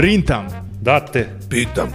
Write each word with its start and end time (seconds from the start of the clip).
Rintam. 0.00 0.46
Da 0.82 1.06
te. 1.06 1.28
Pitam. 1.50 1.88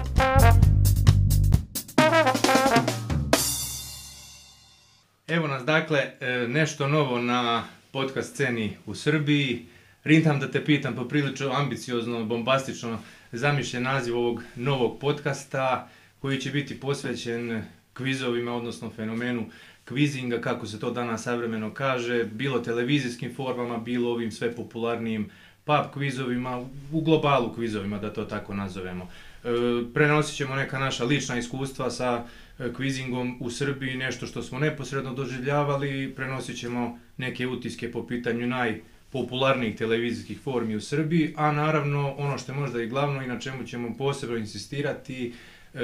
Evo 5.28 5.48
nas 5.48 5.66
dakle, 5.66 6.00
e, 6.00 6.48
nešto 6.48 6.88
novo 6.88 7.22
na 7.22 7.64
podcast 7.92 8.34
sceni 8.34 8.78
u 8.86 8.96
Srbiji. 8.96 9.66
Rintam 10.04 10.40
da 10.40 10.52
te 10.52 10.66
pitam, 10.66 10.96
poprilično 10.96 11.52
ambiciozno, 11.52 12.26
bombastično 12.26 13.00
zamišljen 13.32 13.84
naziv 13.84 14.18
ovog 14.18 14.44
novog 14.56 15.00
podcasta 15.00 15.90
koji 16.20 16.42
će 16.42 16.52
biti 16.52 16.80
posvećen 16.80 17.64
kvizovima, 17.94 18.54
odnosno 18.54 18.92
fenomenu 18.96 19.46
kvizinga, 19.86 20.42
kako 20.42 20.66
se 20.66 20.80
to 20.80 20.92
danas 20.92 21.24
savremeno 21.24 21.74
kaže, 21.74 22.24
bilo 22.24 22.60
televizijskim 22.60 23.36
formama, 23.36 23.78
bilo 23.78 24.12
ovim 24.12 24.32
sve 24.32 24.56
popularnijim 24.56 25.30
pub 25.66 25.94
kvizovima, 25.94 26.66
u 26.92 27.02
globalu 27.02 27.54
kvizovima, 27.54 28.00
da 28.00 28.14
to 28.14 28.26
tako 28.26 28.54
nazovemo. 28.54 29.08
E, 29.44 29.48
prenosit 29.94 30.36
ćemo 30.36 30.56
neka 30.56 30.80
naša 30.80 31.04
lična 31.04 31.38
iskustva 31.38 31.92
sa 31.92 32.26
e, 32.60 32.74
kvizingom 32.74 33.38
u 33.40 33.50
Srbiji, 33.50 33.98
nešto 33.98 34.28
što 34.28 34.44
smo 34.44 34.60
neposredno 34.60 35.14
doživljavali, 35.14 36.14
prenosit 36.16 36.60
ćemo 36.60 37.00
neke 37.18 37.48
utiske 37.48 37.92
po 37.92 38.08
pitanju 38.08 38.48
najpopularnijih 38.48 39.76
televizijskih 39.76 40.40
formi 40.40 40.76
u 40.76 40.82
Srbiji, 40.82 41.34
a 41.38 41.52
naravno 41.52 42.14
ono 42.18 42.38
što 42.38 42.52
je 42.52 42.58
možda 42.58 42.82
i 42.82 42.88
glavno 42.88 43.24
i 43.24 43.28
na 43.28 43.40
čemu 43.40 43.64
ćemo 43.64 43.98
posebno 43.98 44.38
insistirati, 44.38 45.34
e, 45.74 45.80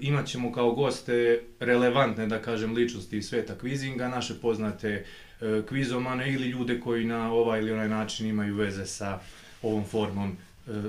imat 0.00 0.26
ćemo 0.26 0.52
kao 0.52 0.72
goste 0.72 1.42
relevantne, 1.60 2.26
da 2.26 2.42
kažem, 2.42 2.74
ličnosti 2.74 3.18
iz 3.18 3.28
sveta 3.28 3.54
kvizinga, 3.58 4.08
naše 4.08 4.34
poznate 4.34 4.88
e, 4.88 5.04
E, 5.42 5.62
kvizomane 5.68 6.32
ili 6.32 6.48
ljude 6.48 6.80
koji 6.80 7.04
na 7.04 7.32
ovaj 7.32 7.60
ili 7.60 7.72
onaj 7.72 7.88
način 7.88 8.26
imaju 8.26 8.56
veze 8.56 8.86
sa 8.86 9.18
ovom 9.62 9.84
formom 9.84 10.30
e, 10.30 10.36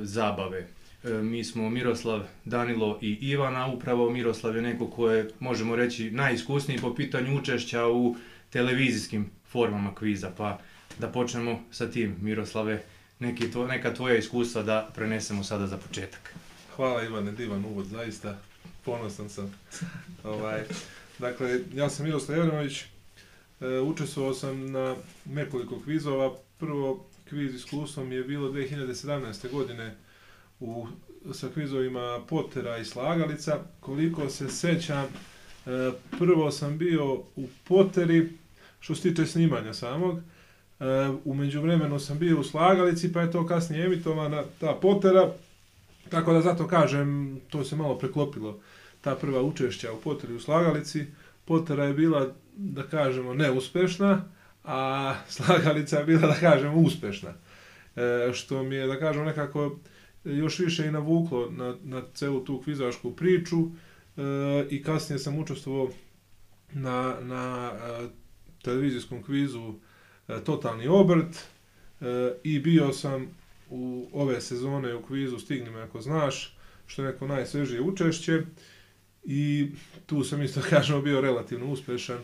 zabave. 0.03 0.67
E, 1.03 1.09
mi 1.09 1.43
smo 1.43 1.69
Miroslav, 1.69 2.23
Danilo 2.45 2.99
i 3.01 3.11
Ivana, 3.21 3.67
upravo 3.67 4.09
Miroslav 4.09 4.55
je 4.55 4.61
neko 4.61 4.87
ko 4.87 5.09
je, 5.11 5.29
možemo 5.39 5.75
reći, 5.75 6.11
najiskusniji 6.11 6.79
po 6.79 6.95
pitanju 6.95 7.37
učešća 7.39 7.87
u 7.87 8.15
televizijskim 8.49 9.29
formama 9.51 9.95
kviza, 9.95 10.31
pa 10.37 10.59
da 10.99 11.07
počnemo 11.07 11.63
sa 11.71 11.91
tim, 11.91 12.15
Miroslave, 12.21 12.83
neki 13.19 13.51
to, 13.51 13.67
neka 13.67 13.93
tvoja 13.93 14.17
iskustva 14.17 14.63
da 14.63 14.89
prenesemo 14.95 15.43
sada 15.43 15.67
za 15.67 15.77
početak. 15.77 16.33
Hvala 16.75 17.03
Ivane, 17.03 17.31
divan 17.31 17.65
uvod, 17.65 17.85
zaista. 17.85 18.37
Ponosan 18.85 19.29
sam. 19.29 19.53
ovaj, 20.23 20.63
dakle, 21.19 21.59
ja 21.73 21.89
sam 21.89 22.05
Miroslav 22.05 22.37
Jevremović, 22.37 22.83
e, 23.61 23.79
učestvovao 23.79 24.33
sam 24.33 24.71
na 24.71 24.95
nekoliko 25.25 25.81
kvizova. 25.83 26.33
Prvo 26.57 27.05
kviz 27.29 27.55
iskustvom 27.55 28.11
je 28.11 28.23
bilo 28.23 28.51
2017. 28.51 29.51
godine 29.51 29.95
u, 30.59 30.87
sa 31.33 31.47
kvizovima 31.53 32.21
Potera 32.29 32.77
i 32.77 32.85
Slagalica. 32.85 33.59
Koliko 33.79 34.29
se 34.29 34.49
sećam, 34.49 35.05
e, 35.05 35.91
prvo 36.19 36.51
sam 36.51 36.77
bio 36.77 37.13
u 37.13 37.47
Poteri, 37.67 38.29
što 38.79 38.95
se 38.95 39.01
tiče 39.01 39.25
snimanja 39.25 39.73
samog, 39.73 40.17
e, 40.17 40.23
u 41.25 41.33
međuvremenu 41.33 41.99
sam 41.99 42.19
bio 42.19 42.39
u 42.39 42.43
Slagalici, 42.43 43.13
pa 43.13 43.21
je 43.21 43.31
to 43.31 43.47
kasnije 43.47 43.85
emitovana 43.85 44.43
ta 44.59 44.73
Potera, 44.81 45.31
tako 46.09 46.33
da 46.33 46.41
zato 46.41 46.67
kažem, 46.67 47.39
to 47.49 47.63
se 47.63 47.75
malo 47.75 47.97
preklopilo, 47.97 48.59
ta 49.01 49.15
prva 49.15 49.41
učešća 49.41 49.93
u 49.93 50.01
Poteri 50.01 50.33
u 50.33 50.39
Slagalici. 50.39 51.05
Potera 51.45 51.83
je 51.85 51.93
bila, 51.93 52.33
da 52.55 52.83
kažemo, 52.83 53.33
neuspešna, 53.33 54.25
a 54.63 55.15
Slagalica 55.27 55.99
je 55.99 56.05
bila, 56.05 56.27
da 56.27 56.35
kažemo, 56.39 56.77
uspešna. 56.77 57.33
E, 57.95 58.33
što 58.33 58.63
mi 58.63 58.75
je, 58.75 58.87
da 58.87 58.99
kažemo, 58.99 59.25
nekako 59.25 59.79
još 60.23 60.59
više 60.59 60.85
i 60.85 60.91
navuklo 60.91 61.49
na, 61.51 61.75
na 61.83 62.01
celu 62.13 62.45
tu 62.45 62.61
kvizašku 62.61 63.11
priču 63.11 63.57
e, 63.59 64.21
i 64.69 64.83
kasnije 64.83 65.19
sam 65.19 65.39
učestvovao 65.39 65.89
na, 66.73 67.15
na 67.21 67.71
e, 67.73 68.07
televizijskom 68.63 69.23
kvizu 69.23 69.73
e, 70.27 70.43
Totalni 70.43 70.87
obrt 70.87 71.37
e, 72.01 72.05
i 72.43 72.59
bio 72.59 72.93
sam 72.93 73.27
u 73.69 74.09
ove 74.13 74.41
sezone 74.41 74.95
u 74.95 75.01
kvizu 75.01 75.39
Stigni 75.39 75.69
me 75.69 75.81
ako 75.81 76.01
znaš, 76.01 76.57
što 76.85 77.01
je 77.01 77.11
neko 77.11 77.27
najsvežije 77.27 77.81
učešće 77.81 78.41
i 79.23 79.71
tu 80.05 80.23
sam 80.23 80.41
isto 80.41 80.61
kažemo 80.69 81.01
bio 81.01 81.21
relativno 81.21 81.71
uspešan. 81.71 82.17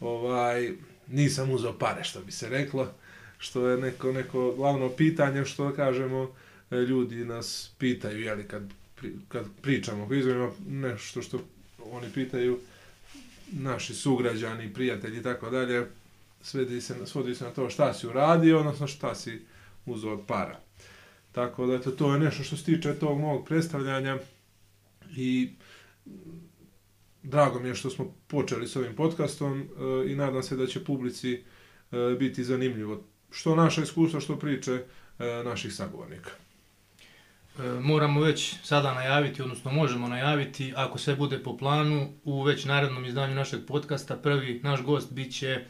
Ovaj 0.00 0.72
nisam 1.08 1.50
uzeo 1.50 1.78
pare 1.78 2.04
što 2.04 2.20
bi 2.20 2.32
se 2.32 2.48
reklo, 2.48 2.92
što 3.38 3.68
je 3.68 3.78
neko 3.78 4.12
neko 4.12 4.54
glavno 4.56 4.88
pitanje 4.88 5.44
što 5.44 5.74
kažemo 5.74 6.34
e, 6.70 6.76
ljudi 6.76 7.24
nas 7.24 7.70
pitaju 7.78 8.20
jeli, 8.20 8.48
kad 8.48 8.62
kad 9.28 9.44
pričamo 9.62 10.04
o 10.04 10.06
kvizovima 10.06 10.50
nešto 10.68 11.22
što 11.22 11.40
oni 11.92 12.06
pitaju 12.14 12.58
naši 13.52 13.94
sugrađani, 13.94 14.74
prijatelji 14.74 15.18
i 15.18 15.22
tako 15.22 15.50
dalje, 15.50 15.86
svedi 16.42 16.80
se, 16.80 17.06
svodi 17.06 17.34
se 17.34 17.44
na 17.44 17.50
to 17.50 17.70
šta 17.70 17.94
si 17.94 18.06
uradio, 18.06 18.58
odnosno 18.58 18.86
šta 18.86 19.14
si 19.14 19.42
uzeo 19.86 20.12
od 20.12 20.20
para. 20.26 20.60
Tako 21.32 21.66
da 21.66 21.74
eto, 21.74 21.90
to 21.90 22.14
je 22.14 22.20
nešto 22.20 22.42
što 22.42 22.56
se 22.56 22.64
tiče 22.64 22.94
tog 22.94 23.18
mog 23.18 23.46
predstavljanja 23.46 24.18
i 25.16 25.50
drago 27.22 27.60
mi 27.60 27.68
je 27.68 27.74
što 27.74 27.90
smo 27.90 28.14
počeli 28.26 28.68
s 28.68 28.76
ovim 28.76 28.96
podcastom 28.96 29.60
e, 29.60 30.12
i 30.12 30.16
nadam 30.16 30.42
se 30.42 30.56
da 30.56 30.66
će 30.66 30.84
publici 30.84 31.32
e, 31.32 31.40
biti 32.18 32.44
zanimljivo. 32.44 33.04
Što 33.30 33.56
naša 33.56 33.82
iskustva, 33.82 34.20
što 34.20 34.38
priče 34.38 34.72
e, 34.72 34.84
naših 35.44 35.74
sagovornika. 35.74 36.30
Moramo 37.80 38.20
već 38.20 38.54
sada 38.62 38.94
najaviti, 38.94 39.42
odnosno 39.42 39.72
možemo 39.72 40.08
najaviti, 40.08 40.72
ako 40.76 40.98
sve 40.98 41.16
bude 41.16 41.38
po 41.38 41.56
planu, 41.56 42.12
u 42.24 42.42
već 42.42 42.64
narednom 42.64 43.04
izdanju 43.04 43.34
našeg 43.34 43.60
podcasta, 43.66 44.16
prvi 44.16 44.60
naš 44.62 44.82
gost 44.82 45.12
bit 45.12 45.34
će, 45.34 45.64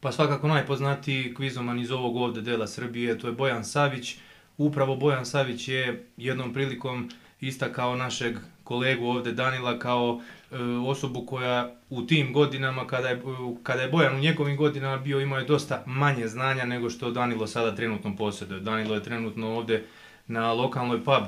pa 0.00 0.12
svakako 0.12 0.48
najpoznatiji 0.48 1.34
kvizoman 1.34 1.80
iz 1.80 1.90
ovog 1.90 2.16
ovde 2.16 2.40
dela 2.40 2.66
Srbije, 2.66 3.18
to 3.18 3.26
je 3.26 3.32
Bojan 3.32 3.64
Savić. 3.64 4.16
Upravo 4.56 4.96
Bojan 4.96 5.26
Savić 5.26 5.68
je 5.68 6.06
jednom 6.16 6.52
prilikom 6.52 7.10
istakao 7.40 7.96
našeg 7.96 8.36
kolegu 8.66 9.06
ovde 9.06 9.32
Danila 9.32 9.78
kao 9.78 10.20
e, 10.50 10.56
osobu 10.62 11.26
koja 11.26 11.74
u 11.90 12.02
tim 12.02 12.32
godinama, 12.32 12.86
kada 12.86 13.08
je, 13.08 13.22
kada 13.62 13.82
je 13.82 13.88
Bojan 13.88 14.16
u 14.16 14.20
njegovim 14.20 14.56
godinama 14.56 14.96
bio, 14.96 15.20
imao 15.20 15.38
je 15.38 15.44
dosta 15.44 15.82
manje 15.86 16.28
znanja 16.28 16.64
nego 16.64 16.90
što 16.90 17.10
Danilo 17.10 17.46
sada 17.46 17.74
trenutno 17.74 18.16
posjeduje. 18.16 18.60
Danilo 18.60 18.94
je 18.94 19.02
trenutno 19.02 19.56
ovde 19.56 19.84
na 20.26 20.52
lokalnoj 20.52 21.04
pub 21.04 21.24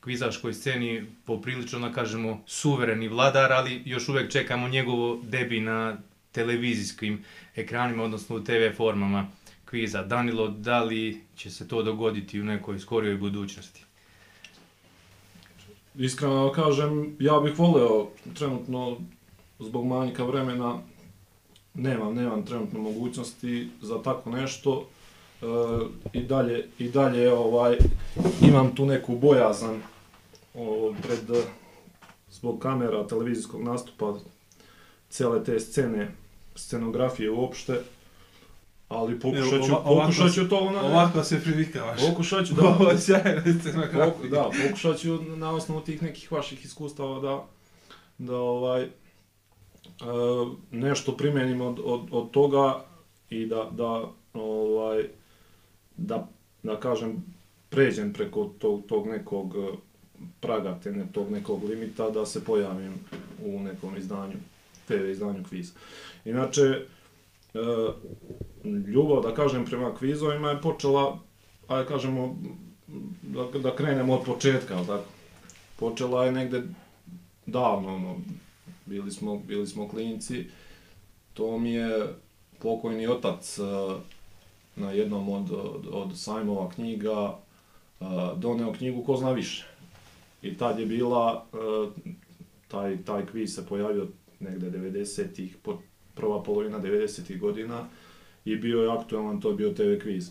kvizaškoj 0.00 0.54
sceni 0.54 1.06
poprilično, 1.24 1.78
da 1.78 1.92
kažemo, 1.92 2.42
suvereni 2.46 3.08
vladar, 3.08 3.52
ali 3.52 3.82
još 3.84 4.08
uvek 4.08 4.32
čekamo 4.32 4.68
njegovo 4.68 5.20
debi 5.22 5.60
na 5.60 5.96
televizijskim 6.32 7.24
ekranima, 7.56 8.02
odnosno 8.02 8.36
u 8.36 8.44
TV 8.44 8.76
formama 8.76 9.26
kviza. 9.64 10.02
Danilo, 10.02 10.48
da 10.48 10.82
li 10.84 11.24
će 11.36 11.50
se 11.50 11.68
to 11.68 11.82
dogoditi 11.82 12.40
u 12.40 12.44
nekoj 12.44 12.78
skorijoj 12.78 13.16
budućnosti? 13.16 13.89
Iskreno 16.00 16.52
kažem, 16.52 17.16
ja 17.18 17.40
bih 17.40 17.58
voleo 17.58 18.06
trenutno 18.34 18.96
zbog 19.58 19.86
manjka 19.86 20.24
vremena 20.24 20.78
nemam, 21.74 22.14
nemam 22.14 22.46
trenutno 22.46 22.80
mogućnosti 22.80 23.68
za 23.82 24.02
tako 24.02 24.30
nešto. 24.30 24.86
E, 25.42 25.46
i 26.12 26.22
dalje 26.22 26.68
i 26.78 26.88
dalje 26.88 27.32
ovaj 27.32 27.76
imam 28.42 28.74
tu 28.74 28.86
neku 28.86 29.16
bojazan 29.16 29.82
o, 30.54 30.94
pred 31.02 31.44
zbog 32.30 32.58
kamera 32.58 33.06
televizijskog 33.06 33.62
nastupa 33.62 34.14
cele 35.10 35.44
te 35.44 35.60
scene 35.60 36.10
scenografije 36.54 37.30
uopšte 37.30 37.80
ali 38.90 39.20
pokušat 39.20 39.66
ću, 39.66 39.72
pokušat 39.84 40.32
ću 40.34 40.48
to 40.48 40.70
na... 40.70 40.80
Ovako 40.82 41.24
se 41.24 41.40
privikavaš. 41.40 42.00
Pokušat 42.08 42.46
ću 42.46 42.54
da... 42.60 42.68
Ovo 42.68 42.90
je 42.90 42.98
sjajna 42.98 43.42
scenografija. 43.60 44.10
Poku, 44.10 44.28
da, 44.28 44.50
pokušat 44.66 44.98
ću 44.98 45.18
na 45.22 45.50
osnovu 45.50 45.80
tih 45.80 46.02
nekih 46.02 46.32
vaših 46.32 46.64
iskustava 46.64 47.20
da, 47.20 47.46
da 48.18 48.36
ovaj, 48.36 48.82
uh, 48.84 48.88
nešto 50.70 51.16
primenim 51.16 51.60
od, 51.60 51.80
od, 51.84 52.00
od 52.10 52.30
toga 52.30 52.84
i 53.30 53.46
da, 53.46 53.68
da 53.72 54.04
ovaj, 54.34 55.04
da, 55.96 56.28
da 56.62 56.80
kažem, 56.80 57.24
pređem 57.68 58.12
preko 58.12 58.50
tog, 58.58 58.86
tog 58.86 59.06
nekog 59.06 59.54
e, 59.56 59.76
praga, 60.40 60.78
te 60.82 60.92
ne, 60.92 61.06
tog 61.12 61.30
nekog 61.30 61.64
limita, 61.64 62.10
da 62.10 62.26
se 62.26 62.44
pojavim 62.44 62.94
u 63.44 63.60
nekom 63.60 63.96
izdanju, 63.96 64.36
TV 64.88 65.10
izdanju 65.10 65.44
kviza. 65.48 65.72
Inače, 66.24 66.62
e, 66.62 67.58
ljubav, 68.64 69.22
da 69.22 69.34
kažem, 69.34 69.64
prema 69.64 69.94
kvizovima 69.94 70.50
je 70.50 70.60
počela, 70.60 71.18
ajde 71.68 71.88
kažemo, 71.88 72.36
da, 73.22 73.58
da 73.58 73.76
krenemo 73.76 74.14
od 74.14 74.24
početka, 74.24 74.76
ali 74.76 74.86
tako. 74.86 75.04
Počela 75.76 76.24
je 76.24 76.32
negde 76.32 76.62
davno, 77.46 77.94
ono, 77.94 78.16
bili 78.86 79.10
smo, 79.10 79.38
bili 79.38 79.66
smo 79.66 79.88
klinci, 79.88 80.46
to 81.34 81.58
mi 81.58 81.72
je 81.72 82.14
pokojni 82.58 83.06
otac 83.06 83.58
e, 83.58 83.62
na 84.76 84.90
jednom 84.90 85.28
od, 85.28 85.50
od, 85.50 85.86
od 85.92 86.18
sajmova 86.18 86.70
knjiga 86.70 87.38
e, 88.00 88.04
doneo 88.36 88.72
knjigu 88.72 89.02
Ko 89.04 89.16
zna 89.16 89.32
više. 89.32 89.66
I 90.42 90.56
tad 90.56 90.78
je 90.78 90.86
bila, 90.86 91.46
e, 91.52 91.56
taj, 92.68 93.04
taj 93.04 93.26
kviz 93.26 93.54
se 93.54 93.66
pojavio 93.66 94.08
negde 94.40 94.70
90-ih, 94.70 95.56
prva 96.14 96.42
polovina 96.42 96.80
90-ih 96.80 97.40
godina 97.40 97.88
i 98.50 98.56
bio 98.56 98.82
je 98.82 98.92
aktualan, 98.92 99.40
to 99.40 99.48
je 99.48 99.56
bio 99.56 99.70
TV 99.70 100.02
kviz. 100.02 100.30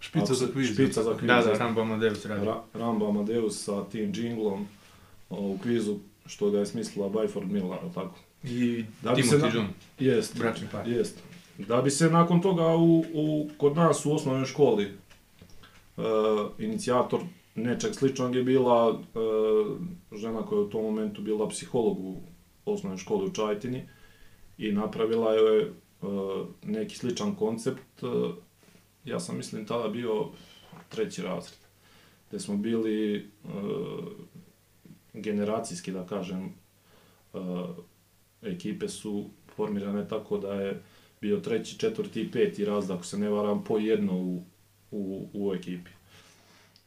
Špica 0.00 0.34
za 0.34 0.46
kviz. 0.46 0.72
Špica 0.72 1.02
za 1.02 1.16
kviz. 1.16 1.26
Da, 1.26 1.42
da, 1.42 1.52
Rambo 1.52 1.80
Amadeus 1.80 2.26
radi. 2.26 2.46
Ra 2.46 2.62
Rambo 2.74 3.08
Amadeus 3.08 3.64
sa 3.64 3.84
tim 3.84 4.12
džinglom 4.12 4.66
o, 5.30 5.36
u 5.36 5.58
kvizu 5.58 5.96
što 6.26 6.50
ga 6.50 6.58
je 6.58 6.66
smislila 6.66 7.08
Byford 7.08 7.46
Miller, 7.46 7.78
jel 7.82 7.92
tako? 7.94 8.18
I 8.44 8.84
Da 9.02 9.12
bi 9.12 9.22
se 9.22 9.36
Timothy 9.36 9.42
na- 9.42 9.54
John, 9.54 9.66
Jest. 9.98 10.38
bračni 10.38 10.66
par. 10.72 10.88
Jest. 10.88 11.18
Da 11.58 11.82
bi 11.82 11.90
se 11.90 12.10
nakon 12.10 12.40
toga 12.42 12.66
u, 12.66 13.04
u, 13.14 13.48
kod 13.58 13.76
nas 13.76 14.06
u 14.06 14.12
osnovnoj 14.12 14.44
školi 14.44 14.84
e, 14.84 16.02
inicijator 16.58 17.20
nečeg 17.54 17.94
sličnog 17.94 18.34
je 18.34 18.42
bila 18.42 19.00
e, 19.14 19.18
žena 20.16 20.42
koja 20.42 20.58
je 20.58 20.64
u 20.64 20.70
tom 20.70 20.82
momentu 20.82 21.22
bila 21.22 21.48
psiholog 21.48 21.98
u 22.00 22.16
osnovnoj 22.66 22.98
školi 22.98 23.26
u 23.26 23.32
Čajtini 23.32 23.82
i 24.58 24.72
napravila 24.72 25.32
je 25.32 25.72
E, 26.04 26.44
neki 26.62 26.96
sličan 26.96 27.34
koncept. 27.34 28.02
E, 28.02 28.06
ja 29.04 29.20
sam 29.20 29.36
mislim 29.36 29.66
tada 29.66 29.88
bio 29.88 30.28
treći 30.88 31.22
razred, 31.22 31.58
gde 32.28 32.40
smo 32.40 32.56
bili 32.56 33.16
e, 33.16 33.48
generacijski, 35.12 35.92
da 35.92 36.06
kažem, 36.06 36.54
ekipe 38.42 38.88
su 38.88 39.30
formirane 39.56 40.08
tako 40.08 40.38
da 40.38 40.54
je 40.54 40.82
bio 41.20 41.40
treći, 41.40 41.78
četvrti 41.78 42.20
i 42.20 42.30
peti 42.30 42.64
razred, 42.64 42.96
ako 42.96 43.06
se 43.06 43.18
ne 43.18 43.28
varam, 43.28 43.64
po 43.64 43.78
jedno 43.78 44.12
u, 44.16 44.42
u, 44.90 45.28
u 45.32 45.54
ekipi. 45.54 45.90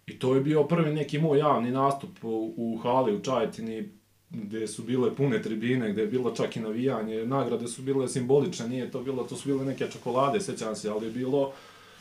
I 0.07 0.19
to 0.19 0.35
je 0.35 0.41
bio 0.41 0.63
prvi 0.63 0.93
neki 0.93 1.19
moj 1.19 1.39
javni 1.39 1.71
nastup 1.71 2.23
u, 2.23 2.53
u 2.57 2.77
hali 2.77 3.15
u 3.15 3.21
Čajetini, 3.23 3.89
gdje 4.29 4.67
su 4.67 4.83
bile 4.83 5.15
pune 5.15 5.41
tribine, 5.41 5.91
gdje 5.91 6.01
je 6.01 6.07
bilo 6.07 6.31
čak 6.31 6.55
i 6.55 6.59
navijanje, 6.59 7.25
nagrade 7.25 7.67
su 7.67 7.81
bile 7.81 8.07
simbolične, 8.07 8.69
nije 8.69 8.91
to 8.91 9.01
bilo, 9.01 9.23
to 9.23 9.35
su 9.35 9.49
bile 9.49 9.65
neke 9.65 9.87
čokolade, 9.91 10.39
sećam 10.39 10.75
se, 10.75 10.89
ali 10.89 11.05
je 11.05 11.11
bilo, 11.11 11.51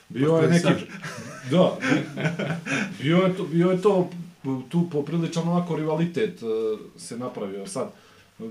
bio 0.08 0.32
je 0.36 0.48
neki, 0.48 0.68
da, 1.50 1.78
bio 3.02 3.16
je 3.16 3.36
to, 3.36 3.44
bio 3.44 3.70
je 3.70 3.82
to 3.82 4.10
tu 4.68 4.90
popriličan 4.90 5.48
onako 5.48 5.76
rivalitet 5.76 6.42
e, 6.42 6.46
se 6.98 7.18
napravio 7.18 7.66
sad. 7.66 7.88
e, 8.40 8.44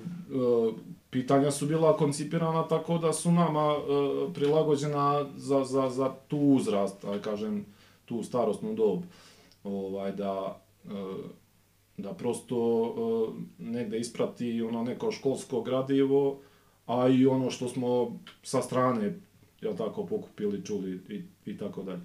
Pitanja 1.10 1.52
su 1.52 1.66
bila 1.66 1.98
koncipirana 1.98 2.68
tako 2.68 2.98
da 2.98 3.14
su 3.14 3.32
nama 3.32 3.74
e, 3.74 4.34
prilagođena 4.34 5.26
za, 5.36 5.64
za, 5.64 5.90
za 5.90 6.14
tu 6.28 6.38
uzrast, 6.38 7.06
aj 7.06 7.22
kažem, 7.22 7.66
tu 8.06 8.24
starostnu 8.24 8.74
dob. 8.74 9.00
Ovaj, 9.64 10.12
da, 10.12 10.62
da 11.98 12.14
prosto 12.14 12.58
e, 13.60 13.64
negde 13.64 14.00
isprati 14.00 14.62
ono 14.62 14.84
neko 14.84 15.12
školsko 15.12 15.62
gradivo, 15.62 16.40
a 16.86 17.08
i 17.08 17.26
ono 17.26 17.52
što 17.52 17.68
smo 17.68 18.20
sa 18.44 18.62
strane 18.62 19.20
jel 19.62 19.76
tako, 19.76 20.06
pokupili, 20.06 20.66
čuli 20.66 21.00
i, 21.10 21.22
i 21.46 21.58
tako 21.58 21.84
dalje. 21.84 22.02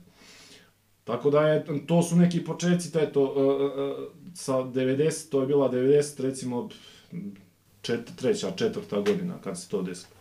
Tako 1.04 1.30
da 1.30 1.48
je, 1.48 1.64
to 1.86 2.02
su 2.02 2.16
neki 2.16 2.44
početci, 2.44 2.92
taj 2.92 3.12
to, 3.12 3.34
e, 3.36 3.40
e, 3.64 3.82
e, 3.82 4.06
sa 4.34 4.52
90, 4.52 5.30
to 5.30 5.40
je 5.40 5.46
bila 5.46 5.72
90, 5.72 6.22
recimo, 6.22 6.68
čet, 7.82 8.10
treća, 8.16 8.50
četvrta 8.50 9.00
godina 9.00 9.38
kad 9.44 9.60
se 9.60 9.68
to 9.68 9.82
desilo. 9.82 10.14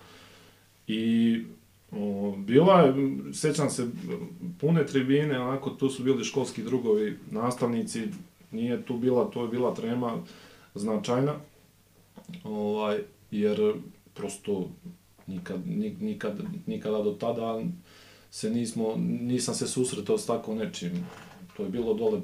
I 0.88 1.44
o, 1.92 2.34
bila 2.38 2.82
je, 2.82 2.94
sećam 3.34 3.70
se, 3.70 3.88
pune 4.60 4.86
tribine, 4.86 5.40
onako, 5.40 5.70
tu 5.70 5.90
su 5.90 6.04
bili 6.04 6.24
školski 6.24 6.64
drugovi, 6.64 7.18
nastavnici, 7.32 8.08
nije 8.52 8.86
tu 8.86 8.98
bila, 8.98 9.30
to 9.32 9.42
je 9.42 9.48
bila 9.48 9.74
trema 9.74 10.18
značajna, 10.76 11.34
ovaj, 12.44 13.00
jer 13.32 13.74
prosto 14.14 14.70
nikad, 15.28 15.68
nikad, 16.00 16.40
nikada 16.66 17.04
do 17.04 17.12
tada 17.12 17.62
se 18.32 18.50
nismo, 18.50 18.96
nisam 18.98 19.56
se 19.56 19.68
susretao 19.68 20.18
s 20.18 20.26
tako 20.26 20.56
nečim. 20.56 21.06
To 21.58 21.64
je 21.64 21.70
bilo 21.70 21.94
dole 21.94 22.22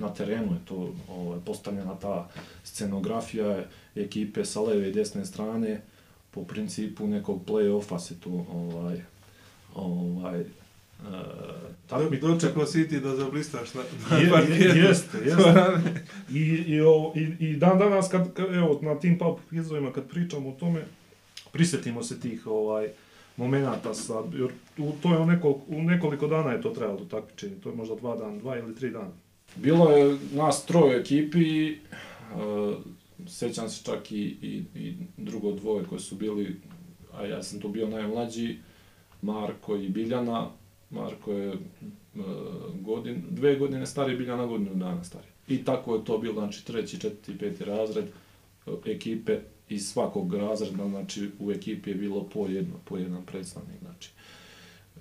na 0.00 0.14
terenu 0.14 0.52
je 0.52 0.60
to 0.64 0.94
ovaj, 1.08 1.40
postavljena 1.46 1.94
ta 1.94 2.28
scenografija 2.64 3.64
ekipe 3.94 4.44
sa 4.44 4.60
leve 4.60 4.88
i 4.88 4.92
desne 4.92 5.26
strane 5.26 5.82
po 6.30 6.44
principu 6.44 7.06
nekog 7.06 7.40
play-offa 7.46 7.98
se 7.98 8.20
tu 8.20 8.44
ovaj, 8.52 9.00
ovaj, 9.74 10.44
e, 11.06 11.50
Tako 11.86 12.10
mi 12.10 12.18
dočekao 12.20 12.66
si 12.66 12.88
ti 12.88 13.00
da 13.00 13.16
zablistaš 13.16 13.74
na, 13.74 13.82
na 14.10 14.16
Je, 14.16 14.30
parketu. 14.30 14.78
jeste, 14.78 15.18
jeste. 15.18 15.54
I, 16.30 16.40
i, 16.66 16.80
o, 16.80 17.12
i, 17.16 17.46
I 17.46 17.56
dan 17.56 17.78
danas, 17.78 18.08
kad, 18.08 18.32
kad, 18.32 18.54
evo, 18.54 18.78
na 18.82 18.98
tim 18.98 19.18
pub 19.18 19.36
quizovima, 19.50 19.92
kad 19.92 20.08
pričamo 20.08 20.48
o 20.48 20.52
tome, 20.52 20.84
prisjetimo 21.52 22.02
se 22.02 22.20
tih 22.20 22.46
ovaj, 22.46 22.88
momenata 23.36 23.94
sa, 23.94 24.14
jer 24.32 24.50
u, 24.78 24.92
to 25.02 25.12
je 25.12 25.18
u, 25.18 25.26
nekol, 25.26 25.54
u 25.68 25.82
nekoliko 25.82 26.26
dana 26.26 26.52
je 26.52 26.62
to 26.62 26.70
trajalo 26.70 26.98
to 26.98 27.04
takmičenje, 27.04 27.54
to 27.62 27.68
je 27.68 27.76
možda 27.76 27.94
dva 27.94 28.16
dana, 28.16 28.38
dva 28.38 28.58
ili 28.58 28.74
tri 28.74 28.90
dana. 28.90 29.10
Bilo 29.56 29.90
je 29.90 30.18
nas 30.32 30.66
troje 30.66 31.00
ekipi, 31.00 31.72
uh, 31.72 32.74
sećam 33.28 33.68
se 33.68 33.84
čak 33.84 34.12
i, 34.12 34.22
i, 34.42 34.62
i 34.74 34.94
drugo 35.16 35.52
dvoje 35.52 35.84
koji 35.84 36.00
su 36.00 36.14
bili, 36.14 36.56
a 37.14 37.26
ja 37.26 37.42
sam 37.42 37.60
tu 37.60 37.68
bio 37.68 37.88
najmlađi, 37.88 38.58
Marko 39.22 39.76
i 39.76 39.88
Biljana. 39.88 40.50
Marko 40.90 41.32
je 41.32 41.52
e, 41.52 41.56
godin, 42.80 43.22
dve 43.30 43.56
godine 43.56 43.86
stariji, 43.86 44.16
Biljana 44.16 44.46
godinu 44.46 44.74
dana 44.74 45.04
stariji. 45.04 45.30
I 45.48 45.64
tako 45.64 45.94
je 45.94 46.04
to 46.04 46.18
bilo, 46.18 46.34
znači 46.34 46.66
treći, 46.66 47.00
četvrti, 47.00 47.38
peti 47.38 47.64
razred 47.64 48.04
e, 48.04 48.90
ekipe 48.90 49.38
iz 49.68 49.88
svakog 49.88 50.34
razreda, 50.34 50.88
znači 50.88 51.30
u 51.38 51.52
ekipi 51.52 51.90
je 51.90 51.96
bilo 51.96 52.28
po 52.34 52.46
jedno, 52.46 52.74
po 52.84 52.96
jedan 52.96 53.22
predstavnik, 53.26 53.80
znači. 53.82 54.10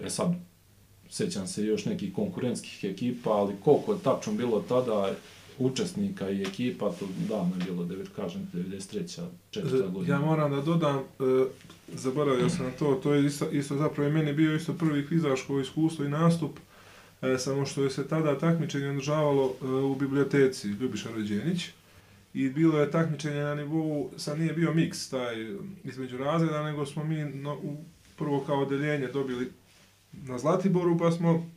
E 0.04 0.10
sad, 0.10 0.34
sećam 1.10 1.48
se 1.48 1.66
još 1.66 1.86
nekih 1.86 2.14
konkurentskih 2.14 2.84
ekipa, 2.84 3.30
ali 3.30 3.56
koliko 3.64 3.94
je 3.94 4.00
tačno 4.04 4.34
bilo 4.34 4.62
tada 4.62 5.16
učesnika 5.60 6.30
i 6.30 6.42
ekipa, 6.42 6.92
to 6.92 7.08
davno 7.30 7.56
je 7.56 7.64
bilo, 7.66 7.86
devet, 7.86 8.08
kažem, 8.16 8.48
93. 8.54 9.22
četvrta 9.52 9.88
godina. 9.88 10.16
Ja 10.16 10.22
moram 10.22 10.52
da 10.52 10.62
dodam, 10.62 10.98
e, 10.98 11.04
zaboravio 11.88 12.50
sam 12.50 12.66
na 12.66 12.72
to, 12.72 13.00
to 13.04 13.14
je 13.14 13.26
isto, 13.26 13.50
isto 13.52 13.78
zapravo 13.78 14.10
i 14.10 14.12
meni 14.14 14.34
bio 14.34 14.56
isto 14.56 14.74
prvi 14.74 15.08
kvizaško 15.08 15.60
iskustvo 15.60 16.06
i 16.06 16.10
nastup, 16.10 16.60
e, 17.22 17.38
samo 17.38 17.66
što 17.66 17.84
je 17.84 17.90
se 17.90 18.08
tada 18.08 18.38
takmičenje 18.38 18.90
održavalo 18.90 19.54
e, 19.62 19.66
u 19.66 19.96
biblioteci 19.96 20.68
Ljubiša 20.68 21.10
Rođenić 21.12 21.70
i 22.34 22.50
bilo 22.50 22.80
je 22.80 22.92
takmičenje 22.92 23.40
na 23.40 23.56
nivou, 23.56 24.12
sad 24.18 24.40
nije 24.40 24.54
bio 24.54 24.74
miks 24.74 25.10
taj 25.10 25.56
između 25.84 26.18
razreda, 26.18 26.64
nego 26.64 26.86
smo 26.86 27.04
mi 27.04 27.24
no, 27.24 27.54
u, 27.54 27.78
prvo 28.16 28.40
kao 28.40 28.62
odeljenje 28.62 29.08
dobili 29.08 29.52
na 30.12 30.40
Zlatiboru, 30.40 30.98
pa 30.98 31.12
smo 31.12 31.50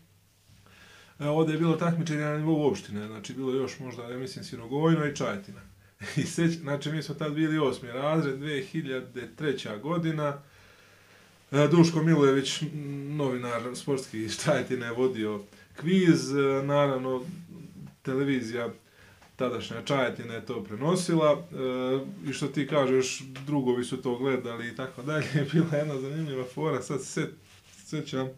e, 1.19 1.29
ovdje 1.29 1.53
je 1.53 1.59
bilo 1.59 1.77
takmičenje 1.77 2.21
na 2.21 2.39
nivou 2.39 2.67
opštine, 2.71 3.07
znači 3.07 3.35
bilo 3.35 3.55
još 3.55 3.79
možda, 3.79 4.03
ja 4.03 4.19
mislim, 4.19 4.45
Sirogojno 4.45 5.07
i 5.07 5.17
Čajetina. 5.17 5.61
I 6.17 6.23
seć, 6.23 6.59
znači 6.59 6.93
mi 6.93 7.03
smo 7.03 7.15
tad 7.15 7.33
bili 7.33 7.59
osmi 7.59 7.89
razred, 7.89 8.39
2003. 8.39 9.81
godina. 9.81 10.43
E, 11.53 11.69
Duško 11.69 12.03
Milojević, 12.03 12.63
novinar 13.09 13.63
sportski 13.75 14.23
iz 14.23 14.45
Čajetine, 14.45 14.87
je 14.87 14.93
vodio 14.93 15.41
kviz, 15.77 16.35
e, 16.35 16.63
naravno 16.65 17.25
televizija 18.03 18.69
tadašnja 19.37 19.83
Čajetina 19.85 20.35
je 20.35 20.47
to 20.47 20.65
prenosila 20.65 21.33
e, 21.33 22.31
i 22.31 22.33
što 22.33 22.47
ti 22.47 22.67
kažeš, 22.67 23.23
drugovi 23.47 23.85
su 23.85 24.03
to 24.03 24.19
gledali 24.19 24.69
i 24.69 24.77
tako 24.77 25.03
dalje. 25.03 25.27
Bila 25.53 25.69
je 25.73 25.79
jedna 25.79 26.01
zanimljiva 26.01 26.45
fora, 26.55 26.83
sad 26.83 27.05
se 27.05 27.29
sećam, 27.85 28.29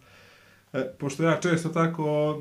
e, 0.75 0.93
pošto 0.99 1.23
ja 1.23 1.41
često 1.41 1.69
tako 1.69 2.37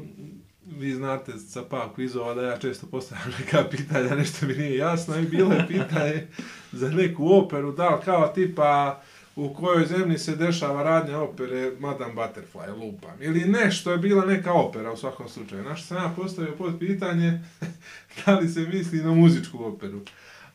vi 0.66 0.94
znate 0.94 1.32
sa 1.38 1.64
pa 1.70 1.94
kvizova 1.94 2.34
da 2.34 2.42
ja 2.42 2.58
često 2.58 2.88
postavljam 2.88 3.32
neka 3.40 3.64
pitanja, 3.72 4.16
nešto 4.16 4.46
mi 4.46 4.54
nije 4.54 4.78
jasno 4.78 5.20
i 5.20 5.26
bilo 5.26 5.54
je 5.54 5.68
pitanje 5.68 6.28
za 6.72 6.90
neku 6.90 7.34
operu, 7.34 7.72
da 7.72 7.90
li 7.90 8.02
kao 8.06 8.28
tipa 8.28 9.02
u 9.36 9.54
kojoj 9.54 9.86
zemlji 9.86 10.18
se 10.18 10.36
dešava 10.36 10.84
radnja 10.84 11.20
opere 11.20 11.72
Madame 11.80 12.14
Butterfly, 12.14 12.78
lupam. 12.78 13.22
Ili 13.22 13.40
nešto 13.40 13.92
je 13.92 13.98
bila 13.98 14.26
neka 14.26 14.54
opera 14.54 14.92
u 14.92 14.98
svakom 14.98 15.30
slučaju. 15.30 15.64
Znaš, 15.64 15.86
sam 15.86 15.98
ja 15.98 16.14
postavio 16.16 16.56
pod 16.56 16.80
pitanje 16.80 17.42
da 18.26 18.40
li 18.40 18.50
se 18.50 18.60
misli 18.60 19.04
na 19.04 19.12
muzičku 19.12 19.66
operu. 19.66 20.02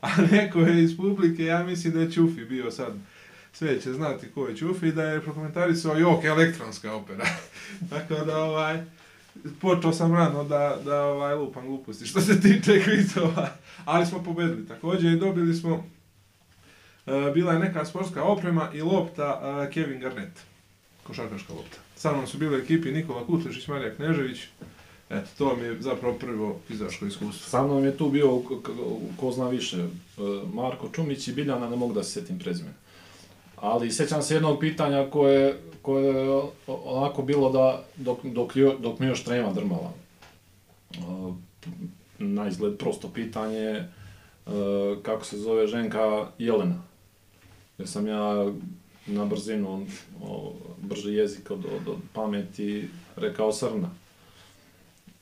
A 0.00 0.08
neko 0.32 0.60
je 0.60 0.84
iz 0.84 0.96
publike, 0.96 1.44
ja 1.44 1.64
mislim 1.64 1.92
da 1.92 2.00
je 2.00 2.12
Čufi 2.12 2.44
bio 2.44 2.70
sad, 2.70 2.92
sve 3.52 3.80
će 3.80 3.92
znati 3.92 4.30
ko 4.34 4.46
je 4.46 4.56
Čufi, 4.56 4.92
da 4.92 5.02
je 5.02 5.22
prokomentarisao 5.22 5.98
jok, 5.98 6.24
elektronska 6.24 6.94
opera. 6.94 7.24
Tako 7.90 8.14
da, 8.14 8.38
ovaj, 8.38 8.84
počeo 9.60 9.92
sam 9.92 10.14
rano 10.14 10.44
da, 10.44 10.78
da 10.84 11.04
ovaj, 11.04 11.34
lupam 11.34 11.66
gluposti 11.66 12.06
što 12.06 12.20
se 12.20 12.40
tiče 12.40 12.82
kvizova, 12.84 13.50
ali 13.84 14.06
smo 14.06 14.22
pobedili 14.22 14.68
također 14.68 15.12
i 15.12 15.18
dobili 15.18 15.54
smo, 15.54 15.84
e, 17.06 17.30
bila 17.34 17.52
je 17.52 17.58
neka 17.58 17.84
sportska 17.84 18.22
oprema 18.22 18.70
i 18.74 18.82
lopta 18.82 19.40
e, 19.68 19.72
Kevin 19.72 20.00
Garnett, 20.00 20.40
košarkaška 21.02 21.52
lopta. 21.52 21.78
Sa 21.96 22.12
mnom 22.12 22.26
su 22.26 22.38
bile 22.38 22.56
u 22.56 22.60
ekipi 22.60 22.92
Nikola 22.92 23.26
Kutlišić, 23.26 23.68
Marija 23.68 23.94
Knežević, 23.94 24.38
Eto, 25.10 25.28
to 25.38 25.56
mi 25.56 25.62
je 25.62 25.82
zapravo 25.82 26.14
prvo 26.14 26.60
kvizaško 26.66 27.06
iskustvo. 27.06 27.50
Sa 27.50 27.62
mnom 27.62 27.84
je 27.84 27.96
tu 27.96 28.10
bio, 28.10 28.42
ko 29.16 29.32
zna 29.32 29.48
više, 29.48 29.76
e, 29.76 29.88
Marko 30.54 30.88
Čumić 30.92 31.28
i 31.28 31.32
Biljana, 31.32 31.70
ne 31.70 31.76
mogu 31.76 31.94
da 31.94 32.02
se 32.02 32.12
sjetim 32.12 32.38
prezimena. 32.38 32.74
Ali 33.60 33.92
sjećam 33.92 34.22
se 34.22 34.34
jednog 34.34 34.60
pitanja 34.60 35.10
koje, 35.10 35.60
koje 35.82 36.04
je 36.04 36.42
onako 36.66 37.22
bilo 37.22 37.50
da, 37.50 37.84
dok, 37.96 38.24
dok, 38.24 38.52
dok 38.80 38.98
mi 38.98 39.06
još 39.06 39.24
trema 39.24 39.52
drmala. 39.52 39.92
E, 40.94 40.98
Na 42.18 42.48
izgled 42.48 42.78
prosto 42.78 43.08
pitanje, 43.08 43.64
e, 43.64 43.86
kako 45.02 45.24
se 45.24 45.38
zove 45.38 45.66
ženka 45.66 46.26
Jelena. 46.38 46.82
Jer 47.78 47.88
sam 47.88 48.06
ja 48.06 48.52
na 49.06 49.24
brzinu, 49.24 49.86
o, 50.22 50.52
brži 50.82 51.14
jezik 51.14 51.50
od, 51.50 51.64
od, 51.64 51.88
od 51.88 51.98
pameti, 52.12 52.88
rekao 53.16 53.52
Srna. 53.52 53.90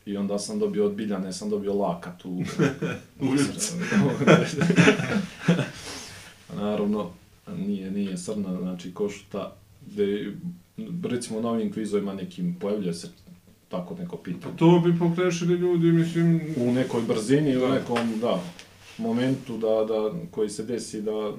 I 0.07 0.17
onda 0.17 0.39
sam 0.39 0.59
dobio 0.59 0.87
od 0.87 0.95
Biljane, 0.95 1.33
sam 1.33 1.51
dobio 1.51 1.75
lakat 1.75 2.25
u... 2.25 2.29
U 3.21 3.25
Ljubcu. 3.25 3.75
Naravno, 6.55 7.11
nije, 7.49 7.91
nije 7.91 8.17
Srna, 8.17 8.57
znači 8.57 8.95
Košuta, 8.95 9.57
gde 9.83 10.33
recimo 11.05 11.41
na 11.41 11.51
ovim 11.51 11.73
kvizovima 11.73 12.15
nekim 12.15 12.57
pojavljuje 12.61 12.95
se 12.95 13.09
tako 13.69 13.95
neko 13.95 14.17
Pa 14.17 14.23
pitanje. 14.23 14.57
to 14.57 14.81
bi 14.81 14.99
pokrešili 14.99 15.55
ljudi, 15.55 15.87
mislim, 15.87 16.41
U 16.59 16.73
nekoj 16.73 17.03
brzini, 17.03 17.57
u 17.57 17.61
Da. 17.61 17.69
nekom, 17.69 18.21
da, 18.21 18.43
momentu 18.99 19.53
da, 19.55 19.69
da, 19.85 20.13
koji 20.31 20.51
se 20.51 20.65
desi 20.65 21.03
da 21.03 21.33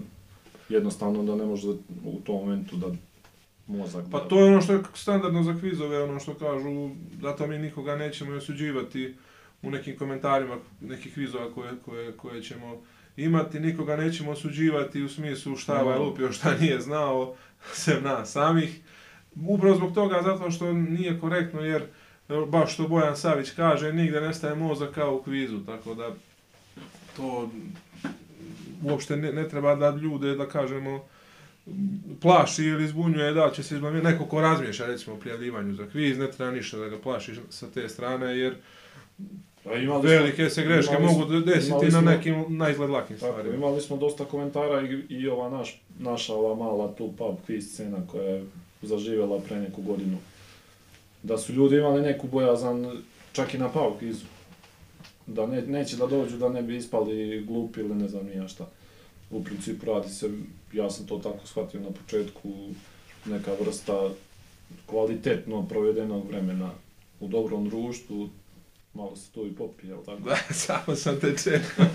jednostavno 0.69 1.23
da 1.23 1.35
ne 1.35 1.45
može 1.45 1.67
u 2.05 2.19
tom 2.23 2.35
momentu 2.35 2.75
da 2.75 2.87
mozak... 3.67 4.05
Pa 4.11 4.19
da- 4.19 4.27
to 4.27 4.39
je 4.39 4.45
ono 4.45 4.61
što 4.61 4.73
je 4.73 4.83
standardno 4.93 5.43
za 5.43 5.59
kvizove, 5.59 6.03
ono 6.03 6.19
što 6.19 6.33
kažu, 6.33 6.89
zato 7.21 7.47
mi 7.47 7.57
nikoga 7.59 7.95
nećemo 7.95 8.31
osuđivati 8.33 9.13
u 9.61 9.71
nekim 9.71 9.97
komentarima 9.97 10.57
nekih 10.81 11.13
kvizova 11.13 11.51
koje, 11.51 11.71
koje, 11.85 12.11
koje 12.11 12.43
ćemo 12.43 12.77
imati, 13.17 13.59
nikoga 13.59 13.95
nećemo 13.95 14.31
osuđivati 14.31 15.03
u 15.03 15.09
smislu 15.09 15.55
šta 15.55 15.75
je 15.75 15.81
ovaj 15.81 16.00
lupio, 16.00 16.31
šta 16.31 16.55
nije 16.55 16.79
znao, 16.79 17.36
sem 17.74 18.03
nas 18.03 18.31
samih. 18.31 18.79
Upravo 19.47 19.75
zbog 19.75 19.93
toga, 19.93 20.21
zato 20.24 20.51
što 20.51 20.74
nije 20.74 21.19
korektno, 21.19 21.62
jer 21.62 21.83
baš 22.47 22.74
što 22.74 22.88
Bojan 22.88 23.17
Savić 23.17 23.50
kaže, 23.50 23.93
nigde 23.93 24.21
nestaje 24.21 24.55
mozak 24.55 24.91
kao 24.93 25.15
u 25.15 25.24
kvizu, 25.24 25.59
tako 25.65 25.93
da 25.93 26.15
to 27.15 27.51
uopšte 28.83 29.17
ne, 29.17 29.31
ne 29.31 29.50
treba 29.50 29.75
da 29.75 29.89
ljude, 29.89 30.36
da 30.36 30.47
kažemo, 30.47 31.05
plaši 32.21 32.63
ili 32.63 32.88
zbunjuje 32.88 33.33
da 33.33 33.51
će 33.51 33.63
se 33.63 33.75
izbaviti 33.75 34.05
neko 34.05 34.25
ko 34.25 34.41
razmišlja 34.41 34.86
recimo 34.86 35.15
o 35.15 35.19
prijavljivanju 35.19 35.74
za 35.74 35.89
kviz, 35.89 36.17
ne 36.17 36.31
treba 36.31 36.51
ništa 36.51 36.77
da 36.77 36.89
ga 36.89 36.97
plaši 36.97 37.36
sa 37.50 37.67
te 37.67 37.89
strane 37.89 38.38
jer 38.38 38.55
imali 39.74 40.01
smo- 40.01 40.09
velike 40.09 40.50
se 40.50 40.63
greške 40.63 40.95
imali 40.95 41.13
smo- 41.13 41.19
mogu 41.19 41.39
desiti 41.39 41.67
imali 41.69 41.86
na 41.86 41.91
smo- 41.91 42.01
nekim 42.01 42.45
najizgled 42.50 42.89
lakim 42.89 43.17
Tako, 43.17 43.31
stvarima. 43.31 43.55
imali 43.55 43.81
smo 43.81 43.97
dosta 43.97 44.25
komentara 44.25 44.81
i, 44.81 45.03
i 45.09 45.27
ova 45.27 45.50
naš, 45.50 45.81
naša 46.00 46.33
ova 46.33 46.55
mala 46.55 46.93
tu 46.93 47.12
pub 47.13 47.36
quiz 47.47 47.62
scena 47.63 47.97
koja 48.07 48.24
je 48.24 48.45
zaživjela 48.81 49.39
pre 49.39 49.59
neku 49.59 49.81
godinu. 49.81 50.17
Da 51.24 51.38
su 51.38 51.53
ljudi 51.53 51.75
imali 51.75 52.01
neku 52.01 52.27
bojazan 52.27 53.01
čak 53.31 53.53
i 53.53 53.57
na 53.57 53.69
pub 53.69 53.93
quizu. 54.01 54.24
Da 55.27 55.45
ne, 55.45 55.62
neće 55.62 55.95
da 55.95 56.07
dođu 56.07 56.38
da 56.38 56.50
ne 56.50 56.62
bi 56.62 56.77
ispali 56.77 57.43
glupi 57.43 57.79
ili 57.79 57.95
ne 57.95 58.07
znam 58.07 58.25
ni 58.25 58.36
ja 58.36 58.47
šta. 58.47 58.65
U 59.31 59.43
principu 59.43 59.86
radi 59.86 60.09
se, 60.09 60.29
ja 60.74 60.89
sam 60.89 61.07
to 61.07 61.17
tako 61.17 61.47
shvatio 61.47 61.79
na 61.79 61.89
početku, 61.91 62.50
neka 63.25 63.51
vrsta 63.62 64.09
kvalitetno 64.86 65.67
provedenog 65.67 66.27
vremena 66.27 66.69
u 67.19 67.27
dobrom 67.27 67.69
društvu, 67.69 68.29
malo 68.98 69.16
se 69.16 69.32
tu 69.32 69.48
i 69.48 69.56
popije, 69.56 69.89
jel 69.89 70.06
tako? 70.06 70.22
Da, 70.22 70.36
samo 70.66 70.96
sam 70.96 71.20
te 71.20 71.36
čekao. 71.44 71.86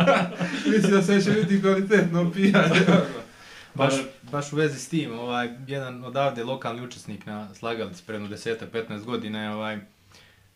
Mislim 0.72 0.92
da 0.92 1.02
se 1.02 1.22
će 1.22 1.30
biti 1.30 1.60
kvalitetno 1.60 2.32
pijanje. 2.32 2.80
Baš, 3.74 3.94
baš 4.22 4.52
u 4.52 4.56
vezi 4.56 4.78
s 4.78 4.88
tim, 4.88 5.18
ovaj, 5.18 5.48
jedan 5.66 6.04
odavde 6.04 6.44
lokalni 6.44 6.82
učesnik 6.82 7.26
na 7.26 7.54
slagalici 7.54 8.02
predno 8.06 8.28
10-15 8.28 9.04
godina 9.04 9.42
je 9.42 9.50
ovaj, 9.50 9.78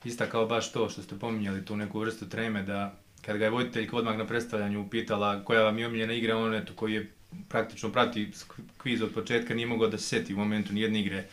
istakao 0.04 0.46
baš 0.46 0.72
to 0.72 0.88
što 0.88 1.02
ste 1.02 1.18
pominjali, 1.18 1.64
tu 1.64 1.76
neku 1.76 2.00
vrstu 2.00 2.28
treme, 2.28 2.62
da 2.62 2.94
kad 3.22 3.36
ga 3.36 3.44
je 3.44 3.50
voditeljka 3.50 3.96
odmah 3.96 4.16
na 4.16 4.26
predstavljanju 4.26 4.80
upitala 4.80 5.44
koja 5.44 5.62
vam 5.62 5.78
je 5.78 5.86
omiljena 5.86 6.12
igra, 6.12 6.36
on 6.36 6.54
eto 6.54 6.72
koji 6.76 6.94
je 6.94 7.10
praktično 7.48 7.92
prati 7.92 8.30
kviz 8.78 9.02
od 9.02 9.14
početka, 9.14 9.54
nije 9.54 9.66
mogao 9.66 9.88
da 9.88 9.98
se 9.98 10.04
seti 10.04 10.34
u 10.34 10.38
momentu 10.38 10.72
nijedne 10.72 11.00
igre 11.00 11.24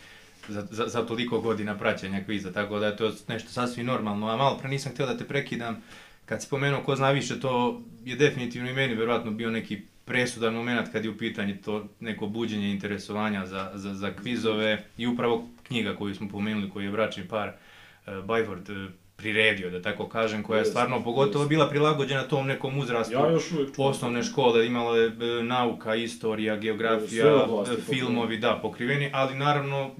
za, 0.48 0.66
za, 0.70 0.88
za 0.88 1.06
toliko 1.06 1.40
godina 1.40 1.78
praćenja 1.78 2.24
kviza, 2.24 2.52
tako 2.52 2.78
da 2.78 2.86
je 2.86 2.96
to 2.96 3.12
nešto 3.28 3.48
sasvim 3.48 3.86
normalno. 3.86 4.28
A 4.28 4.36
malo 4.36 4.58
pre 4.58 4.68
nisam 4.68 4.92
htio 4.92 5.06
da 5.06 5.18
te 5.18 5.24
prekidam, 5.24 5.82
kad 6.26 6.42
si 6.42 6.48
pomenuo 6.50 6.82
ko 6.82 6.96
zna 6.96 7.10
više, 7.10 7.40
to 7.40 7.82
je 8.04 8.16
definitivno 8.16 8.70
i 8.70 8.74
meni 8.74 8.94
verovatno 8.94 9.30
bio 9.30 9.50
neki 9.50 9.82
presudan 10.04 10.54
moment 10.54 10.92
kad 10.92 11.04
je 11.04 11.10
u 11.10 11.18
pitanju 11.18 11.56
to 11.64 11.88
neko 12.00 12.26
buđenje 12.26 12.70
interesovanja 12.70 13.46
za, 13.46 13.70
za, 13.74 13.94
za 13.94 14.12
kvizove 14.12 14.84
i 14.98 15.06
upravo 15.06 15.48
knjiga 15.62 15.96
koju 15.96 16.14
smo 16.14 16.28
pomenuli, 16.28 16.70
koju 16.70 16.84
je 16.84 16.92
bračni 16.92 17.28
par 17.28 17.48
uh, 17.48 18.12
Byford 18.12 18.86
uh, 18.86 18.92
priredio, 19.16 19.70
da 19.70 19.82
tako 19.82 20.08
kažem, 20.08 20.42
koja 20.42 20.58
je 20.58 20.64
stvarno 20.64 21.04
pogotovo 21.04 21.46
bila 21.46 21.68
prilagođena 21.68 22.22
tom 22.22 22.46
nekom 22.46 22.78
uzrastu 22.78 23.14
Ja 23.14 23.30
još 23.30 23.52
uvijek 23.52 23.70
osnovne 23.78 24.22
škole, 24.22 24.66
imalo 24.66 24.96
je 24.96 25.06
e, 25.06 25.42
nauka, 25.42 25.94
istorija, 25.94 26.56
geografija, 26.56 27.46
filmovi, 27.88 28.38
da, 28.38 28.58
pokriveni, 28.62 29.10
ali 29.12 29.34
naravno 29.34 29.82
e, 29.82 29.90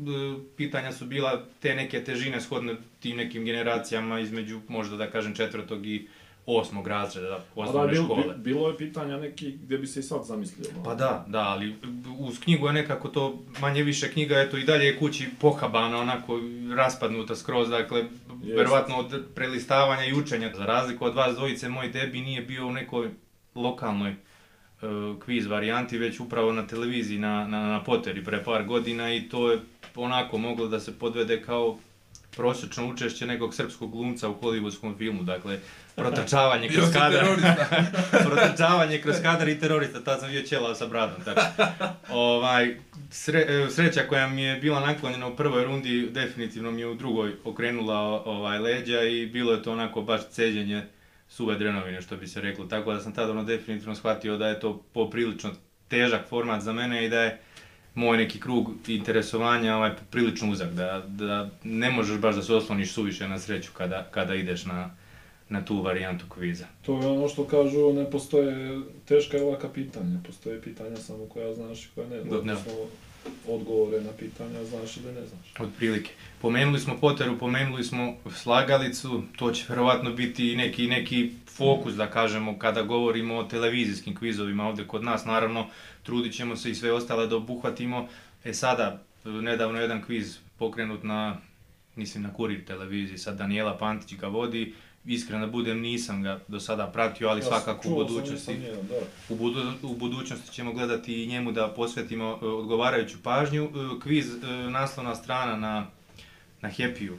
pitanja 0.56 0.92
su 0.92 1.04
bila 1.06 1.44
te 1.60 1.74
neke 1.74 2.04
težine 2.04 2.40
shodne 2.40 2.74
tim 3.00 3.16
nekim 3.16 3.44
generacijama 3.44 4.20
između, 4.20 4.60
možda 4.68 4.96
da 4.96 5.10
kažem, 5.10 5.34
četvrtog 5.34 5.86
i 5.86 6.08
osmog 6.48 6.86
razreda 6.86 7.28
da, 7.28 7.34
A 7.34 7.38
da, 7.38 7.60
osnovne 7.62 7.92
bil, 7.92 8.04
škole. 8.04 8.22
bi- 8.24 8.42
bilo 8.44 8.68
je 8.68 8.76
pitanja 8.76 9.16
neki 9.16 9.50
gdje 9.52 9.78
bi 9.78 9.86
se 9.86 10.00
i 10.00 10.02
sad 10.02 10.24
zamislio. 10.24 10.70
Pa 10.84 10.94
da, 10.94 11.24
da, 11.28 11.40
ali 11.40 11.74
uz 12.18 12.38
knjigu 12.40 12.66
je 12.66 12.72
nekako 12.72 13.08
to 13.08 13.38
manje 13.60 13.82
više 13.82 14.08
knjiga, 14.08 14.40
eto 14.40 14.56
i 14.56 14.64
dalje 14.64 14.84
je 14.84 14.98
kući 14.98 15.26
pohabana, 15.40 15.98
onako 15.98 16.40
raspadnuta 16.76 17.36
skroz, 17.36 17.68
dakle, 17.68 18.04
Jest. 18.42 18.58
verovatno 18.58 18.96
od 18.96 19.24
prelistavanja 19.34 20.04
i 20.04 20.14
učenja. 20.14 20.52
Za 20.54 20.64
razliku 20.64 21.04
od 21.04 21.14
vas 21.14 21.36
dvojice, 21.36 21.68
moj 21.68 21.88
debi 21.88 22.20
nije 22.20 22.42
bio 22.42 22.66
u 22.66 22.72
nekoj 22.72 23.10
lokalnoj 23.54 24.10
uh, 24.10 25.22
kviz 25.22 25.46
varijanti, 25.46 25.98
već 25.98 26.20
upravo 26.20 26.52
na 26.52 26.66
televiziji, 26.66 27.18
na, 27.18 27.48
na, 27.48 27.66
na 27.66 27.84
Poteri 27.84 28.24
pre 28.24 28.44
par 28.44 28.64
godina 28.64 29.14
i 29.14 29.28
to 29.28 29.50
je 29.50 29.58
onako 29.94 30.38
moglo 30.38 30.68
da 30.68 30.80
se 30.80 30.98
podvede 30.98 31.42
kao 31.42 31.78
prosječno 32.36 32.88
učešće 32.88 33.26
nekog 33.26 33.54
srpskog 33.54 33.90
glumca 33.90 34.28
u 34.28 34.40
hollywoodskom 34.40 34.98
filmu, 34.98 35.22
dakle, 35.22 35.58
protrčavanje 35.96 36.68
kroz 36.68 36.92
kadar. 36.92 37.26
protrčavanje 38.28 38.98
kroz 38.98 39.16
kadar 39.22 39.48
i 39.48 39.60
terorista, 39.60 40.00
tad 40.04 40.20
sam 40.20 40.30
bio 40.30 40.42
ćelao 40.42 40.74
sa 40.74 40.86
bradom, 40.86 41.24
tako. 41.24 41.40
Ovaj, 42.10 42.76
sre, 43.10 43.46
e, 43.48 43.70
sreća 43.70 44.00
koja 44.08 44.28
mi 44.28 44.42
je 44.42 44.56
bila 44.56 44.80
naklonjena 44.80 45.26
u 45.26 45.36
prvoj 45.36 45.64
rundi, 45.64 46.08
definitivno 46.10 46.70
mi 46.70 46.80
je 46.80 46.86
u 46.86 46.94
drugoj 46.94 47.32
okrenula 47.44 47.98
ovaj, 48.24 48.58
leđa 48.58 49.02
i 49.02 49.26
bilo 49.26 49.52
je 49.52 49.62
to 49.62 49.72
onako 49.72 50.02
baš 50.02 50.20
ceđenje 50.30 50.82
suve 51.28 51.58
drenovine, 51.58 52.02
što 52.02 52.16
bi 52.16 52.26
se 52.26 52.40
reklo. 52.40 52.64
Tako 52.64 52.92
da 52.92 53.00
sam 53.00 53.12
tada 53.12 53.32
ono 53.32 53.44
definitivno 53.44 53.94
shvatio 53.94 54.36
da 54.36 54.48
je 54.48 54.60
to 54.60 54.82
poprilično 54.92 55.50
težak 55.88 56.28
format 56.28 56.62
za 56.62 56.72
mene 56.72 57.06
i 57.06 57.08
da 57.08 57.20
je 57.20 57.40
moj 57.96 58.16
neki 58.16 58.40
krug 58.40 58.70
interesovanja 58.86 59.76
ovaj, 59.76 59.90
prilično 60.10 60.50
uzak, 60.50 60.72
da, 60.72 61.02
da 61.08 61.50
ne 61.64 61.90
možeš 61.90 62.18
baš 62.18 62.36
da 62.36 62.42
se 62.42 62.54
osloniš 62.54 62.92
suviše 62.92 63.28
na 63.28 63.38
sreću 63.38 63.70
kada, 63.72 64.06
kada 64.10 64.34
ideš 64.34 64.64
na, 64.64 64.90
na 65.48 65.64
tu 65.64 65.82
varijantu 65.82 66.24
kviza. 66.28 66.66
To 66.82 67.00
je 67.00 67.06
ono 67.06 67.28
što 67.28 67.44
kažu, 67.44 67.92
ne 67.92 68.10
postoje 68.10 68.80
teška 69.04 69.36
i 69.36 69.40
laka 69.40 69.68
pitanja, 69.68 70.18
postoje 70.26 70.62
pitanja 70.62 70.96
samo 70.96 71.26
koja 71.26 71.54
znaš 71.54 71.84
i 71.84 71.88
koja 71.94 72.08
ne 72.08 72.22
znaš. 72.22 72.40
Da, 72.40 72.52
ne. 72.52 72.56
Odgovore 73.48 74.00
na 74.00 74.10
pitanja 74.18 74.64
znaš 74.64 74.96
ili 74.96 75.12
ne 75.12 75.26
znaš. 75.26 75.68
Otprilike. 75.68 76.10
Pomenuli 76.40 76.80
smo 76.80 76.96
Poteru, 77.00 77.38
pomenuli 77.38 77.84
smo 77.84 78.16
slagalicu, 78.34 79.22
to 79.36 79.50
će 79.50 79.64
verovatno 79.68 80.12
biti 80.12 80.56
neki, 80.56 80.86
neki 80.86 81.30
fokus, 81.56 81.94
da 81.94 82.10
kažemo, 82.10 82.58
kada 82.58 82.82
govorimo 82.82 83.36
o 83.36 83.44
televizijskim 83.44 84.16
kvizovima 84.16 84.68
ovdje 84.68 84.86
kod 84.86 85.04
nas. 85.04 85.24
Naravno, 85.24 85.66
trudit 86.06 86.34
ćemo 86.34 86.56
se 86.56 86.70
i 86.70 86.74
sve 86.74 86.92
ostale 86.92 87.26
da 87.26 87.36
obuhvatimo. 87.36 88.08
E 88.44 88.54
sada, 88.54 89.02
nedavno 89.24 89.80
jedan 89.80 90.02
kviz 90.02 90.38
pokrenut 90.58 91.02
na, 91.02 91.36
mislim, 91.96 92.22
na 92.22 92.34
Kurir 92.34 92.64
televiziji, 92.64 93.18
sad 93.18 93.36
Daniela 93.38 93.78
Pantić 93.78 94.18
ga 94.18 94.26
vodi. 94.28 94.74
Iskreno 95.04 95.46
budem, 95.46 95.80
nisam 95.80 96.22
ga 96.22 96.40
do 96.48 96.60
sada 96.60 96.86
pratio, 96.86 97.28
ali 97.28 97.40
Ja 97.40 97.44
sam 97.44 97.52
svakako 97.52 97.80
u 97.80 97.82
sam, 97.82 97.94
budućnosti 97.94 98.54
da. 98.88 98.96
u, 99.28 99.36
budu, 99.36 99.72
u 99.82 99.94
budućnosti 99.94 100.52
ćemo 100.54 100.72
gledati 100.72 101.24
i 101.24 101.26
njemu 101.26 101.52
da 101.52 101.68
posvetimo 101.68 102.38
e, 102.42 102.46
odgovarajuću 102.46 103.16
pažnju. 103.22 103.64
E, 103.64 104.00
Kviz 104.02 104.26
e, 104.34 104.46
naslovna 104.70 105.14
strana 105.14 105.56
na, 105.56 105.86
na 106.60 106.68
Happy-u 106.70 107.14
e, 107.14 107.18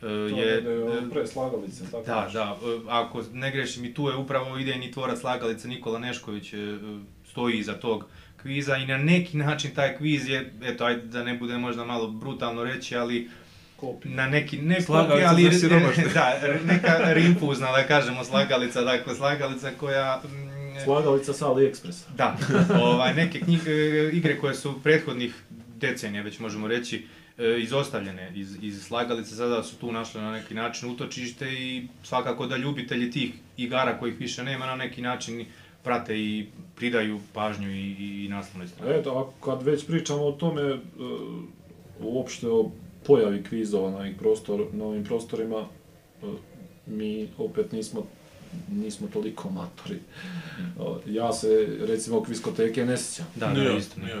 To 0.00 0.40
je... 0.40 0.58
e, 0.58 1.10
pre 1.10 1.26
slagalice, 1.26 1.84
tako 1.90 2.04
Da, 2.06 2.24
nešto. 2.24 2.38
da, 2.38 2.44
e, 2.44 2.80
ako 2.88 3.22
ne 3.32 3.50
grešim 3.50 3.84
i 3.84 3.94
tu 3.94 4.08
je 4.08 4.16
upravo 4.16 4.58
idejni 4.58 4.92
tvorac 4.92 5.20
slagalice 5.20 5.68
Nikola 5.68 5.98
Nešković 5.98 6.52
e, 6.52 6.56
e, 6.56 6.78
stoji 7.32 7.58
iza 7.58 7.74
tog 7.74 8.04
kviza 8.42 8.76
i 8.76 8.86
na 8.86 8.96
neki 8.98 9.36
način 9.36 9.70
taj 9.74 9.96
kviz 9.96 10.28
je, 10.28 10.52
eto, 10.62 10.84
ajde 10.84 11.02
da 11.02 11.24
ne 11.24 11.34
bude 11.34 11.58
možda 11.58 11.84
malo 11.84 12.08
brutalno 12.08 12.64
reći, 12.64 12.96
ali 12.96 13.30
kopija. 13.76 14.14
na 14.14 14.28
neki, 14.28 14.56
ne 14.56 14.84
kopija, 14.84 15.28
ali 15.28 15.42
da, 16.14 16.40
neka 16.64 17.12
rinfuzna, 17.12 17.72
da 17.72 17.86
kažemo, 17.86 18.24
slagalica, 18.24 18.82
dakle, 18.82 19.14
slagalica 19.14 19.70
koja... 19.80 20.22
mm, 20.24 20.84
Slagalica 20.84 21.32
sa 21.32 21.46
AliExpressa. 21.46 22.04
Da, 22.16 22.36
ovaj, 22.82 23.14
neke 23.14 23.40
knjige, 23.40 23.70
igre 24.12 24.38
koje 24.38 24.54
su 24.54 24.82
prethodnih 24.82 25.34
decenija, 25.80 26.22
već 26.22 26.38
možemo 26.38 26.68
reći, 26.68 27.06
e, 27.38 27.58
izostavljene 27.60 28.32
iz, 28.34 28.56
iz 28.62 28.82
slagalice, 28.82 29.34
sada 29.34 29.62
su 29.62 29.76
tu 29.76 29.92
našle 29.92 30.22
na 30.22 30.32
neki 30.32 30.54
način 30.54 30.90
utočište 30.90 31.52
i 31.52 31.88
svakako 32.02 32.46
da 32.46 32.56
ljubitelji 32.56 33.10
tih 33.10 33.30
igara 33.56 33.98
kojih 33.98 34.20
više 34.20 34.42
nema 34.42 34.66
na 34.66 34.76
neki 34.76 35.02
način 35.02 35.46
prate 35.82 36.18
i 36.18 36.46
pridaju 36.76 37.20
pažnju 37.32 37.70
i, 37.70 37.80
i, 37.80 38.24
i 38.24 38.28
naslovnoj 38.28 38.68
strani. 38.68 38.94
Eto, 38.94 39.18
a 39.18 39.44
kad 39.44 39.62
već 39.62 39.86
pričamo 39.86 40.22
o 40.24 40.32
tome, 40.32 40.62
e, 40.62 40.78
uopšte 42.00 42.48
o 42.48 42.70
pojavi 43.06 43.42
kvizova 43.44 43.90
na 43.90 43.96
ovim, 43.96 44.14
prostor, 44.14 44.66
na 44.72 44.84
ovim 44.84 45.04
prostorima, 45.04 45.66
e, 46.22 46.26
mi 46.86 47.28
opet 47.38 47.72
nismo 47.72 48.02
nismo 48.70 49.08
toliko 49.12 49.48
amatori. 49.48 49.98
O, 50.78 50.98
Ja 51.06 51.32
se, 51.32 51.68
recimo, 51.80 52.22
kviskoteke 52.22 52.84
ne 52.84 52.96
sjećam. 52.96 53.26
Da, 53.34 53.46
da, 53.46 53.52
Nije, 53.52 53.76
isto. 53.78 54.00
nije. 54.00 54.16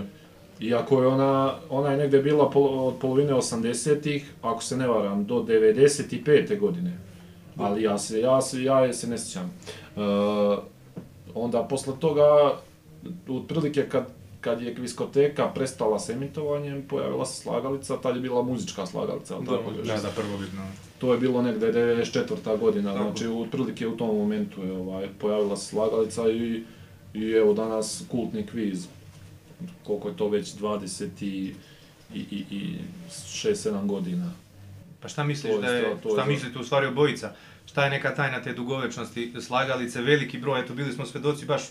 Iako 0.60 1.02
je 1.02 1.06
ona, 1.06 1.54
ona 1.70 1.90
je 1.90 1.96
negde 1.96 2.22
bila 2.22 2.50
pol, 2.50 2.86
od 2.88 2.94
polovine 3.00 3.32
80-ih, 3.32 4.32
ako 4.42 4.62
se 4.62 4.76
ne 4.76 4.86
varam, 4.86 5.24
do 5.26 5.34
95. 5.34 6.58
godine. 6.58 6.98
Ali 7.56 7.82
ja 7.82 7.98
se, 7.98 8.20
ja 8.20 8.42
se, 8.42 8.62
ja 8.62 8.80
je 8.80 8.92
se 8.92 9.06
ne 9.08 9.18
sjećam. 9.18 9.52
E, 9.96 10.00
onda 11.34 11.62
posle 11.62 11.94
toga, 12.00 12.56
otprilike 13.28 13.88
kad, 13.88 14.06
kad 14.40 14.62
je 14.62 14.74
kviskoteka 14.74 15.48
prestala 15.48 15.98
s 15.98 16.08
emitovanjem, 16.08 16.82
pojavila 16.82 17.26
se 17.26 17.42
slagalica, 17.42 17.96
tad 17.96 18.16
je 18.16 18.22
bila 18.22 18.42
muzička 18.42 18.86
slagalica, 18.86 19.36
ali 19.36 19.44
Da, 19.44 19.50
tako 19.50 19.70
još. 19.78 19.86
Da, 19.86 19.96
da, 19.96 20.08
prvobitno. 20.16 20.62
To 20.98 21.12
je 21.12 21.18
bilo 21.18 21.42
negde 21.42 21.72
94. 21.72 22.58
godina, 22.58 22.92
Tako. 22.92 23.04
znači 23.04 23.26
otprilike 23.28 23.86
u 23.86 23.96
tom 23.96 24.16
momentu 24.16 24.62
je 24.62 24.72
ovaj, 24.72 25.08
pojavila 25.20 25.56
se 25.56 25.66
slagalica 25.66 26.30
i, 26.30 26.64
i 27.14 27.30
evo 27.30 27.54
danas 27.54 28.04
kultni 28.10 28.46
kviz. 28.46 28.86
Koliko 29.84 30.08
je 30.08 30.16
to 30.16 30.28
već 30.28 30.54
20 30.54 31.08
i, 31.20 31.54
i, 32.14 32.18
i, 32.20 32.44
i 32.50 32.78
6-7 33.08 33.86
godina. 33.86 34.32
Pa 35.00 35.08
šta 35.08 35.24
misliš 35.24 35.52
To 35.52 35.58
je 35.58 35.62
da 35.62 35.68
je, 35.68 35.82
to 35.82 36.08
je 36.08 36.14
šta 36.14 36.22
za- 36.22 36.30
mislite 36.30 36.58
u 36.58 36.64
stvari 36.64 36.86
obojica? 36.86 37.32
Šta 37.66 37.84
je 37.84 37.90
neka 37.90 38.14
tajna 38.14 38.42
te 38.42 38.52
dugovečnosti 38.52 39.32
slagalice, 39.40 40.02
veliki 40.02 40.38
broj, 40.38 40.60
eto 40.60 40.74
bili 40.74 40.92
smo 40.92 41.06
svedoci 41.06 41.46
baš 41.46 41.62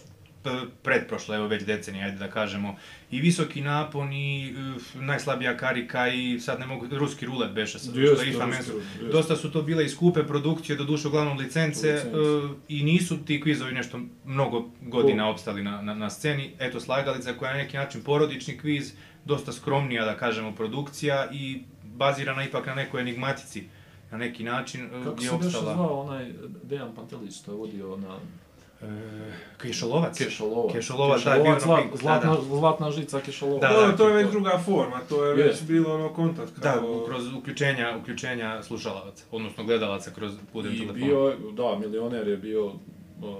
p- 0.43 0.49
pretprošle, 0.83 1.35
evo 1.37 1.47
već 1.47 1.63
decenije, 1.63 2.03
ajde 2.05 2.17
da 2.17 2.27
kažemo, 2.27 2.75
i 3.11 3.21
visoki 3.21 3.61
napon 3.61 4.13
i 4.13 4.53
uh, 4.95 5.01
najslabija 5.01 5.57
karika 5.57 6.07
i 6.07 6.39
sad 6.39 6.59
ne 6.59 6.65
mogu, 6.65 6.87
ruski 6.91 7.25
rulet 7.25 7.51
beše, 7.51 7.79
sad, 7.79 7.91
što 7.91 7.99
je 8.23 8.29
IFA. 8.29 8.47
Dosta 9.11 9.35
su 9.35 9.51
to 9.51 9.61
bile 9.61 9.85
i 9.85 9.89
skupe 9.89 10.23
produkcije, 10.23 10.75
do 10.75 10.83
duše 10.83 11.07
uglavnom 11.07 11.37
licence, 11.37 11.87
Licence. 11.93 12.17
uh, 12.19 12.51
i 12.67 12.83
nisu 12.83 13.25
ti 13.25 13.41
kvizovi 13.41 13.71
nešto 13.71 13.99
mnogo 14.25 14.69
godina 14.81 15.29
opstali 15.29 15.63
na, 15.63 15.81
na, 15.81 15.93
na 15.95 16.09
sceni. 16.09 16.51
Eto, 16.59 16.79
slagalica 16.79 17.33
koja 17.33 17.51
je 17.51 17.57
na 17.57 17.63
neki 17.63 17.77
način 17.77 18.03
porodični 18.03 18.57
kviz, 18.57 18.93
dosta 19.25 19.51
skromnija, 19.51 20.05
da 20.05 20.17
kažemo, 20.17 20.55
produkcija 20.55 21.29
i 21.31 21.61
bazirana 21.83 22.43
ipak 22.43 22.65
na 22.65 22.75
nekoj 22.75 23.01
enigmatici 23.01 23.63
na 24.11 24.17
neki 24.17 24.43
način 24.43 24.85
uh, 24.87 24.91
Kako 25.05 25.21
je 25.21 25.29
se 25.29 25.35
nešto 25.35 25.35
opstala. 25.47 25.73
zvao 25.73 25.99
onaj 25.99 26.31
Dejan 26.63 26.95
Pantelić 26.95 27.35
što 27.35 27.51
je 27.51 27.57
vodio 27.57 27.97
na 27.97 28.17
E, 28.81 28.85
Kešolovac. 29.57 30.17
Kešolovac? 30.17 30.73
Kešolovac, 30.73 31.23
da, 31.23 31.33
je 31.33 31.43
bio 31.43 31.59
zlat, 31.59 31.83
da, 31.83 31.97
zlatna, 31.97 32.29
da. 32.31 32.41
zlatna 32.41 32.91
žica 32.91 33.19
Kešolova. 33.19 33.59
Da, 33.59 33.67
Da, 33.69 33.73
da, 33.81 33.97
to 33.97 34.03
je 34.03 34.11
to- 34.11 34.15
već 34.15 34.29
druga 34.29 34.57
forma, 34.59 34.99
to 34.99 35.25
je 35.25 35.35
već 35.35 35.61
bilo 35.63 35.95
ono 35.95 36.09
kontakt 36.09 36.51
Da, 36.53 36.71
kao... 36.71 37.03
kroz 37.05 37.33
uključenja, 37.33 37.97
uključenja 37.97 38.63
slušalaca, 38.63 39.23
odnosno 39.31 39.63
gledalaca 39.63 40.11
kroz 40.11 40.31
putem 40.53 40.71
I 40.71 40.77
telefona. 40.77 41.05
bio, 41.05 41.17
je- 41.19 41.37
da, 41.53 41.77
milioner 41.77 42.27
je 42.27 42.37
bio, 42.37 42.71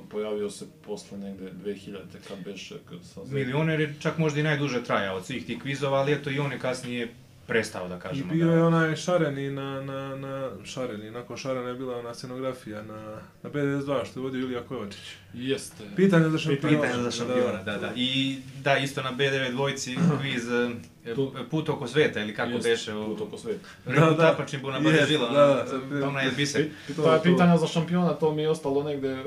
pojavio 0.09 0.49
se 0.49 0.65
posle 0.81 1.17
negde 1.17 1.51
2000 1.55 1.97
kad 2.27 2.43
beše 2.43 2.75
kad 2.85 2.97
sa 3.03 3.19
Milioner 3.25 3.79
je 3.79 3.95
čak 3.99 4.17
možda 4.17 4.39
i 4.39 4.43
najduže 4.43 4.83
trajao 4.83 5.17
od 5.17 5.25
svih 5.25 5.45
tih 5.45 5.61
kvizova, 5.61 5.99
ali 5.99 6.13
eto 6.13 6.29
i 6.29 6.39
on 6.39 6.51
je 6.51 6.59
kasnije 6.59 7.13
prestao, 7.41 7.87
da 7.87 7.95
I 7.95 7.99
kažemo. 7.99 8.33
bio 8.33 8.45
da. 8.47 8.53
je 8.53 8.63
onaj 8.63 8.95
šareni 8.95 9.51
na, 9.51 9.81
na, 9.81 10.15
na 10.17 10.49
šareni, 10.65 11.11
nakon 11.11 11.37
šarena 11.37 11.69
je 11.69 11.75
bila 11.75 11.97
ona 11.97 12.13
scenografija 12.13 12.81
na, 12.83 13.01
na 13.43 13.49
B92 13.49 13.81
što 14.05 14.19
je 14.19 14.23
vodio 14.23 14.39
Ilija 14.39 14.61
Kovačić. 14.61 15.01
Jeste. 15.33 15.83
Pitanje 15.95 16.29
za 16.29 16.37
šampiona. 16.37 16.81
Pitanje 16.81 17.03
za 17.03 17.11
šampiona, 17.11 17.63
da, 17.63 17.77
da. 17.77 17.91
I 17.95 18.37
da, 18.61 18.77
isto 18.77 19.01
na 19.01 19.11
B9 19.11 19.51
dvojci 19.51 19.95
kviz 20.19 20.49
e, 20.49 20.69
Tu- 21.15 21.33
Put 21.51 21.69
oko 21.69 21.87
sveta, 21.87 22.19
ili 22.19 22.35
kako 22.35 22.51
Jeste, 22.51 22.69
beše 22.69 22.93
o... 22.93 23.05
Put 23.07 23.21
oko 23.21 23.37
sveta. 23.37 23.67
Da, 23.85 23.91
da. 23.91 24.15
tapačni 24.17 24.59
bu 24.59 24.71
na 24.71 24.77
Jeste, 24.79 25.05
žila, 25.05 25.29
da, 25.29 25.45
da, 25.47 25.97
da, 25.99 26.07
ona 26.07 26.21
je 26.21 26.31
biser. 26.31 26.69
Pi- 26.87 26.95
To- 26.95 27.03
Ta 27.03 27.17
to- 27.17 27.23
pitanja 27.23 27.57
za 27.57 27.67
šampiona, 27.67 28.13
to 28.13 28.33
mi 28.33 28.41
je 28.41 28.49
ostalo 28.49 28.83
negde 28.83 29.23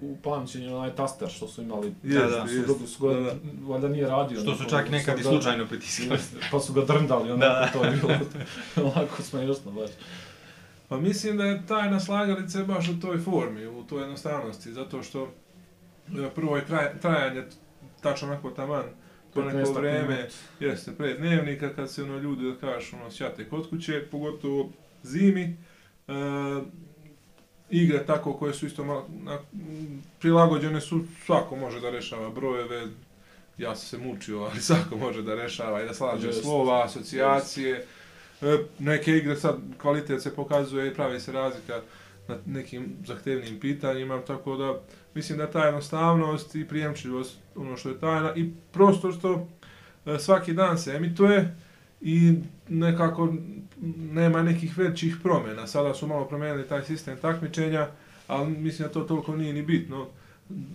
u 0.00 0.16
pamćenju, 0.22 0.76
onaj 0.76 0.94
taster 0.94 1.28
što 1.28 1.48
su 1.48 1.62
imali. 1.62 1.94
Da, 2.02 2.20
da. 2.20 2.46
Su, 2.48 2.54
jeste, 2.54 2.86
su 2.86 3.08
ga, 3.08 3.14
da, 3.14 3.20
da. 3.20 3.32
valjda 3.62 3.88
nije 3.88 4.06
radio. 4.06 4.40
Što 4.40 4.54
su 4.54 4.62
neko, 4.62 4.70
čak 4.70 4.90
nekad 4.90 5.18
i 5.18 5.22
slučajno 5.22 5.66
pritiskali. 5.66 6.20
Pa 6.50 6.60
su 6.60 6.72
ga 6.72 6.84
drndali, 6.84 7.30
onako, 7.30 7.38
Da. 7.38 7.70
to 7.72 7.84
je 7.84 7.90
bilo 7.90 8.12
onako 8.96 9.22
smiješno 9.22 9.72
baš. 9.72 9.90
Pa 10.88 10.96
mislim 10.96 11.36
da 11.36 11.44
je 11.44 11.62
tajna 11.68 12.00
slagalice 12.00 12.64
baš 12.64 12.88
u 12.88 13.00
toj 13.00 13.18
formi, 13.18 13.66
u 13.66 13.82
toj 13.82 14.00
jednostavnosti, 14.00 14.72
zato 14.72 15.02
što 15.02 15.28
e, 16.08 16.30
prvo 16.34 16.56
je 16.56 16.64
kraj, 16.64 17.00
trajanje 17.00 17.44
tačno 18.00 18.28
onako 18.28 18.50
taman, 18.50 18.84
to 19.34 19.40
15 19.42 19.52
neko 19.52 19.72
vreme, 19.72 20.28
jeste, 20.60 20.92
pred 20.92 21.16
dnevnika 21.18 21.74
kad 21.74 21.90
se 21.90 22.02
ono 22.02 22.18
ljudi, 22.18 22.50
da 22.50 22.56
kažeš, 22.56 22.92
ono, 22.92 23.10
sjate 23.10 23.48
kod 23.48 23.70
kuće, 23.70 24.06
pogotovo 24.10 24.70
zimi, 25.02 25.56
e, 26.08 26.12
igre 27.70 28.06
tako 28.06 28.32
koje 28.32 28.54
su 28.54 28.66
isto 28.66 28.84
malo, 28.84 29.06
na, 29.22 29.38
prilagođene 30.18 30.80
su, 30.80 31.00
svako 31.26 31.56
može 31.56 31.80
da 31.80 31.90
rešava 31.90 32.30
brojeve, 32.30 32.86
ja 33.58 33.76
sam 33.76 34.00
se 34.00 34.06
mučio, 34.08 34.40
ali 34.40 34.60
svako 34.70 34.96
može 34.96 35.22
da 35.22 35.34
rešava 35.34 35.82
i 35.82 35.86
da 35.86 35.94
slaže 35.94 36.26
Jeste. 36.26 36.42
slova, 36.42 36.84
asocijacije, 36.84 37.86
E, 38.42 38.58
neke 38.78 39.16
igre 39.16 39.36
sad 39.36 39.56
kvalitet 39.78 40.22
se 40.22 40.34
pokazuje 40.34 40.88
i 40.88 40.94
pravi 40.94 41.20
se 41.20 41.32
razlika 41.32 41.80
na 42.28 42.38
nekim 42.46 42.96
zahtevnim 43.06 43.60
pitanjima, 43.60 44.20
tako 44.20 44.56
da 44.56 44.80
mislim 45.14 45.38
da 45.38 45.50
ta 45.50 45.64
jednostavnost 45.64 46.54
i 46.54 46.68
prijemčivost 46.68 47.34
ono 47.54 47.76
što 47.76 47.88
je 47.88 48.00
tajna 48.00 48.34
i 48.36 48.50
prosto 48.72 49.12
što 49.12 49.48
e, 50.06 50.18
svaki 50.18 50.52
dan 50.52 50.78
se 50.78 50.90
emituje 50.90 51.56
i 52.00 52.34
nekako 52.68 53.34
nema 54.12 54.42
nekih 54.42 54.78
većih 54.78 55.16
promjena. 55.22 55.66
Sada 55.66 55.94
su 55.94 56.06
malo 56.06 56.24
promijenili 56.24 56.68
taj 56.68 56.84
sistem 56.84 57.16
takmičenja, 57.22 57.86
ali 58.26 58.50
mislim 58.50 58.88
da 58.88 58.92
to 58.94 59.00
toliko 59.00 59.36
nije 59.36 59.52
ni 59.52 59.62
bitno. 59.62 60.06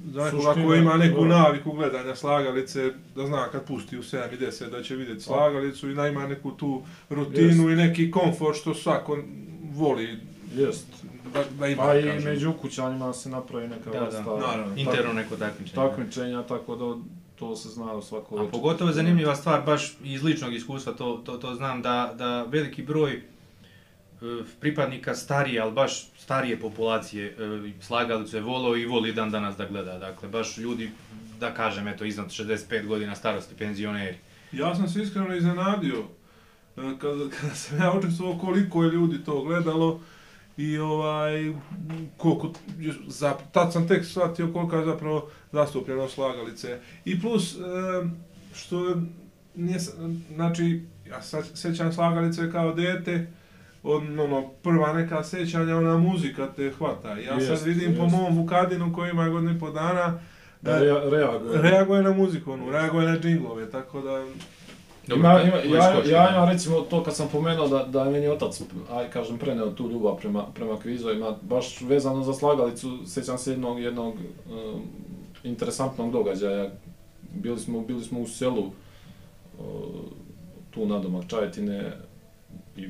Za 0.06 0.26
nekoga 0.26 0.44
Suština, 0.44 0.68
ko 0.68 0.76
ima 0.76 0.98
neku 0.98 1.22
da. 1.22 1.28
naviku 1.28 1.72
gledanja 1.72 2.16
slagalice, 2.16 2.92
da 3.16 3.28
zna 3.28 3.48
kad 3.52 3.66
pusti 3.68 3.98
u 3.98 4.02
7 4.04 4.34
i 4.34 4.38
10 4.38 4.70
da 4.70 4.84
će 4.84 4.96
vidjeti 4.96 5.22
slagalicu 5.22 5.90
i 5.90 5.96
da 5.96 6.08
ima 6.08 6.28
neku 6.28 6.52
tu 6.52 6.82
rutinu 7.10 7.70
i 7.70 7.76
neki 7.76 8.12
komfort 8.12 8.58
što 8.58 8.74
svako 8.74 9.18
voli 9.74 10.18
Jest. 10.56 10.88
da, 11.34 11.44
da 11.60 11.68
ima. 11.68 11.84
Pa 11.84 11.98
i 11.98 12.04
kažem. 12.04 12.24
među 12.32 12.50
ukućanima 12.50 13.14
se 13.14 13.30
napravi 13.30 13.68
neka 13.68 13.90
Da, 13.90 14.00
da, 14.00 14.06
vrsta 14.06 14.24
naravno. 14.24 14.76
Interno 14.76 15.14
neko 15.14 15.36
takmičenje. 15.36 15.76
takmičenja, 15.88 16.44
tako 16.44 16.76
da 16.76 17.02
to 17.42 17.56
se 17.56 17.70
zna 17.70 17.94
u 17.94 18.02
svako 18.02 18.38
A 18.40 18.50
pogotovo 18.52 18.90
je 18.90 18.94
zanimljiva 18.94 19.36
stvar, 19.36 19.62
baš 19.62 19.94
iz 20.04 20.24
ličnog 20.24 20.54
iskustva, 20.54 20.94
to, 20.94 21.22
to, 21.26 21.38
to 21.38 21.56
znam 21.56 21.82
da, 21.82 22.14
da 22.18 22.44
veliki 22.44 22.84
broj 22.84 23.14
e, 23.14 23.22
pripadnika 24.60 25.16
starije, 25.16 25.62
ali 25.62 25.72
baš 25.72 26.10
starije 26.18 26.60
populacije 26.60 27.26
e, 27.26 27.34
slagalicu 27.82 28.36
je 28.36 28.42
volao 28.42 28.78
i 28.78 28.86
voli 28.86 29.14
dan 29.14 29.32
danas 29.32 29.58
da 29.58 29.66
gleda. 29.66 29.98
Dakle, 29.98 30.30
baš 30.30 30.58
ljudi, 30.58 30.92
da 31.40 31.54
kažem, 31.54 31.88
eto, 31.88 32.06
iznad 32.06 32.28
65 32.28 32.86
godina 32.86 33.16
starosti, 33.16 33.56
penzioneri. 33.56 34.18
Ja 34.52 34.76
sam 34.76 34.88
se 34.88 35.02
iskreno 35.02 35.36
iznenadio 35.36 35.98
e, 35.98 36.82
kada, 37.00 37.30
kada 37.42 37.56
sam 37.56 37.80
ja 37.80 37.94
učestvovao 37.98 38.38
koliko 38.38 38.84
je 38.84 38.92
ljudi 38.92 39.24
to 39.26 39.44
gledalo 39.44 40.00
i 40.58 40.78
ovaj 40.78 41.54
koliko 42.18 42.52
za 43.08 43.34
tad 43.52 43.74
sam 43.74 43.88
tek 43.88 44.06
shvatio 44.06 44.54
koliko 44.54 44.76
je 44.76 44.86
zapravo 44.86 45.30
zastupljeno 45.52 46.10
slagalice 46.10 46.80
i 47.06 47.22
plus 47.22 47.56
e, 47.56 47.60
što 48.54 48.96
nije 49.56 49.80
znači 50.36 50.82
ja 51.10 51.22
sećam 51.54 51.94
slagalice 51.94 52.52
kao 52.52 52.74
dete 52.74 53.28
od, 53.84 54.04
ono, 54.20 54.48
prva 54.54 54.94
neka 54.94 55.24
sećanja, 55.24 55.78
ona 55.78 55.98
muzika 55.98 56.48
te 56.48 56.72
hvata. 56.72 57.10
Ja 57.10 57.34
Jest, 57.34 57.48
sad 57.50 57.68
vidim 57.68 57.96
po 57.98 58.04
jest. 58.04 58.16
mom 58.16 58.36
Vukadinu 58.36 58.94
koji 58.94 59.10
ima 59.10 59.30
godinu 59.30 59.56
i 59.56 59.60
po 59.60 59.72
dana, 59.72 60.20
Da 60.62 60.72
rea- 60.74 61.10
reaguje. 61.10 61.62
reaguje 61.62 62.04
na 62.04 62.14
muziku, 62.14 62.52
ono, 62.52 62.72
reaguje 62.72 63.08
na 63.08 63.20
džinglove, 63.20 63.72
tako 63.72 64.02
da... 64.02 64.26
Ima, 65.12 65.42
ima, 65.42 65.56
ja, 65.58 65.82
ja 66.08 66.30
imam 66.30 66.50
recimo 66.50 66.82
to 66.82 67.04
kad 67.04 67.16
sam 67.16 67.28
pomenuo 67.28 67.68
da, 67.68 67.84
da 67.84 68.04
je 68.04 68.12
meni 68.12 68.28
otac, 68.28 68.62
aj 68.92 69.10
kažem, 69.10 69.38
preneo 69.38 69.70
tu 69.70 69.90
ljubav 69.90 70.16
prema, 70.16 70.46
prema 70.46 70.80
kvizovima, 70.80 71.36
baš 71.42 71.82
vezano 71.82 72.24
za 72.24 72.34
slagalicu, 72.34 72.98
sjećam 73.08 73.38
se 73.38 73.52
jednog, 73.52 73.80
jednog 73.82 74.14
um, 74.14 74.82
interesantnog 75.44 76.12
događaja. 76.12 76.70
Bili 77.34 77.60
smo, 77.60 77.82
bili 77.82 78.04
smo 78.04 78.20
u 78.20 78.28
selu, 78.28 78.62
uh, 78.62 79.66
tu 80.72 80.86
nadomak 80.86 81.28
Čajetine, 81.28 81.92
i 82.78 82.88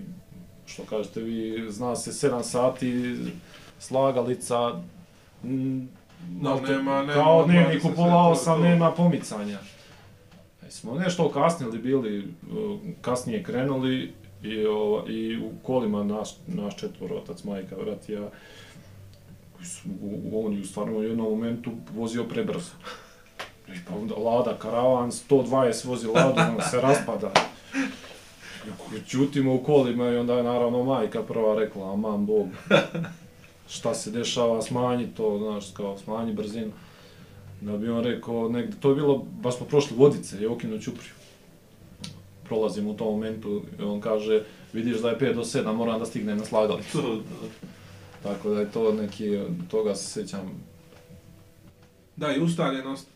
što 0.66 0.84
kažete 0.84 1.22
vi, 1.22 1.66
zna 1.70 1.96
se 1.96 2.28
7 2.28 2.44
sati, 2.44 3.16
slagalica, 3.80 4.74
m, 5.44 5.90
malte- 6.34 6.68
nema- 6.70 7.02
nema 7.02 7.14
kao 7.14 7.38
odmah 7.38 7.56
dnevnik 7.56 7.76
da 7.76 7.82
se 7.82 7.94
u 7.94 7.96
pola 7.96 8.08
sve 8.08 8.14
to- 8.26 8.32
osam, 8.32 8.56
to- 8.56 8.64
nema 8.64 8.92
pomicanja. 8.92 9.60
Smo 10.72 10.96
nešto 10.96 11.30
kasnili 11.30 11.78
bili, 11.78 12.20
e, 12.20 12.24
kasnije 13.02 13.44
krenuli 13.44 14.14
i, 14.44 14.66
ova, 14.66 15.10
i 15.10 15.38
u 15.38 15.52
kolima 15.64 16.04
naš, 16.04 16.30
naš 16.48 16.78
četvor, 16.78 17.14
otac, 17.14 17.44
majka, 17.44 17.76
brat, 17.76 18.10
ja, 18.10 18.30
on 20.34 20.54
je 20.54 20.62
u 20.62 20.66
stvarno 20.66 20.98
u 20.98 21.04
jednom 21.04 21.30
momentu 21.30 21.72
vozio 21.94 22.24
prebrzo. 22.24 22.72
I 23.68 23.80
pa 23.88 23.96
onda 23.96 24.16
Lada, 24.16 24.58
karavan, 24.58 25.12
120 25.12 25.86
vozi 25.86 26.08
Ladu, 26.08 26.42
on 26.58 26.62
se 26.72 26.82
raspada. 26.82 27.32
Čutimo 29.08 29.56
u 29.56 29.64
kolima 29.64 30.10
i 30.10 30.18
onda 30.18 30.34
je 30.34 30.44
naravno 30.44 30.84
majka 30.84 31.24
prva 31.24 31.56
rekla, 31.56 31.94
aman 31.94 32.26
Bog, 32.26 32.48
šta 33.70 33.94
se 33.94 34.12
dešava, 34.12 34.62
smanji 34.62 35.08
to, 35.18 35.38
znaš, 35.38 35.72
kao 35.74 35.98
smanji 35.98 36.34
brzinu. 36.34 36.72
Da 37.62 37.78
bi 37.78 37.90
on 37.90 38.04
rekao, 38.04 38.50
negde, 38.50 38.78
to 38.80 38.90
je 38.90 38.96
bilo, 38.96 39.26
baš 39.42 39.58
smo 39.58 39.66
prošli 39.66 39.98
vodice, 39.98 40.42
Jokinu 40.42 40.80
Ćupriju. 40.80 41.12
Prolazimo 42.44 42.92
u 42.92 42.94
tom 42.94 43.08
momentu 43.08 43.62
i 43.80 43.84
on 43.84 44.02
kaže, 44.02 44.44
vidiš 44.74 44.98
da 45.02 45.10
je 45.10 45.20
5 45.20 45.34
do 45.34 45.44
7, 45.44 45.76
moram 45.76 46.00
da 46.00 46.06
stignem 46.06 46.38
na 46.38 46.46
slagalicu. 46.46 47.22
Tako 48.24 48.50
da 48.50 48.60
je 48.60 48.72
to 48.72 48.94
neki, 48.94 49.40
toga 49.72 49.96
se 49.96 50.12
sjećam. 50.12 50.52
Da, 52.16 52.36
i 52.36 52.40
ustaljenost, 52.40 53.08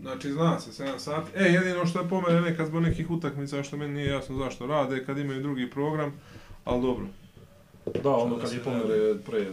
znači 0.00 0.32
zna 0.32 0.60
se 0.60 0.84
7 0.84 0.98
sati. 0.98 1.30
E, 1.34 1.44
jedino 1.44 1.86
što 1.86 2.00
je 2.00 2.08
po 2.08 2.20
mene 2.20 2.40
nekad 2.40 2.66
zbog 2.66 2.82
nekih 2.82 3.10
utakmica, 3.10 3.62
što 3.62 3.76
meni 3.76 3.94
nije 3.94 4.08
jasno 4.08 4.36
zašto 4.36 4.66
rade, 4.66 5.04
kad 5.04 5.18
imaju 5.18 5.42
drugi 5.42 5.70
program, 5.70 6.12
ali 6.64 6.82
dobro. 6.82 7.06
Da, 8.02 8.10
ono 8.10 8.36
da 8.36 8.42
kad 8.42 8.52
je 8.52 8.62
pomere 8.62 9.14
pre... 9.26 9.46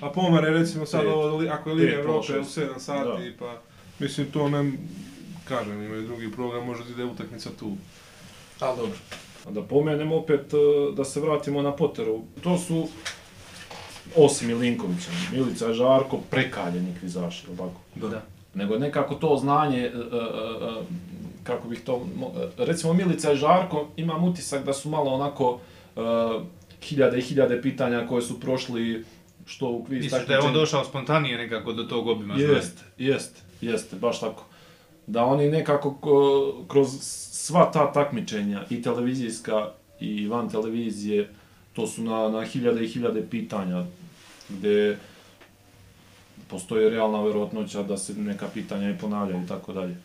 A 0.00 0.10
pomare 0.10 0.50
recimo 0.50 0.86
sad 0.86 1.06
ovo, 1.06 1.42
ako 1.50 1.70
je 1.70 1.74
Liga 1.74 1.92
Evrope 1.92 2.18
u 2.18 2.22
šest. 2.22 2.58
7 2.58 2.78
sati, 2.78 3.32
pa 3.38 3.62
mislim 3.98 4.26
to 4.26 4.48
ne, 4.48 4.72
kažem, 5.44 5.82
imaju 5.82 6.02
drugi 6.02 6.32
program, 6.32 6.66
možda 6.66 6.84
ide 6.90 7.04
utakmica 7.04 7.50
tu. 7.58 7.76
Ali 8.60 8.76
dobro. 8.76 8.96
A 9.46 9.50
Da 9.50 9.62
pomenem 9.62 10.12
opet, 10.12 10.54
e, 10.54 10.56
da 10.96 11.04
se 11.04 11.20
vratimo 11.20 11.62
na 11.62 11.72
Potteru. 11.72 12.22
To 12.42 12.58
su, 12.58 12.88
osim 14.16 14.48
Milinkovića, 14.48 15.10
Milica 15.32 15.70
i 15.70 15.74
Žarko, 15.74 16.18
prekaljeni 16.30 16.94
kvizaši, 17.00 17.46
jel 17.46 17.56
tako? 17.56 18.08
Da. 18.08 18.22
Nego 18.54 18.78
nekako 18.78 19.14
to 19.14 19.36
znanje, 19.36 19.80
e, 19.80 19.86
e, 19.86 19.90
kako 21.42 21.68
bih 21.68 21.80
to, 21.80 22.06
mo- 22.16 22.32
recimo 22.58 22.92
Milica 22.92 23.32
i 23.32 23.36
Žarko, 23.36 23.88
imam 23.96 24.24
utisak 24.24 24.64
da 24.64 24.72
su 24.72 24.88
malo 24.88 25.10
onako 25.10 25.60
hiljade 26.82 27.18
i 27.18 27.22
hiljade 27.22 27.62
pitanja 27.62 28.06
koje 28.06 28.22
su 28.22 28.40
prošli 28.40 29.04
što 29.46 29.68
u 29.68 29.84
kviz 29.84 30.02
Misliš 30.02 30.26
da 30.26 30.34
je 30.34 30.40
on 30.40 30.52
došao 30.54 30.84
spontanije 30.84 31.38
nekako 31.38 31.72
do 31.72 31.82
tog 31.82 32.06
obima? 32.06 32.34
Jest, 32.34 32.84
jest, 32.98 33.43
jeste, 33.64 33.96
baš 33.96 34.20
tako. 34.20 34.44
Da 35.06 35.24
oni 35.24 35.48
nekako 35.48 35.90
ko- 35.92 36.64
kroz 36.68 36.88
sva 37.30 37.70
ta 37.72 37.92
takmičenja, 37.92 38.64
i 38.70 38.82
televizijska 38.82 39.68
i 40.00 40.26
van 40.26 40.50
televizije, 40.50 41.28
to 41.72 41.86
su 41.86 42.02
na, 42.02 42.28
na 42.28 42.44
hiljade 42.44 42.84
i 42.84 42.88
hiljade 42.88 43.26
pitanja, 43.30 43.84
gde 44.48 44.96
postoji 46.48 46.90
realna 46.90 47.22
verovatnoća 47.22 47.82
da 47.82 47.96
se 47.96 48.14
neka 48.14 48.46
pitanja 48.48 48.90
i 48.90 48.98
ponavljaju 48.98 49.42
i 49.42 49.48
tako 49.48 49.72
dalje. 49.72 49.96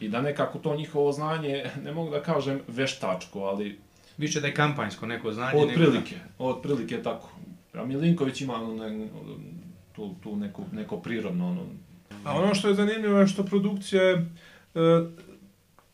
I 0.00 0.08
da 0.08 0.22
nekako 0.22 0.58
to 0.58 0.76
njihovo 0.76 1.12
znanje, 1.12 1.70
ne 1.82 1.92
mogu 1.92 2.10
da 2.10 2.22
kažem 2.22 2.60
veštačko, 2.68 3.40
ali 3.40 3.78
Više 4.18 4.40
da 4.40 4.46
je 4.46 4.54
kampanjsko 4.54 5.06
neko 5.06 5.32
znanje. 5.32 5.58
od 5.58 5.68
prilike, 5.74 6.14
od 6.38 6.62
prilike 6.62 7.02
tako. 7.02 7.30
A 7.74 7.84
Milinković 7.84 8.40
ima 8.40 8.54
ono, 8.54 8.74
ne, 8.80 9.08
tu, 9.92 10.14
tu 10.22 10.36
neko, 10.36 10.62
neko 10.72 10.96
prirodno, 10.96 11.48
ono, 11.48 11.62
A 12.24 12.32
ono 12.34 12.54
što 12.54 12.68
je 12.68 12.74
zanimljivo 12.74 13.20
je 13.20 13.26
što 13.26 13.44
produkcija 13.44 14.02
je 14.02 14.14
e, 14.14 14.20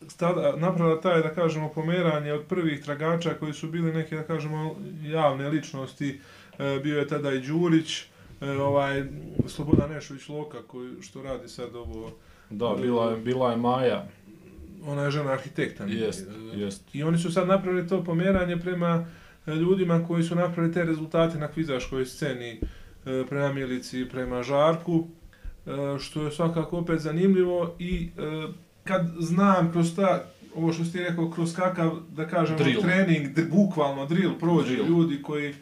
stada, 0.09 0.55
napravila 0.57 1.00
taj, 1.00 1.22
da 1.22 1.35
kažemo, 1.35 1.68
pomeranje 1.68 2.33
od 2.33 2.42
prvih 2.48 2.83
tragača 2.83 3.35
koji 3.35 3.53
su 3.53 3.68
bili 3.68 3.92
neke, 3.92 4.16
da 4.16 4.22
kažemo, 4.22 4.77
javne 5.03 5.48
ličnosti. 5.48 6.20
E, 6.59 6.81
bio 6.83 6.98
je 6.98 7.09
tada 7.09 7.33
i 7.33 7.40
Đurić, 7.40 8.03
e, 8.40 8.50
ovaj, 8.50 9.05
Slobodan 9.46 9.90
Nešović 9.90 10.29
Loka, 10.29 10.62
koji, 10.62 11.03
što 11.03 11.22
radi 11.22 11.48
sad 11.48 11.74
ovo, 11.77 12.12
Da, 12.50 12.74
bila 12.83 13.11
je, 13.11 13.16
bila 13.16 13.50
je 13.50 13.57
Maja. 13.57 14.07
ona 14.87 15.03
je 15.03 15.11
žena 15.11 15.31
arhitekta. 15.31 15.85
Jest, 15.85 16.29
E, 16.55 16.59
jest. 16.59 16.83
I 16.94 17.03
oni 17.03 17.18
su 17.18 17.33
sad 17.33 17.48
napravili 17.48 17.88
to 17.88 18.05
pomeranje 18.05 18.57
prema 18.57 19.07
ljudima 19.46 20.05
koji 20.07 20.22
su 20.22 20.35
napravili 20.35 20.74
te 20.74 20.85
rezultate 20.85 21.38
na 21.38 21.48
kvizaškoj 21.48 22.07
sceni, 22.07 22.61
prema 23.29 23.53
Milici, 23.53 24.07
prema 24.12 24.42
Žarku, 24.42 25.09
što 26.00 26.22
je 26.22 26.31
svakako 26.31 26.79
opet 26.79 27.00
zanimljivo 27.00 27.74
i 27.79 28.09
e, 28.18 28.53
kad 28.85 29.07
znam 29.18 29.72
kroz 29.72 29.96
ta, 29.96 30.24
ovo 30.57 30.72
što 30.72 30.85
ste 30.85 30.98
rekao, 30.98 31.31
kroz 31.31 31.57
kakav, 31.57 31.92
da 32.16 32.27
kažemo, 32.27 32.59
Drill. 32.59 32.83
trening, 32.83 33.29
bukvalno 33.50 34.07
drill, 34.07 34.33
prođu 34.40 34.74
Drill. 34.74 34.88
ljudi 34.88 35.22
koji 35.22 35.55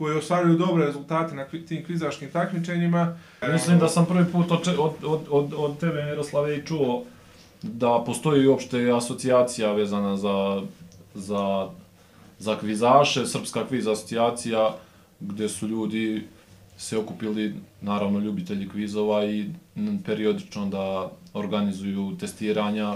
koji 0.00 0.16
ostvaruju 0.16 0.56
dobre 0.56 0.86
rezultate 0.86 1.34
na 1.34 1.44
tim 1.44 1.84
kvizaškim 1.84 2.30
takmičenjima. 2.30 3.18
Mislim 3.52 3.78
da 3.78 3.88
sam 3.88 4.06
prvi 4.06 4.32
put 4.32 4.50
od, 4.50 4.68
od, 4.78 5.24
od, 5.30 5.54
od 5.56 5.78
tebe, 5.78 6.02
Miroslave, 6.02 6.56
i 6.56 6.66
čuo 6.66 7.04
da 7.62 8.02
postoji 8.06 8.46
uopšte 8.46 8.90
asocijacija 8.90 9.72
vezana 9.72 10.16
za, 10.16 10.62
za, 11.14 11.68
za 12.38 12.58
kvizaše, 12.58 13.26
Srpska 13.26 13.66
kviz 13.66 13.86
asocijacija, 13.86 14.74
gde 15.20 15.48
su 15.48 15.68
ljudi 15.68 16.28
se 16.80 16.98
okupili, 16.98 17.54
naravno 17.80 18.18
ljubitelji 18.18 18.68
kvizova 18.68 19.24
i 19.24 19.50
periodično 20.06 20.66
da 20.66 21.10
organizuju 21.34 22.16
testiranja 22.20 22.94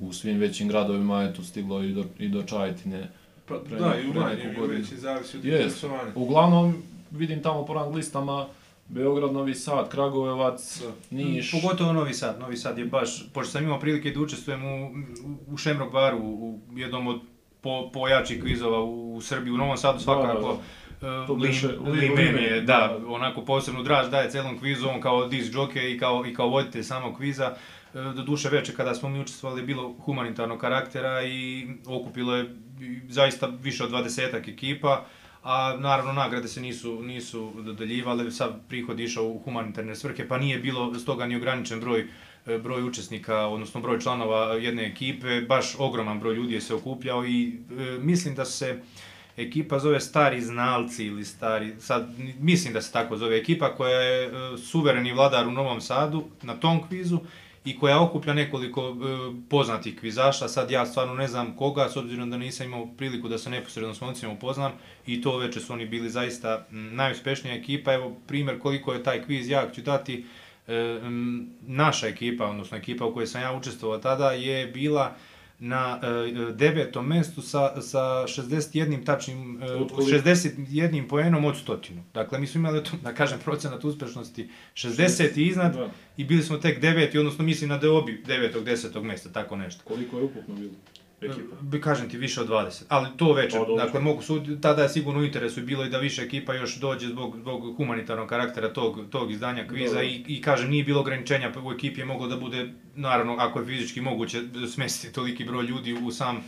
u 0.00 0.12
svim 0.12 0.38
većim 0.38 0.68
gradovima, 0.68 1.22
je 1.22 1.34
to 1.34 1.42
stiglo 1.42 1.82
i 1.82 1.92
do, 1.92 2.04
i 2.18 2.28
do 2.28 2.42
Čajetine. 2.42 3.08
Pa, 3.46 3.54
pre 3.58 3.78
da, 3.78 3.94
i 4.04 4.10
u 4.10 4.14
manjim 4.14 4.54
i 4.56 4.60
u 4.60 4.66
većim, 4.66 4.98
zavisi 4.98 5.36
od 5.36 5.44
interesovanja. 5.44 6.12
Uglavnom, 6.14 6.74
vidim 7.10 7.42
tamo 7.42 7.66
po 7.66 7.74
rang 7.74 7.94
listama 7.94 8.46
Beograd, 8.88 9.32
Novi 9.32 9.54
Sad, 9.54 9.88
Kragujevac, 9.88 10.80
Da. 10.80 11.16
Niš. 11.16 11.50
Pogotovo 11.50 11.92
Novi 11.92 12.14
Sad. 12.14 12.40
Novi 12.40 12.56
Sad 12.56 12.78
je 12.78 12.84
baš, 12.84 13.32
pošto 13.32 13.52
sam 13.52 13.64
imao 13.64 13.80
prilike 13.80 14.10
da 14.10 14.20
učestvujem 14.20 14.64
u, 14.64 14.90
u, 15.46 15.56
Šemrok 15.56 15.92
baru, 15.92 16.18
u 16.18 16.60
jednom 16.74 17.06
od 17.06 17.20
po, 17.60 17.90
pojačih 17.92 18.42
kvizova 18.42 18.80
u, 18.80 19.14
u 19.14 19.20
Srbiji, 19.20 19.52
u 19.52 19.56
Novom 19.56 19.76
Sadu 19.76 20.00
svakako. 20.00 20.40
To 20.40 20.60
Uh, 21.02 21.36
Lim- 21.38 21.90
Limen 21.92 22.38
je, 22.38 22.60
da, 22.60 22.98
onako 23.06 23.44
posebnu 23.44 23.82
draž 23.82 24.10
daje 24.10 24.30
celom 24.30 24.58
kvizu, 24.58 24.88
on 24.88 25.00
kao 25.00 25.28
disc 25.28 25.52
jockey 25.54 25.94
i 25.94 25.98
kao, 25.98 26.26
i 26.26 26.34
kao 26.34 26.48
voditelj 26.48 26.82
samog 26.82 27.16
kviza. 27.16 27.54
E, 27.94 27.98
Do 28.02 28.22
duše 28.22 28.48
veče 28.48 28.74
kada 28.74 28.94
smo 28.94 29.08
mi 29.08 29.20
učestvovali 29.20 29.62
bilo 29.62 29.94
humanitarnog 30.00 30.60
karaktera 30.60 31.22
i 31.22 31.66
okupilo 31.86 32.36
je 32.36 32.54
zaista 33.08 33.46
više 33.62 33.84
od 33.84 33.90
20 33.90 34.48
ekipa, 34.48 35.06
a 35.42 35.76
naravno 35.78 36.12
nagrade 36.12 36.48
se 36.48 36.60
nisu, 36.60 37.02
nisu 37.02 37.52
dodeljivale, 37.56 38.30
sad 38.30 38.60
prihod 38.68 39.00
išao 39.00 39.24
u 39.24 39.38
humanitarne 39.38 39.94
svrhe, 39.94 40.28
pa 40.28 40.38
nije 40.38 40.58
bilo 40.58 40.94
stoga 40.94 41.26
ni 41.26 41.36
ograničen 41.36 41.80
broj 41.80 42.06
e, 42.46 42.58
broj 42.58 42.82
učesnika, 42.82 43.46
odnosno 43.46 43.80
broj 43.80 44.00
članova 44.00 44.54
jedne 44.54 44.86
ekipe, 44.86 45.40
baš 45.40 45.74
ogroman 45.78 46.20
broj 46.20 46.34
ljudi 46.34 46.54
je 46.54 46.60
se 46.60 46.74
okupljao 46.74 47.24
i 47.26 47.58
e, 47.70 47.98
mislim 48.00 48.34
da 48.34 48.44
se 48.44 48.80
ekipa 49.36 49.78
zove 49.78 50.00
Stari 50.00 50.40
znalci 50.40 51.06
ili 51.06 51.24
Stari, 51.24 51.74
sad 51.80 52.08
mislim 52.40 52.72
da 52.72 52.82
se 52.82 52.92
tako 52.92 53.16
zove 53.16 53.36
ekipa 53.36 53.74
koja 53.74 54.00
je 54.00 54.26
e, 54.26 54.30
suvereni 54.58 55.12
vladar 55.12 55.48
u 55.48 55.52
Novom 55.52 55.80
Sadu 55.80 56.24
na 56.42 56.54
tom 56.54 56.88
kvizu 56.88 57.20
i 57.64 57.78
koja 57.78 58.00
okuplja 58.00 58.34
nekoliko 58.34 58.88
e, 58.88 58.94
poznatih 59.48 59.98
kvizaša, 59.98 60.48
sad 60.48 60.70
ja 60.70 60.86
stvarno 60.86 61.14
ne 61.14 61.28
znam 61.28 61.56
koga, 61.56 61.88
s 61.88 61.96
obzirom 61.96 62.30
da 62.30 62.36
nisam 62.36 62.66
imao 62.66 62.88
priliku 62.98 63.28
da 63.28 63.38
se 63.38 63.50
neposredno 63.50 63.94
s 63.94 64.00
momcima 64.00 64.32
upoznam 64.32 64.72
i 65.06 65.22
to 65.22 65.38
veče 65.38 65.60
su 65.60 65.72
oni 65.72 65.86
bili 65.86 66.10
zaista 66.10 66.48
najuspešnija 66.70 66.94
najuspješnija 66.96 67.54
ekipa, 67.54 67.92
evo 67.92 68.16
primjer 68.26 68.60
koliko 68.60 68.92
je 68.92 69.02
taj 69.02 69.22
kviz 69.22 69.48
jak 69.48 69.74
ću 69.74 69.82
dati, 69.82 70.24
e, 70.68 71.00
naša 71.66 72.06
ekipa, 72.06 72.46
odnosno 72.46 72.76
ekipa 72.76 73.04
u 73.04 73.14
kojoj 73.14 73.26
sam 73.26 73.42
ja 73.42 73.52
učestvovao 73.52 73.98
tada 73.98 74.32
je 74.32 74.66
bila 74.66 75.16
na 75.58 76.00
e, 76.02 76.52
devetom 76.52 77.06
mestu 77.06 77.42
sa, 77.42 77.82
sa 77.82 78.24
61 78.28 79.04
tačnim, 79.04 79.62
e, 79.62 79.72
Od 79.72 79.92
koliko? 79.92 80.18
61 80.18 81.08
poenom 81.08 81.44
od 81.44 81.56
stotinu. 81.56 82.02
Dakle, 82.14 82.38
mi 82.38 82.46
smo 82.46 82.58
imali, 82.58 82.82
da 83.02 83.14
kažem, 83.14 83.38
procenat 83.44 83.84
uspešnosti 83.84 84.48
60 84.74 85.38
i 85.38 85.46
iznad 85.46 85.74
Da. 85.74 85.90
i 86.16 86.24
bili 86.24 86.42
smo 86.42 86.56
tek 86.56 86.80
deveti, 86.80 87.18
odnosno 87.18 87.44
mislim 87.44 87.70
na 87.70 87.78
deobi 87.78 88.22
devetog, 88.26 88.64
desetog 88.64 89.04
mesta, 89.04 89.32
tako 89.32 89.56
nešto. 89.56 89.84
Koliko 89.84 90.18
je 90.18 90.24
ukupno 90.24 90.54
bilo 90.54 90.72
ekipa? 91.20 91.56
Bi 91.60 91.80
kažem 91.80 92.08
ti 92.10 92.18
više 92.18 92.40
od 92.40 92.48
20, 92.48 92.82
ali 92.88 93.08
to 93.16 93.32
večer, 93.32 93.60
Pa, 93.66 93.84
dakle 93.84 94.00
mogu 94.00 94.22
sud, 94.22 94.60
tada 94.60 94.82
je 94.82 94.88
sigurno 94.88 95.20
u 95.20 95.24
interesu 95.24 95.60
bilo 95.62 95.84
i 95.84 95.88
da 95.90 95.98
više 95.98 96.22
ekipa 96.22 96.54
još 96.54 96.76
dođe 96.76 97.08
zbog, 97.08 97.36
zbog 97.38 97.76
humanitarnog 97.76 98.28
karaktera 98.28 98.72
tog, 98.72 99.00
tog 99.10 99.32
izdanja 99.32 99.66
kviza 99.68 100.02
i, 100.02 100.24
i 100.26 100.42
kažem 100.42 100.70
nije 100.70 100.84
bilo 100.84 101.00
ograničenja, 101.00 101.52
u 101.64 101.72
ekipi 101.72 102.00
je 102.00 102.04
moglo 102.04 102.28
da 102.28 102.36
bude, 102.36 102.72
naravno 102.94 103.36
ako 103.38 103.60
je 103.60 103.66
fizički 103.66 104.00
moguće 104.00 104.42
smestiti 104.74 105.14
toliki 105.14 105.44
broj 105.44 105.64
ljudi 105.64 105.98
u 106.04 106.10
sam 106.10 106.36
e, 106.36 106.42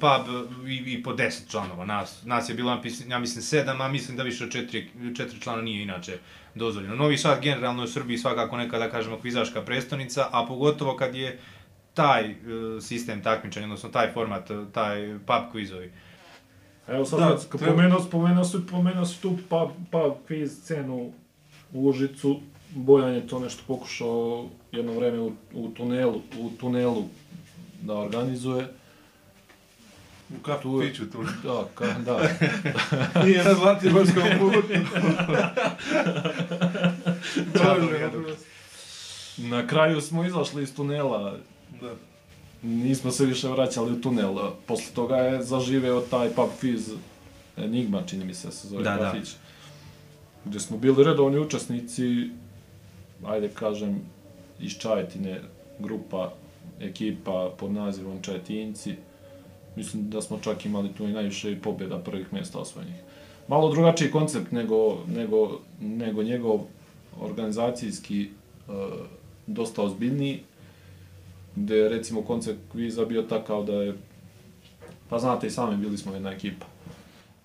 pub 0.00 0.48
i, 0.68 0.92
i 0.92 1.02
po 1.02 1.12
10 1.12 1.50
članova. 1.50 1.84
Nas, 1.84 2.24
nas 2.24 2.48
je 2.48 2.54
bilo, 2.54 2.70
ja 3.08 3.18
mislim- 3.18 3.64
7, 3.64 3.84
a 3.84 3.88
mislim 3.88 4.16
da 4.16 4.22
više 4.22 4.44
od 4.44 4.50
4, 4.50 4.86
4 4.96 5.42
člana 5.42 5.62
nije 5.62 5.82
inače 5.82 6.18
dozvoljeno. 6.54 6.94
Novi 6.96 7.18
Sad 7.18 7.42
generalno 7.42 7.82
je 7.82 7.84
u 7.84 7.88
Srbiji 7.92 8.18
svakako 8.18 8.56
neka, 8.56 8.78
da 8.78 8.90
kažemo, 8.90 9.18
kvizaška 9.18 9.62
prestonica, 9.62 10.28
a 10.32 10.46
pogotovo 10.46 10.96
kad 10.96 11.14
je 11.14 11.38
taj 11.98 12.24
e, 12.24 12.34
sistem 12.80 13.22
takmičenja, 13.22 13.66
odnosno 13.66 13.88
taj 13.90 14.12
format, 14.12 14.50
e, 14.50 14.64
taj 14.72 14.96
pub 15.18 15.50
kvizovi. 15.52 15.92
Evo 16.88 17.04
sad, 17.04 17.18
Da, 17.20 17.26
kad, 17.42 17.60
treba- 17.60 17.72
pomenuo, 17.72 18.00
spomenuo 18.00 18.44
si, 18.44 18.56
pomenuo 18.70 19.04
si 19.04 19.20
tu 19.20 19.38
pa, 19.48 19.60
pa 19.90 19.98
quiz 20.28 20.48
scenu 20.54 21.12
u 21.72 21.88
Užicu, 21.88 22.40
Bojan 22.70 23.14
je 23.14 23.26
to 23.26 23.38
nešto 23.38 23.62
pokušao 23.66 24.48
jedno 24.72 24.92
vreme 24.92 25.18
u, 25.20 25.32
u 25.52 25.68
tunelu, 25.68 26.20
u 26.38 26.50
tunelu 26.50 27.04
da 27.82 27.94
organizuje. 27.96 28.68
U 30.30 30.42
kafu 30.42 30.62
Tu 30.62 30.82
je- 30.82 30.88
piću 30.88 31.10
tu. 31.10 31.22
Da, 31.44 31.64
ka, 31.74 31.86
da. 31.98 32.20
Nije 33.24 33.44
na 33.44 33.54
Zlatiborskom 33.54 34.22
putu. 34.38 34.62
Dobro, 37.54 38.10
Dobro, 38.12 38.34
Na 39.38 39.66
kraju 39.66 40.00
smo 40.00 40.24
izašli 40.24 40.62
iz 40.62 40.74
tunela. 40.74 41.36
Nismo 42.62 43.10
se 43.10 43.26
više 43.26 43.48
vraćali 43.48 43.92
u 43.92 44.00
tunel. 44.00 44.36
Posle 44.66 44.94
toga 44.94 45.16
je 45.16 45.42
zaživeo 45.42 46.00
taj 46.00 46.30
pub 46.30 46.48
quiz 46.62 46.96
Enigma, 47.56 48.02
čini 48.06 48.24
mi 48.24 48.34
se, 48.34 48.52
se 48.52 48.68
zove 48.68 48.82
Da, 48.82 48.96
da. 48.96 48.98
kafić. 48.98 49.36
Gdje 50.44 50.60
smo 50.60 50.78
bili 50.78 51.04
redovni 51.04 51.38
učesnici, 51.38 52.30
ajde 53.26 53.48
kažem, 53.48 54.00
iz 54.60 54.72
Čajetine, 54.72 55.40
grupa, 55.78 56.32
ekipa 56.80 57.50
pod 57.58 57.72
nazivom 57.72 58.22
Čajetinci. 58.22 58.94
Mislim 59.76 60.10
da 60.10 60.22
smo 60.22 60.38
čak 60.38 60.66
imali 60.66 60.88
tu 60.92 61.04
i 61.04 61.12
najviše 61.12 61.60
pobjeda 61.62 61.98
prvih 61.98 62.32
mjesta 62.32 62.58
osvojenih. 62.58 62.96
Malo 63.48 63.70
drugačiji 63.70 64.10
koncept 64.10 64.52
nego, 64.52 64.98
nego, 65.06 65.60
nego 65.80 66.22
njegov 66.22 66.60
organizacijski 67.20 68.22
e, 68.22 68.28
dosta 69.46 69.82
ozbiljniji, 69.82 70.42
gdje 71.58 71.76
je 71.76 71.88
recimo 71.88 72.22
koncept 72.22 72.58
kviza 72.72 73.04
bio 73.04 73.22
takav 73.22 73.64
da 73.64 73.72
je, 73.74 73.94
pa 75.08 75.18
znate 75.18 75.46
i 75.46 75.50
sami 75.50 75.76
bili 75.76 75.98
smo 75.98 76.14
jedna 76.14 76.32
ekipa. 76.32 76.66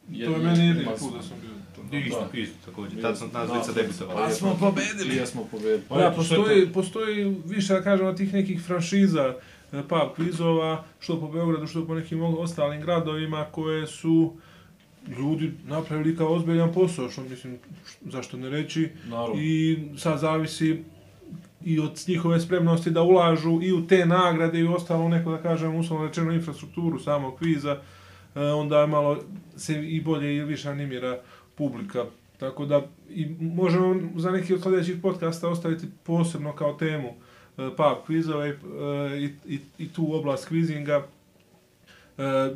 To 0.10 0.32
je 0.32 0.38
meni 0.38 0.68
jedini 0.68 0.86
put 0.86 0.98
smo- 1.00 1.12
da 1.12 1.22
sam 1.24 1.38
bio. 1.42 1.50
to. 1.76 1.96
I 1.96 2.00
isto, 2.00 2.28
Da. 2.34 2.40
isto 2.40 2.56
također. 2.66 2.92
Bili 2.92 3.02
Tad 3.02 3.18
sam 3.18 3.30
smo- 3.30 3.40
nas 3.40 3.50
da, 3.50 3.64
smo- 3.64 3.74
debitovali. 3.74 4.18
Pa 4.18 4.30
smo 4.30 4.56
pobedili. 4.56 5.16
I 5.16 5.18
jesmo 5.18 5.48
pobedili. 5.52 5.82
Pa 5.90 5.96
ja, 5.96 6.12
što 6.14 6.22
je 6.24 6.38
postoji, 6.38 6.66
to? 6.68 6.74
postoji 6.74 7.36
više, 7.46 7.74
da 7.74 7.82
kažemo, 7.82 8.14
tih 8.14 8.34
nekih 8.34 8.62
franšiza 8.62 9.36
e, 9.72 9.82
pub 9.82 10.16
kvizova, 10.16 10.84
što 11.00 11.20
po 11.20 11.28
Beogradu, 11.28 11.68
što 11.68 11.88
po 11.88 11.96
nekim 11.96 12.22
ostalim 12.24 12.82
gradovima, 12.82 13.46
koje 13.46 13.88
su 13.88 14.34
ljudi 15.10 15.52
napravili 15.66 16.18
kao 16.18 16.28
ozbiljan 16.30 16.74
posao, 16.74 17.10
što 17.10 17.22
mislim, 17.24 17.58
zašto 18.04 18.38
ne 18.38 18.50
reći, 18.50 18.90
Naravno. 19.06 19.36
i 19.38 19.78
sad 19.98 20.20
zavisi 20.20 20.84
i 21.66 21.80
od 21.80 22.04
njihove 22.08 22.40
spremnosti 22.40 22.92
da 22.92 23.02
ulažu 23.02 23.60
i 23.62 23.74
u 23.74 23.88
te 23.88 24.06
nagrade 24.06 24.60
i 24.60 24.68
u 24.68 24.74
ostalo 24.74 25.10
neko, 25.10 25.32
da 25.32 25.38
kažem, 25.38 25.76
uslovno 25.76 26.08
rečeno 26.08 26.32
infrastrukturu 26.32 27.00
samog 27.00 27.38
kviza, 27.38 27.78
onda 28.36 28.64
onda 28.74 28.88
malo 28.88 29.18
se 29.58 29.88
i 29.88 30.02
bolje 30.02 30.36
i 30.36 30.44
više 30.44 30.70
animira 30.70 31.20
publika. 31.56 32.06
Tako 32.38 32.66
da 32.66 32.82
i 33.10 33.28
možemo 33.40 33.96
za 34.16 34.32
neki 34.32 34.54
od 34.54 34.64
sljedećih 34.64 34.96
podcasta 35.02 35.50
ostaviti 35.50 35.88
posebno 36.04 36.56
kao 36.56 36.74
temu 36.74 37.08
e, 37.08 37.14
pub 37.58 38.06
kvizove 38.06 38.50
e, 38.50 38.56
i, 39.18 39.54
i, 39.54 39.60
i 39.78 39.88
tu 39.88 40.16
oblast 40.16 40.48
kvizinga 40.48 41.08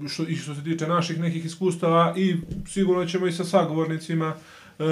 što, 0.09 0.23
i 0.23 0.35
što 0.35 0.55
se 0.55 0.63
tiče 0.63 0.87
naših 0.87 1.19
nekih 1.19 1.45
iskustava 1.45 2.13
i 2.17 2.35
sigurno 2.67 3.05
ćemo 3.05 3.27
i 3.27 3.31
sa 3.31 3.43
sagovornicima 3.43 4.35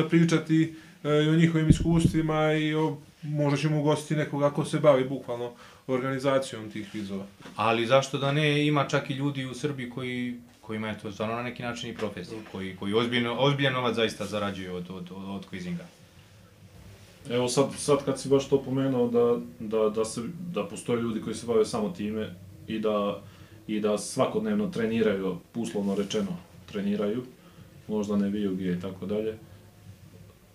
pričati 0.10 0.76
i 1.04 1.30
o 1.30 1.36
njihovim 1.36 1.70
iskustvima 1.70 2.54
i 2.54 2.74
o, 2.74 2.98
možda 3.26 3.58
ćemo 3.58 3.80
ugostiti 3.80 4.16
nekoga 4.16 4.50
ko 4.50 4.66
se 4.66 4.80
bavi 4.80 5.10
bukvalno 5.10 5.52
organizacijom 5.88 6.72
tih 6.72 6.92
kvizova. 6.92 7.26
Ali 7.56 7.86
zašto 7.86 8.18
da 8.18 8.32
ne, 8.32 8.68
ima 8.68 8.88
čak 8.88 9.10
i 9.10 9.14
ljudi 9.14 9.46
u 9.46 9.54
Srbiji 9.54 9.90
koji 9.90 10.36
kojima 10.62 10.88
je 10.88 11.00
to 11.00 11.12
stvarno 11.12 11.36
na 11.36 11.44
neki 11.44 11.64
način 11.64 11.90
i 11.90 11.96
profesija, 11.96 12.40
koji, 12.52 12.76
koji 12.76 12.94
ozbiljno, 12.94 13.36
ozbiljan 13.40 13.74
novac 13.74 13.96
zaista 13.96 14.26
zarađuju 14.26 14.76
od, 14.76 14.90
od, 14.90 15.12
od, 15.12 15.30
od 15.30 15.46
kvizinga. 15.50 15.86
Evo 17.30 17.48
sad, 17.50 17.66
sad 17.78 18.06
kad 18.06 18.22
si 18.22 18.30
baš 18.30 18.50
to 18.50 18.62
pomenuo 18.62 19.08
da, 19.08 19.40
da, 19.60 19.90
da, 19.90 20.06
se, 20.06 20.22
da 20.54 20.68
postoje 20.68 21.02
ljudi 21.02 21.22
koji 21.22 21.36
se 21.36 21.48
bave 21.48 21.66
samo 21.66 21.90
time 21.90 22.36
i 22.68 22.80
da, 22.80 23.22
i 23.68 23.80
da 23.80 23.98
svakodnevno 23.98 24.68
treniraju, 24.70 25.38
uslovno 25.56 25.96
rečeno 25.96 26.38
treniraju, 26.72 27.24
možda 27.88 28.16
ne 28.16 28.30
vijuge 28.30 28.72
i 28.72 28.80
tako 28.80 29.06
dalje, 29.06 29.38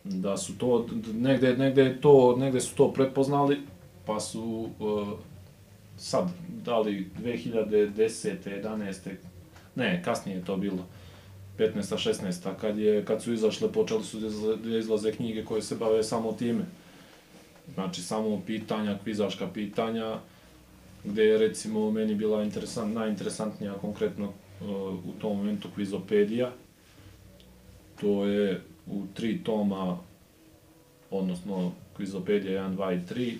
da 0.04 0.36
su 0.36 0.58
to, 0.58 0.86
negde, 1.14 1.56
negde, 1.56 2.00
to, 2.00 2.36
negde 2.36 2.60
su 2.60 2.74
to 2.74 2.92
prepoznali, 2.92 3.60
pa 4.06 4.20
su 4.20 4.68
uh, 4.78 5.08
sad, 5.96 6.28
da 6.64 6.78
li 6.78 7.10
2010. 7.22 8.36
11. 8.44 9.10
ne, 9.74 10.02
kasnije 10.04 10.38
je 10.38 10.44
to 10.44 10.56
bilo, 10.56 10.86
15. 11.58 12.22
16. 12.24 12.54
kad 12.60 12.78
je 12.78 13.04
kad 13.04 13.22
su 13.22 13.32
izašle 13.32 13.72
počeli 13.72 14.04
su 14.04 14.20
da 14.20 14.56
da 14.56 14.78
izlaze 14.78 15.12
knjige 15.12 15.44
koje 15.44 15.62
se 15.62 15.74
bave 15.74 16.04
samo 16.04 16.32
time. 16.32 16.64
Znači 17.74 18.02
samo 18.02 18.42
pitanja, 18.46 18.98
kvizaška 19.04 19.48
pitanja 19.54 20.18
gdje 21.04 21.22
je 21.22 21.38
recimo 21.38 21.90
meni 21.90 22.14
bila 22.14 22.42
interesant, 22.42 22.94
najinteresantnija 22.94 23.74
konkretno 23.74 24.24
uh, 24.26 24.68
u 25.04 25.12
tom 25.20 25.36
momentu 25.36 25.68
kvizopedija. 25.74 26.52
To 28.00 28.24
je 28.24 28.60
u 28.90 29.02
tri 29.14 29.44
toma, 29.44 29.98
odnosno 31.10 31.72
kvizopedija 31.96 32.68
1, 32.68 32.76
2 32.76 32.94
i 32.94 33.14
3, 33.14 33.36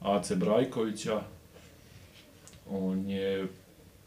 AC 0.00 0.32
Brajkovića. 0.32 1.20
On 2.70 3.10
je 3.10 3.46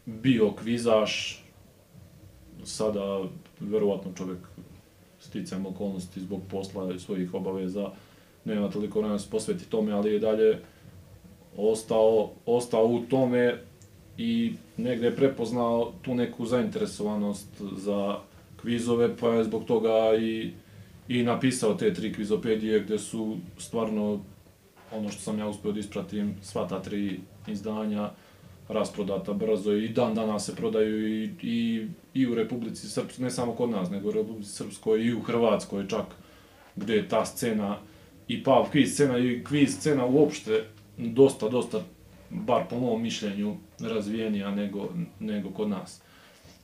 bio 0.06 0.52
kvizaš, 0.52 1.44
sada 2.64 3.24
verovatno 3.60 4.12
čovjek 4.16 4.38
sticajem 5.20 5.66
okolnosti 5.66 6.20
zbog 6.20 6.40
posla 6.50 6.94
i 6.94 6.98
svojih 6.98 7.34
obaveza 7.34 7.90
nema 8.44 8.70
toliko 8.70 8.98
vremena 8.98 9.18
se 9.18 9.30
posveti 9.30 9.70
tome, 9.70 9.92
ali 9.92 10.12
je 10.12 10.18
dalje 10.18 10.58
ostao, 11.56 12.30
ostao 12.46 12.86
u 12.86 13.00
tome 13.00 13.58
i 14.18 14.52
negdje 14.76 15.06
je 15.06 15.16
prepoznao 15.16 15.92
tu 16.02 16.14
neku 16.14 16.46
zainteresovanost 16.46 17.62
za 17.76 18.18
kvizove, 18.60 19.16
pa 19.16 19.28
je 19.28 19.44
zbog 19.44 19.64
toga 19.64 20.16
i, 20.20 20.52
i 21.08 21.22
napisao 21.22 21.74
te 21.74 21.94
tri 21.94 22.12
kvizopedije 22.12 22.80
gdje 22.80 22.98
su 22.98 23.36
stvarno 23.58 24.20
ono 24.92 25.08
što 25.08 25.20
sam 25.20 25.38
ja 25.38 25.48
uspio 25.48 25.72
da 25.72 25.80
ispratim, 25.80 26.34
sva 26.42 26.68
ta 26.68 26.82
tri 26.82 27.20
izdanja 27.46 28.10
rasprodata 28.68 29.32
brzo 29.32 29.72
i 29.72 29.88
dan 29.88 30.14
danas 30.14 30.46
se 30.46 30.56
prodaju 30.56 31.08
i, 31.08 31.30
i, 31.42 31.86
i 32.14 32.26
u 32.26 32.34
Republici 32.34 32.88
Srpskoj, 32.88 33.24
ne 33.24 33.30
samo 33.30 33.52
kod 33.52 33.70
nas, 33.70 33.90
nego 33.90 34.08
u 34.08 34.12
Republici 34.12 34.50
Srpskoj 34.50 35.04
i 35.04 35.14
u 35.14 35.22
Hrvatskoj 35.22 35.88
čak, 35.88 36.06
gdje 36.76 36.94
je 36.94 37.08
ta 37.08 37.24
scena 37.24 37.78
i 38.28 38.44
pav 38.44 38.68
kviz 38.72 38.92
scena 38.92 39.18
i 39.18 39.44
kviz 39.44 39.74
scena 39.74 40.06
uopšte 40.06 40.64
dosta, 40.96 41.48
dosta, 41.48 41.80
bar 42.30 42.62
po 42.70 42.78
mom 42.78 43.02
mišljenju, 43.02 43.56
razvijenija 43.80 44.50
nego, 44.50 44.88
nego 45.20 45.50
kod 45.50 45.68
nas. 45.68 46.02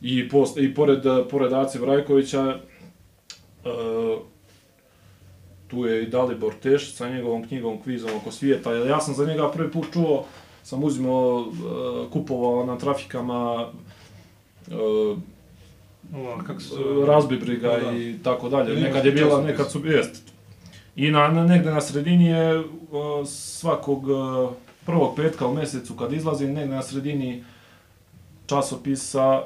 I, 0.00 0.28
post, 0.28 0.58
i 0.58 0.74
pored, 0.74 1.02
pored 1.30 1.52
Ace 1.52 1.78
Vrajkovića, 1.78 2.60
e, 3.64 3.68
tu 5.74 5.86
je 5.86 6.02
i 6.02 6.06
Dalibor 6.06 6.54
Teš 6.62 6.94
sa 6.94 7.08
njegovom 7.08 7.48
knjigom 7.48 7.82
Kvizom 7.82 8.10
oko 8.16 8.30
svijeta. 8.30 8.72
Ja 8.72 9.00
sam 9.00 9.14
za 9.14 9.26
njega 9.26 9.50
prvi 9.50 9.70
put 9.70 9.92
čuo, 9.92 10.24
sam 10.62 10.84
uzimao, 10.84 11.46
e, 11.46 12.10
kupovao 12.12 12.66
na 12.66 12.78
trafikama 12.78 13.68
e, 14.70 14.74
kako 16.46 16.60
se 16.60 16.68
zove? 16.68 17.06
razbibriga 17.06 17.68
Da, 17.68 17.90
da. 17.90 17.98
i 17.98 18.16
tako 18.22 18.48
dalje. 18.48 18.80
Nekad 18.80 19.04
je 19.04 19.12
bila, 19.12 19.42
nekad 19.42 19.70
su, 19.70 19.86
jest. 19.86 20.22
I 20.96 21.10
na, 21.10 21.28
na 21.28 21.46
negde 21.46 21.70
na 21.70 21.80
sredini 21.80 22.26
je 22.26 22.62
o, 22.92 23.24
svakog 23.26 24.04
prvog 24.86 25.16
petka 25.16 25.46
u 25.46 25.54
mjesecu 25.54 25.94
kad 25.94 26.12
izlazi, 26.12 26.46
negde 26.46 26.74
na 26.74 26.82
sredini 26.82 27.44
časopisa 28.46 29.42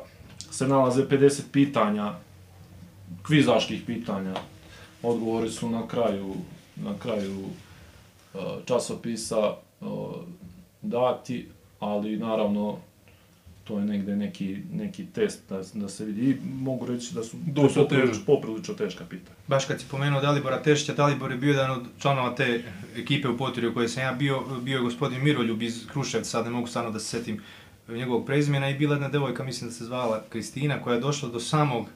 se 0.50 0.68
nalaze 0.68 1.02
50 1.02 1.42
pitanja, 1.52 2.12
kvizaških 3.22 3.82
pitanja. 3.86 4.34
Odgovori 5.02 5.50
su 5.50 5.70
na 5.70 5.88
kraju, 5.88 6.34
na 6.76 6.98
kraju 6.98 7.44
o, 8.34 8.60
časopisa 8.66 9.54
o, 9.80 10.22
dati, 10.82 11.48
ali 11.80 12.16
naravno 12.16 12.78
to 13.64 13.78
je 13.78 13.84
negde 13.84 14.16
neki, 14.16 14.56
neki 14.72 15.06
test 15.06 15.40
da, 15.48 15.62
da 15.74 15.88
se 15.88 16.04
vidi. 16.04 16.30
I 16.30 16.36
mogu 16.44 16.86
reći 16.86 17.14
da 17.14 17.22
su 17.22 17.36
Dosta 17.46 17.80
poprilično, 17.80 18.12
teže. 18.12 18.24
poprilično 18.26 18.74
teška 18.74 19.04
pitanja. 19.04 19.36
Baš 19.46 19.64
kad 19.64 19.80
si 19.80 19.86
pomenuo 19.90 20.20
Dalibora 20.20 20.62
Tešića, 20.62 20.94
Dalibor 20.94 21.30
je 21.30 21.36
bio 21.36 21.50
jedan 21.50 21.70
od 21.70 21.86
članova 21.98 22.34
te 22.34 22.62
ekipe 22.96 23.28
u 23.28 23.36
Potirju 23.36 23.70
u 23.70 23.74
kojoj 23.74 23.88
sam 23.88 24.02
ja 24.02 24.12
bio, 24.12 24.42
bio 24.62 24.76
je 24.76 24.82
gospodin 24.82 25.22
Miroljub 25.24 25.62
iz 25.62 25.86
Kruševca, 25.92 26.30
sad 26.30 26.44
ne 26.44 26.50
mogu 26.50 26.66
stvarno 26.66 26.90
da 26.90 26.98
se 26.98 27.06
setim 27.06 27.42
njegovog 27.88 28.26
prezimena 28.26 28.70
i 28.70 28.74
bila 28.74 28.94
jedna 28.94 29.08
devojka, 29.08 29.44
mislim 29.44 29.70
da 29.70 29.74
se 29.74 29.84
zvala 29.84 30.22
Kristina, 30.28 30.82
koja 30.82 30.94
je 30.94 31.00
došla 31.00 31.28
do 31.28 31.40
samog 31.40 31.86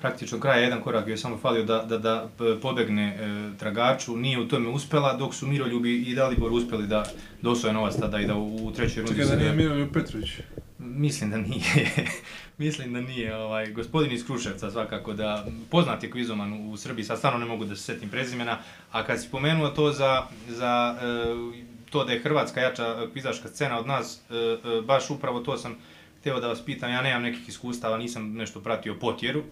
praktično 0.00 0.40
kraja, 0.40 0.62
jedan 0.62 0.80
korak 0.80 1.08
je 1.08 1.16
samo 1.16 1.38
falio 1.38 1.64
da, 1.64 1.82
da, 1.82 1.98
da 1.98 2.28
pobegne 2.62 3.06
e, 3.08 3.58
tragaču, 3.58 4.16
nije 4.16 4.40
u 4.40 4.48
tome 4.48 4.68
uspela, 4.68 5.12
dok 5.16 5.34
su 5.34 5.46
Miroljubi 5.46 6.02
i 6.02 6.14
Dalibor 6.14 6.52
uspeli 6.52 6.86
da, 6.86 7.04
da 7.42 7.50
osvoje 7.50 7.74
novac 7.74 7.96
tada 8.00 8.20
i 8.20 8.26
da 8.26 8.34
u, 8.34 8.66
u 8.66 8.72
trećoj 8.72 9.02
rundi... 9.02 9.20
Čekaj 9.20 9.36
da 9.36 9.42
nije 9.42 9.52
Miroljub 9.52 9.92
Petrović. 9.92 10.30
Mislim 10.78 11.30
da 11.30 11.36
nije. 11.36 11.90
Mislim 12.58 12.92
da 12.92 13.00
nije. 13.00 13.36
Ovaj, 13.36 13.72
gospodin 13.72 14.12
iz 14.12 14.26
Kruševca 14.26 14.70
svakako 14.70 15.12
da 15.12 15.46
poznat 15.70 16.02
je 16.02 16.10
kvizoman 16.10 16.70
u 16.70 16.76
Srbiji, 16.76 17.04
sad 17.04 17.18
stvarno 17.18 17.38
ne 17.38 17.46
mogu 17.46 17.64
da 17.64 17.76
se 17.76 17.82
setim 17.82 18.08
prezimena, 18.08 18.58
a 18.92 19.04
kad 19.04 19.22
si 19.22 19.28
pomenuo 19.30 19.68
to 19.68 19.92
za, 19.92 20.22
za 20.48 20.96
e, 21.02 21.70
to 21.90 22.04
da 22.04 22.12
je 22.12 22.20
Hrvatska 22.20 22.60
jača 22.60 23.06
kvizaška 23.12 23.48
scena 23.48 23.78
od 23.78 23.86
nas, 23.86 24.20
e, 24.30 24.34
e, 24.34 24.82
baš 24.82 25.10
upravo 25.10 25.40
to 25.40 25.56
sam 25.56 25.76
htio 26.20 26.40
da 26.40 26.48
vas 26.48 26.64
pitam, 26.64 26.90
ja 26.90 27.02
nemam 27.02 27.22
nekih 27.22 27.48
iskustava, 27.48 27.98
nisam 27.98 28.32
nešto 28.32 28.60
pratio 28.60 28.94
potjeru, 28.94 29.42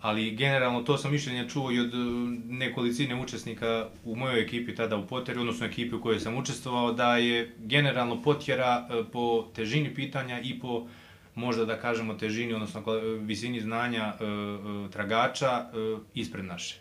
ali 0.00 0.30
generalno 0.30 0.82
to 0.82 0.98
sam 0.98 1.12
mišljenje 1.12 1.48
čuo 1.48 1.72
i 1.72 1.80
od 1.80 1.94
e, 1.94 1.96
nekolicine 2.48 3.20
učesnika 3.20 3.88
u 4.04 4.16
mojoj 4.16 4.42
ekipi 4.42 4.74
tada 4.74 4.96
u 4.96 5.06
Potteru, 5.06 5.40
odnosno 5.40 5.66
ekipi 5.66 5.94
u 5.94 6.00
kojoj 6.00 6.20
sam 6.20 6.36
učestvovao, 6.36 6.92
da 6.92 7.16
je 7.16 7.54
generalno 7.58 8.22
potjera 8.22 8.88
e, 8.90 9.02
po 9.12 9.48
težini 9.54 9.94
pitanja 9.94 10.40
i 10.40 10.60
po 10.60 10.86
možda 11.38 11.64
da 11.64 11.80
kažemo 11.80 12.14
težini, 12.14 12.54
odnosno 12.54 12.82
visini 13.20 13.60
znanja 13.60 14.04
e, 14.20 14.24
e, 14.24 14.90
tragača 14.90 15.50
e, 15.50 15.96
ispred 16.14 16.44
naše. 16.44 16.76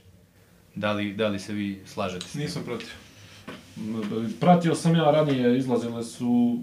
Da 0.75 0.91
li, 0.91 1.13
da 1.13 1.27
li 1.27 1.39
se 1.39 1.53
vi 1.53 1.81
slažete 1.85 2.27
s 2.27 2.31
tim? 2.31 2.41
Nisam 2.41 2.63
protiv. 2.65 3.06
Pratio 4.39 4.75
sam 4.75 4.95
ja 4.95 5.11
ranije, 5.11 5.57
izlazile 5.57 6.03
su 6.03 6.59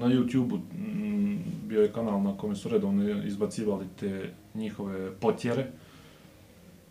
na 0.00 0.06
YouTube-u, 0.06 0.56
mm, 0.56 1.38
bio 1.66 1.82
je 1.82 1.92
kanal 1.92 2.22
na 2.22 2.36
kome 2.36 2.56
su 2.56 2.68
redovno 2.68 3.24
izbacivali 3.24 3.86
te 4.00 4.32
njihove 4.54 5.14
potjere. 5.20 5.66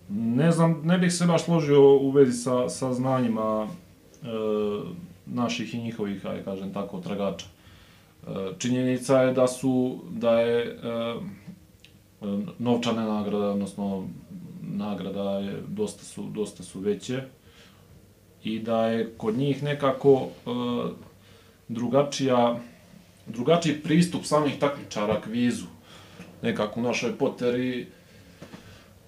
Ne 0.10 0.52
znam, 0.52 0.82
ne 0.84 0.98
bih 0.98 1.14
se 1.14 1.26
baš 1.26 1.44
složio 1.44 1.98
u 1.98 2.12
vezi 2.12 2.34
sa, 2.34 2.70
sa 2.70 2.94
znanjima 2.94 3.68
e, 3.68 4.28
naših 5.26 5.74
i 5.74 5.82
njihovih, 5.82 6.26
aj 6.26 6.44
kažem 6.44 6.74
tako, 6.74 7.00
tragača. 7.00 7.46
E, 7.46 8.30
činjenica 8.58 9.22
je 9.22 9.34
da 9.34 9.48
su, 9.48 10.00
da 10.12 10.40
je 10.40 10.66
e, 10.66 10.90
e, 10.90 11.16
novčane 12.60 13.02
nagrade, 13.02 13.46
odnosno 13.46 14.08
nagrada 14.62 15.40
je 15.40 15.62
dosta 15.68 16.04
su, 16.04 16.24
dosta 16.34 16.64
su 16.64 16.80
veće 16.80 17.24
i 18.44 18.60
da 18.60 18.88
je 18.88 19.14
kod 19.18 19.38
njih 19.38 19.64
nekako 19.64 20.28
e, 20.28 20.50
drugačija, 21.68 22.60
drugačiji 23.28 23.80
pristup 23.84 24.26
samih 24.26 24.60
takmičara 24.60 25.22
kvizu. 25.22 25.66
Nekako 26.42 26.80
u 26.80 26.84
našoj 26.84 27.18
poteri 27.18 27.88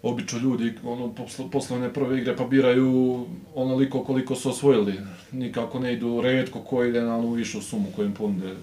obično 0.03 0.39
ljudi 0.39 0.73
ono, 0.83 1.13
posle, 1.13 1.45
posle 1.51 1.77
one 1.77 1.93
prve 1.93 2.17
igre 2.17 2.35
pa 2.35 2.43
biraju 2.43 3.25
onoliko 3.55 4.03
koliko 4.03 4.35
su 4.35 4.49
osvojili. 4.49 4.93
Nikako 5.31 5.79
ne 5.79 5.93
idu 5.93 6.21
redko 6.21 6.59
ko 6.59 6.83
ide 6.83 7.01
na 7.01 7.17
onu 7.17 7.31
višu 7.31 7.61
sumu 7.61 7.87
koju 7.95 8.05
im 8.05 8.13
ponude 8.13 8.55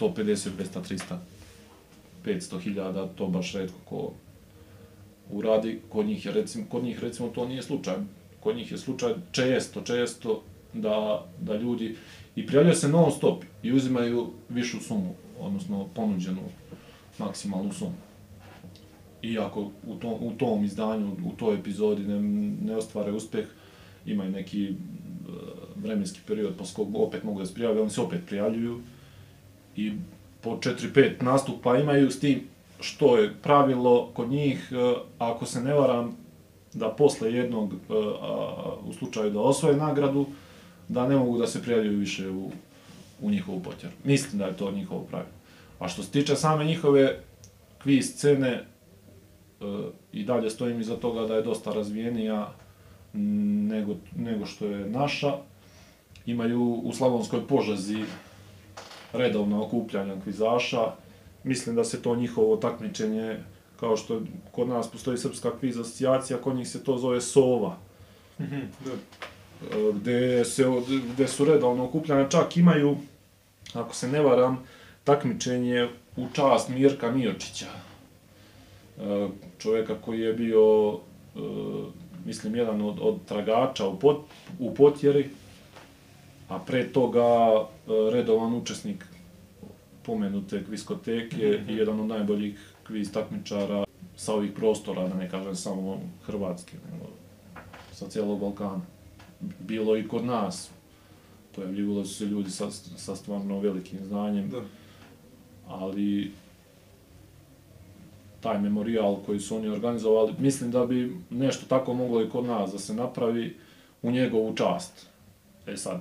150, 0.00 0.48
200, 0.58 0.82
300, 0.90 1.16
500 2.24 2.60
hiljada, 2.60 3.06
to 3.06 3.26
baš 3.26 3.52
redko 3.52 3.78
ko 3.84 4.12
uradi. 5.30 5.80
Kod 5.88 6.06
njih, 6.06 6.26
je, 6.26 6.32
recimo, 6.32 6.64
kod 6.68 6.84
njih 6.84 7.00
recimo 7.00 7.28
to 7.28 7.48
nije 7.48 7.62
slučaj. 7.62 7.94
Kod 8.42 8.56
njih 8.56 8.72
je 8.72 8.78
slučaj 8.78 9.14
često, 9.32 9.80
često 9.80 10.42
da, 10.72 11.26
da 11.40 11.56
ljudi 11.56 11.96
i 12.36 12.46
prijavljaju 12.46 12.76
se 12.76 12.88
non 12.88 13.12
stop 13.12 13.44
i 13.62 13.72
uzimaju 13.72 14.30
višu 14.48 14.80
sumu, 14.80 15.14
odnosno 15.40 15.88
ponuđenu 15.94 16.42
maksimalnu 17.18 17.72
sumu. 17.72 17.94
Iako 19.22 19.70
u 19.86 19.94
tom, 19.94 20.14
u 20.20 20.32
tom 20.38 20.64
izdanju, 20.64 21.16
u 21.24 21.32
toj 21.36 21.54
epizodi 21.54 22.02
ne, 22.02 22.20
ne 22.66 22.76
ostvare 22.76 23.12
uspeh, 23.12 23.46
imaju 24.06 24.30
neki 24.30 24.64
e, 24.64 24.72
vremenski 25.76 26.20
period 26.26 26.52
pa 26.52 26.58
posle 26.58 26.74
kog 26.74 26.96
opet 26.96 27.24
mogu 27.24 27.40
da 27.40 27.46
se 27.46 27.54
prijavljaju, 27.54 27.82
oni 27.82 27.90
se 27.90 28.00
opet 28.00 28.20
prijavljuju 28.26 28.80
i 29.76 29.92
po 30.40 30.50
4-5 30.50 31.22
nastupa 31.22 31.78
imaju 31.78 32.10
s 32.10 32.20
tim 32.20 32.40
što 32.80 33.16
je 33.16 33.34
pravilo 33.42 34.10
kod 34.14 34.30
njih, 34.30 34.72
e, 34.72 34.94
ako 35.18 35.46
se 35.46 35.60
ne 35.60 35.74
varam, 35.74 36.16
da 36.74 36.88
posle 36.88 37.32
jednog, 37.32 37.72
e, 37.72 37.76
a, 38.20 38.76
u 38.84 38.92
slučaju 38.92 39.30
da 39.30 39.40
osvoje 39.40 39.76
nagradu, 39.76 40.26
da 40.88 41.08
ne 41.08 41.16
mogu 41.16 41.38
da 41.38 41.46
se 41.46 41.62
prijavljuju 41.62 41.98
više 41.98 42.30
u, 42.30 42.50
u 43.20 43.30
njihovu 43.30 43.60
potjeru. 43.60 43.94
Mislim 44.04 44.38
da 44.38 44.46
je 44.46 44.56
to 44.56 44.70
njihovo 44.70 45.02
pravilo. 45.02 45.34
A 45.78 45.88
što 45.88 46.02
se 46.02 46.10
tiče 46.10 46.36
same 46.36 46.64
njihove 46.64 47.20
kviz 47.82 48.14
scene, 48.14 48.48
e, 48.48 48.64
i 50.12 50.24
dalje 50.24 50.50
stojim 50.50 50.80
iza 50.80 50.96
toga 50.96 51.26
da 51.26 51.34
je 51.34 51.42
dosta 51.42 51.72
razvijenija 51.72 52.52
nego, 53.12 53.96
nego 54.16 54.46
što 54.46 54.66
je 54.66 54.90
naša. 54.90 55.32
Imaju 56.26 56.62
u 56.62 56.92
Slavonskoj 56.92 57.46
požazi 57.48 58.04
redovna 59.12 59.62
okupljanja 59.62 60.14
kvizaša. 60.22 60.92
Mislim 61.44 61.76
da 61.76 61.84
se 61.84 62.02
to 62.02 62.16
njihovo 62.16 62.56
takmičenje, 62.56 63.38
kao 63.82 63.96
što 63.96 64.20
kod 64.52 64.68
nas 64.68 64.90
postoji 64.90 65.18
srpska 65.18 65.50
kviz 65.60 65.78
asocijacija, 65.78 66.38
kod 66.38 66.56
njih 66.56 66.68
se 66.68 66.84
to 66.84 66.98
zove 66.98 67.20
SOVA. 67.20 67.76
Da. 68.38 68.92
E, 68.94 69.92
gde, 69.92 70.44
se, 70.44 70.64
gde 71.12 71.28
su 71.28 71.44
redovno 71.44 71.84
okupljanja, 71.84 72.28
čak 72.28 72.56
imaju, 72.56 72.96
ako 73.74 73.94
se 73.94 74.08
ne 74.08 74.20
varam, 74.20 74.62
takmičenje 75.04 75.88
u 76.16 76.26
čast 76.32 76.68
Mirka 76.68 77.10
Miočića. 77.10 77.66
E, 78.98 79.28
Čovjeka 79.58 79.94
koji 80.04 80.20
je 80.20 80.32
bio, 80.32 80.92
e, 80.92 81.40
mislim, 82.24 82.56
jedan 82.56 82.82
od, 82.82 82.98
od 83.00 83.18
tragača 83.28 83.86
u, 83.86 83.98
pot, 83.98 84.20
u 84.58 84.74
potjeri, 84.74 85.30
a 86.48 86.58
pre 86.58 86.92
toga 86.92 87.26
e, 87.26 87.66
redovan 88.12 88.54
učesnik 88.54 89.04
pomenute 90.02 90.64
kviskoteke 90.64 91.60
i 91.68 91.76
jedan 91.76 92.00
od 92.00 92.06
najboljih 92.06 92.71
kviz 92.86 93.12
takmičara 93.12 93.84
sa 94.16 94.34
ovih 94.34 94.52
prostora, 94.52 95.08
da 95.08 95.14
ne 95.14 95.30
kažem 95.30 95.56
samo 95.56 96.00
Hrvatske, 96.26 96.76
nego 96.92 97.04
sa 97.92 98.08
cijelog 98.08 98.40
Balkana. 98.40 98.80
Bilo 99.58 99.96
i 99.96 100.08
kod 100.08 100.24
nas. 100.24 100.70
Pojavljivali 101.54 102.06
su 102.06 102.14
se 102.14 102.24
ljudi 102.24 102.50
sa, 102.50 102.70
sa 102.96 103.16
stvarno 103.16 103.60
velikim 103.60 103.98
znanjem, 104.04 104.50
Da. 104.50 104.60
ali 105.68 106.32
taj 108.40 108.60
memorijal 108.60 109.16
koji 109.26 109.40
su 109.40 109.56
oni 109.56 109.68
organizovali, 109.68 110.34
mislim 110.38 110.70
da 110.70 110.86
bi 110.86 111.16
nešto 111.30 111.66
tako 111.66 111.94
moglo 111.94 112.22
i 112.22 112.30
kod 112.30 112.44
nas 112.44 112.72
da 112.72 112.78
se 112.78 112.94
napravi 112.94 113.56
u 114.02 114.10
njegovu 114.10 114.54
čast. 114.56 115.06
E 115.66 115.76
sad, 115.76 116.00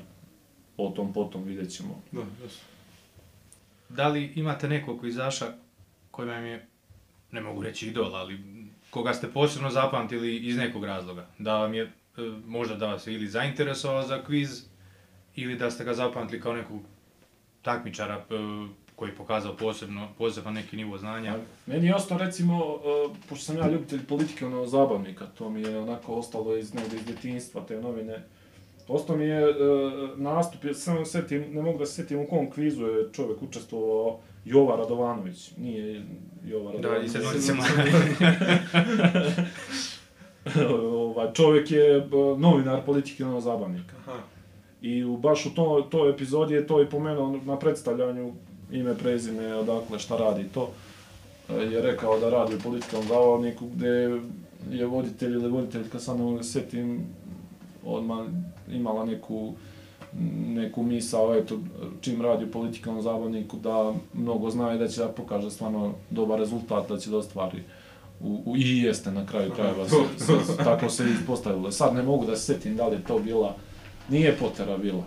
o 0.77 0.89
tom 0.89 1.13
potom 1.13 1.43
vidjet 1.43 1.71
ćemo. 1.71 2.01
Da. 2.11 2.21
Da 3.89 4.07
li 4.07 4.31
imate 4.35 4.69
nekog 4.69 4.99
kvizaša 4.99 5.53
koji 6.21 6.31
vam 6.31 6.45
je, 6.45 6.67
ne 7.31 7.41
mogu 7.41 7.63
reći 7.63 7.87
idol, 7.87 8.15
ali 8.15 8.39
koga 8.89 9.13
ste 9.13 9.27
posebno 9.27 9.69
zapamtili 9.69 10.37
iz 10.37 10.57
nekog 10.57 10.83
razloga? 10.85 11.27
Da 11.37 11.57
vam 11.57 11.73
je, 11.73 11.83
e, 11.83 11.89
možda 12.45 12.75
da 12.75 12.87
vas 12.87 13.07
je 13.07 13.13
ili 13.13 13.27
zainteresovao 13.27 14.03
za 14.03 14.23
kviz, 14.23 14.63
ili 15.35 15.55
da 15.55 15.71
ste 15.71 15.83
ga 15.83 15.93
zapamtili 15.93 16.41
kao 16.41 16.53
nekog 16.53 16.81
takmičara 17.61 18.15
e, 18.15 18.23
koji 18.95 19.09
je 19.09 19.15
pokazao 19.15 19.57
posebno, 19.57 20.09
poseban 20.17 20.53
neki 20.53 20.77
nivo 20.77 20.97
znanja? 20.97 21.33
Pa, 21.33 21.71
meni 21.71 21.87
je 21.87 21.95
ostao 21.95 22.17
recimo, 22.17 22.55
e, 22.55 23.13
pošto 23.29 23.45
sam 23.45 23.57
ja 23.57 23.69
ljubitelj 23.69 24.05
politike 24.05 24.45
ono, 24.45 24.65
zabavnika, 24.65 25.25
to 25.25 25.49
mi 25.49 25.61
je 25.61 25.79
onako 25.79 26.13
ostalo 26.13 26.57
iz, 26.57 26.73
negdje 26.73 26.99
iz 26.99 27.05
djetinjstva, 27.05 27.65
te 27.67 27.81
novine. 27.81 28.23
Ostao 28.87 29.15
mi 29.15 29.25
je 29.25 29.49
uh, 29.49 30.19
nastup, 30.19 30.63
ja 30.63 30.73
sam 30.73 30.95
samo 30.95 31.05
setim, 31.05 31.45
ne 31.53 31.61
mogu 31.61 31.79
da 31.79 31.85
se 31.85 31.93
setim 31.93 32.19
u 32.19 32.27
kom 32.27 32.51
kvizu 32.51 32.85
je 32.85 33.09
čovjek 33.13 33.41
učestvovao, 33.41 34.19
Jova 34.45 34.75
Radovanović, 34.75 35.51
nije 35.57 36.01
Jova 36.45 36.71
Da, 36.71 36.77
Radovanović. 36.77 37.09
i 37.09 37.13
sedmoricama. 37.13 37.63
ovaj, 40.69 41.33
čovjek 41.33 41.71
je 41.71 41.97
uh, 41.97 42.39
novinar 42.39 42.85
politike 42.85 43.25
ono 43.25 43.41
zabavnika. 43.41 43.95
Aha. 44.07 44.19
I 44.81 45.03
u, 45.03 45.17
baš 45.17 45.45
u 45.45 45.49
to, 45.55 45.87
toj 45.91 46.09
epizodi 46.09 46.53
je 46.53 46.67
to 46.67 46.81
i 46.81 46.89
pomenuo 46.89 47.39
na 47.45 47.59
predstavljanju 47.59 48.33
ime, 48.71 48.97
prezime, 48.97 49.55
odakle, 49.55 49.99
šta 49.99 50.17
radi 50.17 50.43
to. 50.53 50.69
E, 51.49 51.53
Je 51.53 51.81
rekao 51.81 52.19
da 52.19 52.29
radi 52.29 52.55
u 52.55 52.59
političkom 52.63 53.03
zabavniku 53.07 53.65
gdje 53.67 54.19
je 54.69 54.85
voditelj 54.85 55.33
ili 55.33 55.49
voditeljka, 55.49 55.99
sad 55.99 56.17
ne 56.17 56.23
mogu 56.23 56.37
da 56.37 56.43
se 56.43 56.51
sjetim, 56.51 57.05
odmah 57.85 58.25
imala 58.71 59.05
neku 59.05 59.53
neku 60.47 60.83
misao, 60.83 61.35
eto, 61.35 61.59
čim 62.01 62.21
radi 62.21 62.45
u 62.45 62.51
političkom 62.51 63.01
zabavniku, 63.01 63.57
da 63.57 63.93
mnogo 64.13 64.49
zna 64.49 64.73
i 64.75 64.77
da 64.77 64.87
će 64.87 65.01
da 65.01 65.07
pokaže 65.07 65.51
stvarno 65.51 65.93
dobar 66.09 66.39
rezultat, 66.39 66.89
da 66.89 66.97
će 66.97 67.09
da 67.09 67.17
ostvari 67.17 67.63
u, 68.23 68.41
u, 68.45 68.57
i 68.57 68.81
jeste 68.81 69.11
na 69.11 69.25
kraju 69.25 69.51
krajeva, 69.51 69.89
se, 69.89 69.95
se, 70.17 70.57
tako 70.57 70.89
se 70.89 71.03
ispostavilo. 71.19 71.71
Sad 71.71 71.95
ne 71.95 72.03
mogu 72.03 72.25
da 72.25 72.35
se 72.35 72.45
sjetim 72.45 72.75
da 72.75 72.87
li 72.87 72.95
je 72.95 73.03
to 73.03 73.19
bila, 73.19 73.55
nije 74.09 74.37
potera 74.37 74.77
bila. 74.77 75.03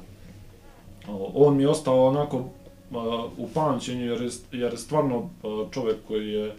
O, 1.09 1.31
On 1.35 1.57
mi 1.57 1.63
je 1.63 1.69
ostao 1.69 2.07
onako 2.07 2.45
a, 2.93 3.29
u 3.39 3.49
pamćenju 3.55 4.07
jer 4.07 4.23
je, 4.23 4.31
jer 4.53 4.73
je 4.73 4.79
stvarno 4.79 5.31
a, 5.43 5.67
čovjek 5.71 5.97
koji 6.09 6.29
je 6.29 6.53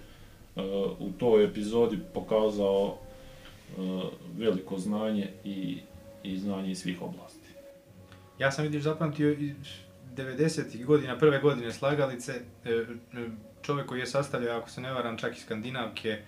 a, 0.56 0.86
u 1.00 1.12
toj 1.18 1.44
epizodi 1.44 2.00
pokazao 2.14 2.96
a, 3.78 4.02
veliko 4.38 4.78
znanje 4.78 5.30
i, 5.44 5.78
i 6.24 6.38
znanje 6.38 6.72
iz 6.72 6.80
svih 6.80 7.02
oblasti. 7.02 7.25
Ja 8.40 8.52
sam 8.52 8.64
vidiš 8.64 8.84
zapamtio 8.84 9.32
iz 9.32 9.56
90. 10.16 10.86
godina, 10.86 11.18
prve 11.18 11.40
godine 11.40 11.72
slagalice, 11.72 12.34
e, 12.66 12.70
e, 12.70 12.86
čovjek 13.62 13.88
koji 13.88 14.00
je 14.00 14.06
sastavljao, 14.06 14.58
ako 14.58 14.70
se 14.70 14.82
ne 14.82 14.94
varam, 14.94 15.18
čak 15.18 15.38
iz 15.38 15.44
Skandinavke, 15.44 16.10
e, 16.10 16.22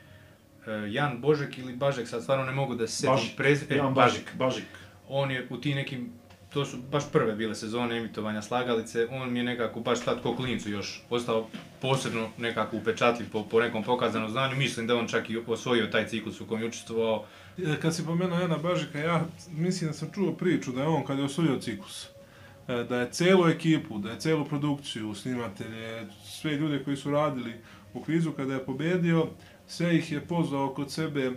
Jan 0.90 1.22
Božek 1.22 1.58
ili 1.58 1.76
Bažek, 1.76 2.08
sad 2.08 2.24
stvarno 2.24 2.46
ne 2.46 2.52
mogu 2.52 2.76
da 2.76 2.88
se 2.88 2.96
setim 2.96 3.12
Bažik, 3.12 3.38
prez... 3.38 3.72
e, 3.72 3.76
Jan 3.76 3.94
Bažik, 3.94 4.36
Bažik. 4.36 4.66
On 5.08 5.32
je 5.32 5.48
u 5.50 5.58
ti 5.58 5.76
nekim, 5.76 6.12
to 6.58 6.66
su 6.66 6.78
baš 6.92 7.04
prve 7.12 7.36
bile 7.36 7.56
sezone 7.56 7.98
emitovanja 7.98 8.42
slagalice, 8.42 9.08
on 9.12 9.34
mi 9.34 9.40
je 9.40 9.44
nekako 9.44 9.80
baš 9.80 10.00
tad 10.06 10.22
ko 10.22 10.36
klincu 10.36 10.70
još 10.70 11.02
ostao 11.10 11.48
posebno 11.82 12.30
nekako 12.38 12.78
upečatljiv 12.78 13.30
po, 13.32 13.44
po 13.44 13.60
nekom 13.60 13.84
pokazanom 13.84 14.30
znanju. 14.30 14.56
Mislim 14.56 14.88
da 14.88 14.96
on 14.96 15.08
čak 15.08 15.30
i 15.30 15.38
osvojio 15.38 15.88
taj 15.88 16.08
ciklus 16.08 16.42
u 16.42 16.46
kojem 16.46 16.62
je 16.62 16.68
učestvovao. 16.68 17.26
E, 17.58 17.76
kad 17.82 17.96
si 17.96 18.06
pomenuo 18.06 18.40
Jana 18.40 18.58
Bažika, 18.58 19.00
ja 19.00 19.26
mislim 19.52 19.90
da 19.90 19.94
sam 19.94 20.10
čuo 20.14 20.32
priču 20.32 20.72
da 20.72 20.82
je 20.82 20.88
on 20.88 21.06
kad 21.06 21.18
je 21.18 21.26
osvojio 21.26 21.60
ciklus, 21.60 22.08
e, 22.68 22.84
da 22.90 23.00
je 23.00 23.12
celu 23.12 23.48
ekipu, 23.48 23.98
da 23.98 24.12
je 24.12 24.20
celu 24.20 24.46
produkciju, 24.46 25.16
snimatelje, 25.16 26.08
sve 26.26 26.52
ljude 26.52 26.84
koji 26.84 26.98
su 26.98 27.12
radili 27.12 27.54
u 27.94 28.04
kvizu 28.04 28.32
kada 28.32 28.54
je 28.54 28.66
pobedio, 28.66 29.28
sve 29.68 29.98
ih 29.98 30.12
je 30.12 30.22
pozvao 30.22 30.74
kod 30.74 30.92
sebe 30.92 31.32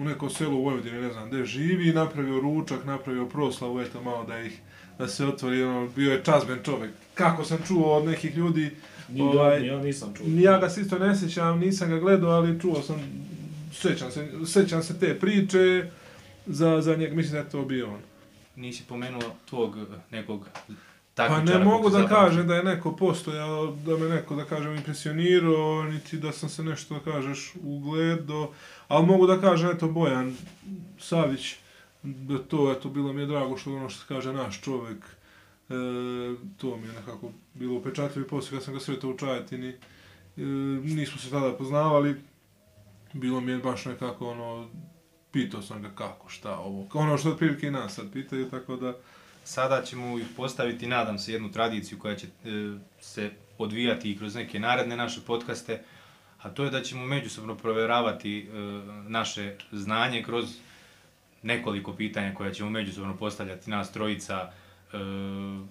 u 0.00 0.04
neko 0.04 0.30
selo 0.30 0.56
u 0.56 0.64
Vojvodini, 0.64 1.00
ne 1.00 1.12
znam 1.12 1.28
gde 1.28 1.44
živi, 1.44 1.92
napravio 1.92 2.40
ručak, 2.40 2.84
napravio 2.84 3.26
proslavu, 3.26 3.80
eto 3.80 4.02
malo 4.02 4.24
da 4.24 4.40
ih 4.40 4.60
da 4.98 5.08
se 5.08 5.26
otvori, 5.26 5.62
ono, 5.62 5.88
bio 5.96 6.12
je 6.12 6.24
čazben 6.24 6.58
čovjek. 6.64 6.90
Kako 7.14 7.44
sam 7.44 7.58
čuo 7.66 7.96
od 7.96 8.04
nekih 8.04 8.36
ljudi, 8.36 8.70
Ni 9.12 9.22
Ovaj, 9.22 9.66
ja, 9.66 9.74
ja 9.74 9.82
nisam 9.82 10.14
čuo. 10.16 10.26
Ja 10.28 10.58
ga 10.58 10.68
se 10.68 10.80
isto 10.80 10.98
ne 10.98 11.16
sjećam, 11.16 11.58
nisam 11.58 11.88
ga 11.90 11.98
gledao, 11.98 12.30
ali 12.30 12.60
čuo 12.60 12.82
sam, 12.82 12.96
sjećam 13.72 14.10
se, 14.10 14.28
sjećam 14.46 14.82
se 14.82 14.98
te 14.98 15.18
priče, 15.18 15.90
za, 16.46 16.80
za 16.80 16.96
njeg, 16.96 17.14
mislim 17.14 17.32
da 17.32 17.38
je 17.38 17.48
to 17.48 17.64
bio 17.64 17.88
on. 17.88 18.00
Nisi 18.56 18.82
pomenuo 18.88 19.22
tvog 19.48 19.76
e, 19.78 19.80
nekog 20.10 20.48
Pa 21.14 21.42
ne 21.42 21.58
mogu 21.58 21.90
da 21.90 22.08
kažem 22.08 22.46
da 22.46 22.56
je 22.56 22.64
neko 22.64 22.96
postojao, 22.96 23.76
da 23.86 23.96
me 23.96 24.08
neko, 24.08 24.36
da 24.36 24.44
kažem, 24.44 24.76
impresionirao, 24.76 25.84
niti 25.84 26.18
da 26.18 26.32
sam 26.32 26.48
se 26.48 26.62
nešto, 26.62 26.94
da 26.94 27.12
kažeš, 27.12 27.52
ugledao, 27.62 28.52
ali 28.90 29.06
mogu 29.06 29.26
da 29.26 29.40
kažem, 29.40 29.70
eto, 29.70 29.88
Bojan 29.88 30.36
Savić, 30.98 31.54
da 32.02 32.38
to, 32.38 32.72
eto, 32.72 32.88
bilo 32.88 33.12
mi 33.12 33.20
je 33.20 33.26
drago 33.26 33.56
što 33.56 33.74
ono 33.76 33.88
što 33.88 34.04
kaže 34.08 34.32
naš 34.32 34.60
čovjek, 34.60 35.04
e, 35.04 35.74
to 36.56 36.76
mi 36.76 36.86
je 36.86 36.92
nekako 36.92 37.32
bilo 37.54 37.74
upečatljivo 37.74 38.26
i 38.26 38.28
poslije 38.28 38.58
kad 38.58 38.64
sam 38.64 38.74
ga 38.74 38.80
sretao 38.80 39.10
u 39.10 39.18
Čajetini, 39.18 39.68
e, 39.68 39.76
nismo 40.82 41.18
se 41.18 41.30
tada 41.30 41.52
poznavali, 41.52 42.20
bilo 43.12 43.40
mi 43.40 43.52
je 43.52 43.58
baš 43.58 43.84
nekako 43.84 44.30
ono, 44.30 44.68
pitao 45.32 45.62
sam 45.62 45.82
ga 45.82 45.90
kako, 45.94 46.28
šta 46.28 46.58
ovo, 46.58 46.86
ono 46.94 47.18
što 47.18 47.30
otprilike 47.30 47.66
i 47.66 47.70
nas 47.70 47.94
sad 47.94 48.12
pitaju, 48.12 48.50
tako 48.50 48.76
da, 48.76 48.94
Sada 49.44 49.82
ćemo 49.82 50.18
ih 50.18 50.26
postaviti, 50.36 50.86
nadam 50.86 51.18
se, 51.18 51.32
jednu 51.32 51.52
tradiciju 51.52 51.98
koja 51.98 52.16
će 52.16 52.26
e, 52.26 52.30
se 53.00 53.30
odvijati 53.58 54.10
i 54.10 54.18
kroz 54.18 54.34
neke 54.34 54.58
naredne 54.58 54.96
naše 54.96 55.20
podcaste, 55.26 55.82
a 56.42 56.50
to 56.50 56.64
je 56.64 56.70
da 56.70 56.82
ćemo 56.82 57.06
međusobno 57.06 57.54
provjeravati 57.54 58.38
e, 58.38 58.44
naše 59.08 59.54
znanje 59.72 60.22
kroz 60.22 60.44
nekoliko 61.42 61.92
pitanja 61.92 62.34
koja 62.34 62.52
ćemo 62.52 62.70
međusobno 62.70 63.16
postavljati 63.16 63.70
nas 63.70 63.92
trojica 63.92 64.52
e, 64.92 64.96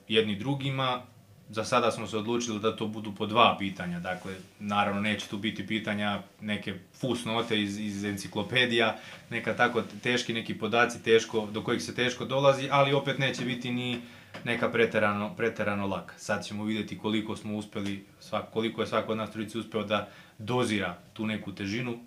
jedni 0.08 0.36
drugima. 0.36 1.02
Za 1.50 1.64
sada 1.64 1.92
smo 1.92 2.08
se 2.08 2.18
odlučili 2.18 2.60
da 2.60 2.76
to 2.76 2.88
budu 2.88 3.16
po 3.16 3.26
dva 3.26 3.56
pitanja, 3.60 4.00
dakle, 4.00 4.36
naravno 4.60 5.02
neće 5.02 5.28
tu 5.28 5.38
biti 5.38 5.68
pitanja 5.68 6.22
neke 6.42 6.74
fusnote 7.00 7.62
iz, 7.62 7.80
iz 7.80 8.04
enciklopedija, 8.04 8.98
neka 9.30 9.56
tako 9.56 9.84
teški 10.04 10.34
neki 10.34 10.58
podaci 10.58 11.04
teško, 11.04 11.48
do 11.52 11.64
kojih 11.64 11.84
se 11.84 11.96
teško 11.96 12.26
dolazi, 12.26 12.68
ali 12.72 12.94
opet 12.94 13.20
neće 13.20 13.46
biti 13.46 13.72
ni 13.72 14.02
neka 14.44 14.70
preterano, 14.70 15.36
preterano 15.36 15.88
laka. 15.88 16.14
Sad 16.18 16.46
ćemo 16.46 16.64
vidjeti 16.64 16.98
koliko 16.98 17.36
smo 17.36 17.58
uspeli, 17.58 18.06
svak, 18.20 18.46
koliko 18.54 18.82
je 18.82 18.88
svako 18.88 19.12
od 19.12 19.18
nas 19.18 19.32
trojice 19.32 19.58
uspeo 19.58 19.84
da 19.84 20.10
dozira 20.38 20.98
tu 21.14 21.26
neku 21.26 21.56
težinu. 21.56 22.00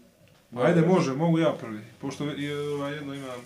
Ajde, 0.57 0.81
može, 0.81 1.13
mogu 1.13 1.39
ja 1.39 1.53
prvi, 1.61 1.81
pošto 2.01 2.25
ovaj, 2.75 2.95
jedno 2.95 3.15
imam... 3.15 3.41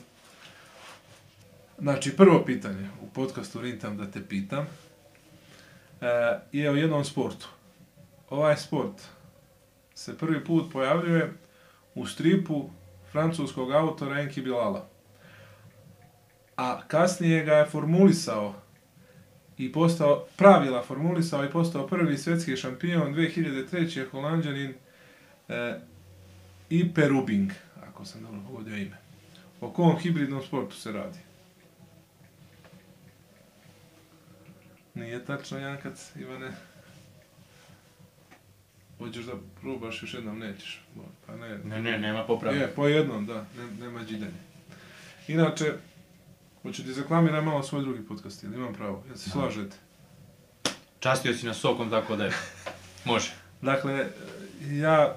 Znači, 1.79 2.17
prvo 2.17 2.45
pitanje 2.45 2.89
u 3.03 3.07
podcastu 3.09 3.61
Rintam 3.61 3.97
da 3.97 4.11
te 4.11 4.29
pitam 4.29 4.67
e, 6.01 6.39
je 6.53 6.71
o 6.71 6.75
jednom 6.75 7.05
sportu. 7.05 7.49
Ovaj 8.31 8.57
sport 8.57 9.03
se 9.95 10.19
prvi 10.19 10.45
put 10.45 10.73
pojavljuje 10.73 11.33
u 11.95 12.07
stripu 12.07 12.71
francuskog 13.13 13.73
autora 13.73 14.21
Enki 14.21 14.43
Bilala. 14.43 14.89
A 16.57 16.81
kasnije 16.89 17.45
ga 17.45 17.55
je 17.55 17.67
formulisao 17.67 18.55
i 19.59 19.73
postao, 19.73 20.27
pravila 20.37 20.83
formulisao 20.83 21.45
i 21.45 21.51
postao 21.51 21.87
prvi 21.87 22.19
svjetski 22.19 22.57
šampion 22.57 23.15
2003. 23.15 24.11
holandjanin 24.11 24.75
e, 25.49 25.79
i 26.71 26.95
Perubing, 26.95 27.51
ako 27.89 28.05
sam 28.05 28.23
dobro 28.23 28.41
pogodio 28.47 28.77
ime. 28.77 28.97
O 29.61 29.71
kom 29.71 29.99
hibridnom 29.99 30.43
sportu 30.43 30.77
se 30.77 30.93
radi? 30.93 31.19
Nije 34.95 35.25
tačno, 35.25 35.59
Jankac, 35.59 36.13
Ivane. 36.17 36.53
Hoćeš 38.99 39.25
da 39.25 39.33
probaš 39.61 40.03
još 40.03 40.15
jednom, 40.15 40.39
nećeš. 40.39 40.83
Pa 41.27 41.37
ne. 41.37 41.59
Ne, 41.59 41.83
ne, 41.83 41.99
nema 41.99 42.25
popravka. 42.25 42.61
Je, 42.61 42.69
po 42.69 42.87
jednom, 42.87 43.27
da, 43.27 43.35
ne, 43.35 43.85
nema 43.87 44.05
džidanja. 44.05 44.33
Inače, 45.29 45.73
hoću 46.67 46.85
ti 46.85 46.93
zaklamiram 46.93 47.45
malo 47.45 47.63
svoj 47.63 47.83
drugi 47.83 48.07
podcast, 48.09 48.43
ili 48.43 48.57
imam 48.57 48.75
pravo? 48.75 49.03
Jel 49.07 49.17
se 49.17 49.31
slažete? 49.31 49.77
Častio 51.01 51.35
si 51.35 51.47
nas 51.47 51.57
sokom, 51.57 51.91
tako 51.91 52.17
da 52.17 52.25
je. 52.25 52.33
Može. 53.05 53.33
Dakle, 53.63 54.07
ja 54.71 55.17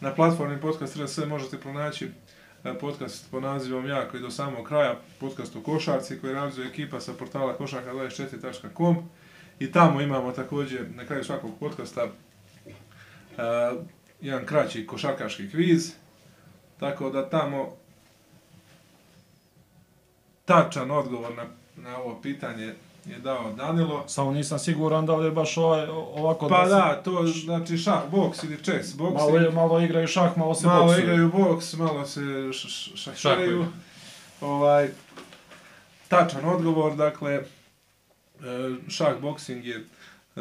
na 0.00 0.14
platformi 0.14 0.60
Podcast 0.60 0.96
RS 0.96 1.18
možete 1.26 1.58
pronaći 1.58 2.10
e, 2.64 2.78
podcast 2.78 3.30
po 3.30 3.40
nazivom 3.40 3.88
Ja 3.88 4.08
koji 4.08 4.22
do 4.22 4.30
samog 4.30 4.66
kraja, 4.66 5.00
podcast 5.20 5.56
o 5.56 5.60
košarci 5.60 6.20
koji 6.20 6.32
realizuje 6.32 6.68
ekipa 6.68 7.00
sa 7.00 7.12
portala 7.12 7.58
košarka24.com 7.58 8.96
i 9.58 9.72
tamo 9.72 10.00
imamo 10.00 10.32
također 10.32 10.86
na 10.94 11.06
kraju 11.06 11.24
svakog 11.24 11.50
podcasta 11.60 12.04
uh, 12.04 12.10
jedan 14.20 14.46
kraći 14.46 14.86
košarkaški 14.86 15.50
kviz, 15.50 15.92
tako 16.80 17.10
da 17.10 17.30
tamo 17.30 17.76
tačan 20.48 20.90
odgovor 20.90 21.34
na, 21.36 21.44
na 21.76 21.98
ovo 21.98 22.20
pitanje 22.22 22.74
je 23.06 23.18
dao 23.18 23.52
Danilo. 23.52 24.04
Samo 24.06 24.32
nisam 24.32 24.58
siguran 24.58 25.06
da 25.06 25.16
li 25.16 25.24
je 25.26 25.30
baš 25.30 25.56
ovaj, 25.56 25.86
ovako 25.90 26.48
Pa 26.48 26.64
da, 26.66 27.00
to 27.04 27.26
znači 27.26 27.78
šah, 27.78 28.10
boks 28.10 28.42
ili 28.42 28.56
chess, 28.56 28.94
boks 28.96 29.14
Malo, 29.14 29.50
malo 29.50 29.80
igraju 29.80 30.06
šah, 30.06 30.38
malo 30.38 30.54
se 30.54 30.66
malo 30.66 30.84
boksuju. 30.84 31.02
igraju 31.02 31.30
boks, 31.32 31.74
malo 31.74 32.06
se 32.06 32.20
šahiraju. 33.14 33.66
Ovaj, 34.40 34.88
tačan 36.08 36.44
odgovor, 36.44 36.96
dakle, 36.96 37.32
e, 37.32 37.42
šah 38.88 39.20
boxing 39.22 39.64
je 39.64 39.76
e, 39.76 40.40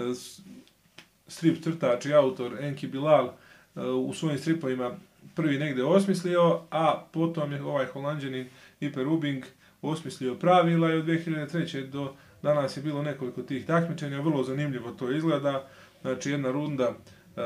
strip 1.28 1.64
crtač 1.64 2.05
i 2.05 2.14
autor 2.14 2.58
Enki 2.64 2.88
Bilal 2.88 3.30
e, 3.76 3.82
u 3.82 4.14
svojim 4.14 4.39
stripovima 4.39 4.91
prvi 5.36 5.58
negde 5.58 5.84
osmislio, 5.84 6.62
a 6.72 7.03
potom 7.12 7.51
je 7.51 7.64
ovaj 7.64 7.86
holandjanin 7.86 8.49
Iper 8.80 9.03
Rubing 9.03 9.45
osmislio 9.82 10.36
pravila 10.36 10.93
i 10.93 10.97
od 10.97 11.05
2003. 11.05 11.89
do 11.89 12.13
danas 12.43 12.78
je 12.78 12.84
bilo 12.84 13.03
nekoliko 13.03 13.41
tih 13.41 13.65
takmičenja, 13.65 14.21
vrlo 14.21 14.43
zanimljivo 14.43 14.91
to 14.91 15.11
izgleda, 15.11 15.67
znači 16.01 16.32
jedna 16.32 16.51
runda 16.51 16.93
e, 17.38 17.41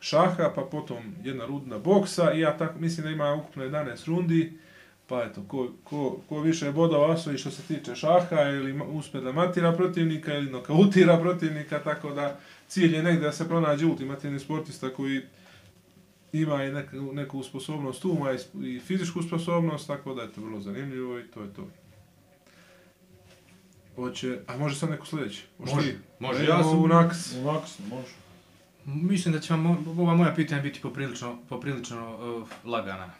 šaha, 0.00 0.52
pa 0.54 0.62
potom 0.62 1.14
jedna 1.24 1.46
runda 1.46 1.78
boksa 1.78 2.32
i 2.32 2.40
ja 2.40 2.58
tako 2.58 2.78
mislim 2.78 3.04
da 3.04 3.10
ima 3.10 3.34
ukupno 3.34 3.64
11 3.64 4.08
rundi, 4.08 4.52
pa 5.06 5.24
eto, 5.24 5.42
ko, 5.48 5.68
ko, 5.84 6.20
ko 6.28 6.40
više 6.40 6.72
bodova 6.72 7.06
osvoji 7.06 7.38
što 7.38 7.50
se 7.50 7.62
tiče 7.62 7.94
šaha 7.94 8.42
ili 8.42 8.80
uspe 8.92 9.20
da 9.20 9.32
matira 9.32 9.72
protivnika 9.72 10.34
ili 10.34 10.50
nokautira 10.50 11.18
protivnika, 11.18 11.78
tako 11.78 12.10
da 12.10 12.38
cilj 12.68 12.94
je 12.94 13.02
negdje 13.02 13.26
da 13.26 13.32
se 13.32 13.48
pronađe 13.48 13.86
ultimativni 13.86 14.38
sportista 14.38 14.88
koji 14.88 15.20
ima 16.32 16.64
i 16.64 16.72
neku, 16.72 16.96
neku 17.12 17.42
sposobnost 17.42 18.04
uma 18.04 18.32
i, 18.32 18.36
i 18.76 18.80
fizičku 18.80 19.22
sposobnost, 19.22 19.86
tako 19.86 20.14
da 20.14 20.22
je 20.22 20.32
to 20.32 20.40
vrlo 20.40 20.60
zanimljivo 20.60 21.18
i 21.18 21.22
to 21.24 21.42
je 21.42 21.54
to. 21.54 21.68
Hoće, 23.96 24.40
a 24.46 24.56
može 24.56 24.76
sad 24.76 24.90
neko 24.90 25.06
sljedeći? 25.06 25.44
Hoće 25.58 25.74
Može, 25.74 25.90
ti? 25.92 25.98
može. 26.18 26.44
Ja 26.44 26.56
Ja 26.56 26.62
sam 26.62 26.78
u 26.78 26.88
naks. 26.88 27.34
Ovako 27.34 27.66
se 27.66 27.82
može. 27.82 28.12
Mislim 28.84 29.34
da 29.34 29.40
će 29.40 29.52
vam 29.54 29.62
mo- 29.62 30.00
ova 30.00 30.14
moja 30.14 30.34
pitanja 30.34 30.62
biti 30.62 30.80
poprilično, 30.80 31.38
poprilično 31.48 32.16
uh, 32.36 32.48
lagana. 32.64 33.10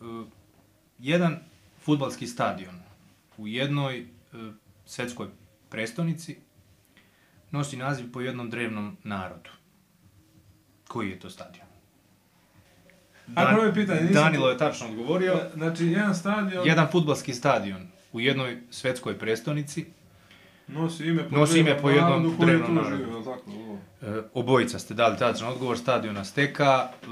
Uh, 0.00 0.26
jedan 0.98 1.38
futbalski 1.80 2.26
stadion 2.26 2.74
u 3.36 3.46
jednoj 3.46 4.00
uh, 4.32 4.54
svetskoj 4.86 5.28
prestonici 5.68 6.36
nosi 7.50 7.76
naziv 7.76 8.12
po 8.12 8.20
jednom 8.20 8.50
drevnom 8.50 8.96
narodu. 9.04 9.50
Koji 10.88 11.10
je 11.10 11.20
to 11.20 11.30
stadion? 11.30 11.65
A 13.34 13.46
prvo 13.46 13.64
je 13.64 13.74
pitanje, 13.74 14.00
nisam- 14.00 14.14
Danilo 14.14 14.50
je 14.50 14.58
tačno 14.58 14.86
odgovorio. 14.86 15.34
Znači, 15.54 15.86
jedan 15.86 16.14
stadion 16.14 16.66
Jedan 16.66 16.86
futbalski 16.92 17.34
stadion 17.34 17.80
u 18.12 18.20
jednoj 18.20 18.58
svetskoj 18.70 19.18
prestonici. 19.18 19.84
nosi 20.68 21.06
ime 21.06 21.28
po, 21.28 21.36
Nosi 21.36 21.58
ime 21.58 21.78
po 21.78 21.90
jednom 21.90 22.36
drevnom 22.40 22.74
narodu. 22.74 23.78
E, 24.02 24.06
obojica 24.34 24.78
ste 24.78 24.94
dali 24.94 25.18
tačan 25.18 25.48
odgovor, 25.48 25.78
stadion 25.78 26.16
Azteka. 26.16 26.88
E, 26.92 27.06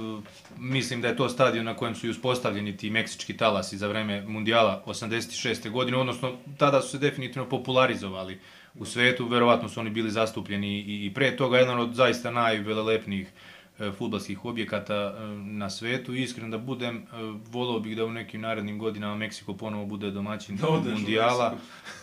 mislim 0.59 1.01
da 1.01 1.09
je 1.09 1.17
to 1.17 1.29
stadion 1.29 1.65
na 1.65 1.77
kojem 1.77 1.95
su 1.95 2.07
i 2.07 2.11
uspostavljeni 2.11 2.77
ti 2.77 2.91
meksički 2.91 3.37
talasi 3.37 3.79
za 3.79 3.89
vreme 3.89 4.23
mundijala 4.23 4.83
86. 4.87 5.71
godine, 5.71 5.97
odnosno 5.99 6.33
tada 6.59 6.81
su 6.81 6.89
se 6.89 6.99
definitivno 6.99 7.49
popularizovali 7.49 8.41
u 8.75 8.85
svetu, 8.85 9.29
verovatno 9.29 9.69
su 9.69 9.81
oni 9.81 9.91
bili 9.91 10.11
zastupljeni 10.11 10.79
i, 10.79 11.07
i 11.07 11.15
pre 11.15 11.37
toga, 11.37 11.59
jedan 11.59 11.79
od 11.81 11.95
zaista 11.95 12.31
najvelelepnijih 12.31 13.27
e, 13.27 13.31
futbalskih 13.99 14.45
objekata 14.45 14.95
e, 14.95 15.27
na 15.37 15.71
svetu. 15.71 16.15
Iskren 16.15 16.51
da 16.51 16.59
budem, 16.59 16.97
e, 16.97 17.03
volao 17.51 17.81
bih 17.81 17.97
da 17.97 18.05
u 18.05 18.11
nekim 18.11 18.41
narednim 18.41 18.79
godinama 18.79 19.17
Meksiko 19.17 19.55
ponovo 19.55 19.87
bude 19.87 20.11
domaćin 20.11 20.57
Da 20.57 20.71
mundijala. 20.71 21.55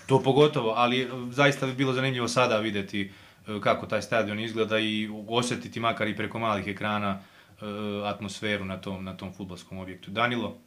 To 0.07 0.21
pogotovo, 0.23 0.69
ali 0.69 1.01
e, 1.01 1.07
zaista 1.29 1.65
bi 1.65 1.73
bilo 1.73 1.93
zanimljivo 1.93 2.27
sada 2.27 2.57
vidjeti 2.57 3.11
e, 3.47 3.59
kako 3.61 3.85
taj 3.85 4.01
stadion 4.01 4.39
izgleda 4.39 4.79
i 4.79 5.09
osjetiti 5.27 5.79
makar 5.79 6.07
i 6.07 6.15
preko 6.17 6.39
malih 6.39 6.67
ekrana 6.67 7.19
e, 7.61 7.65
atmosferu 8.05 8.65
na 8.65 8.81
tom, 8.81 9.03
na 9.03 9.17
tom 9.17 9.33
futbolskom 9.33 9.77
objektu. 9.77 10.11
Danilo, 10.11 10.57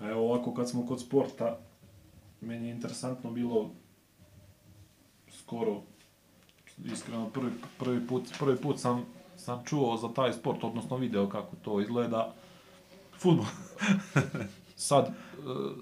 Evo 0.00 0.30
ovako 0.30 0.54
kad 0.54 0.70
smo 0.70 0.86
kod 0.86 1.00
sporta, 1.00 1.58
meni 2.40 2.66
je 2.66 2.74
interesantno 2.74 3.30
bilo 3.30 3.70
skoro, 5.30 5.82
iskreno 6.92 7.28
prvi, 7.28 7.50
prvi, 7.78 8.06
put, 8.06 8.22
prvi 8.38 8.56
put 8.56 8.80
sam, 8.80 9.04
sam 9.44 9.62
čuo 9.64 9.96
za 9.96 10.08
taj 10.08 10.32
sport, 10.32 10.64
odnosno 10.64 10.96
video 10.96 11.28
kako 11.28 11.56
to 11.56 11.80
izgleda. 11.80 12.32
Futbol. 13.18 13.46
Sad, 14.76 15.08
uh, 15.08 15.72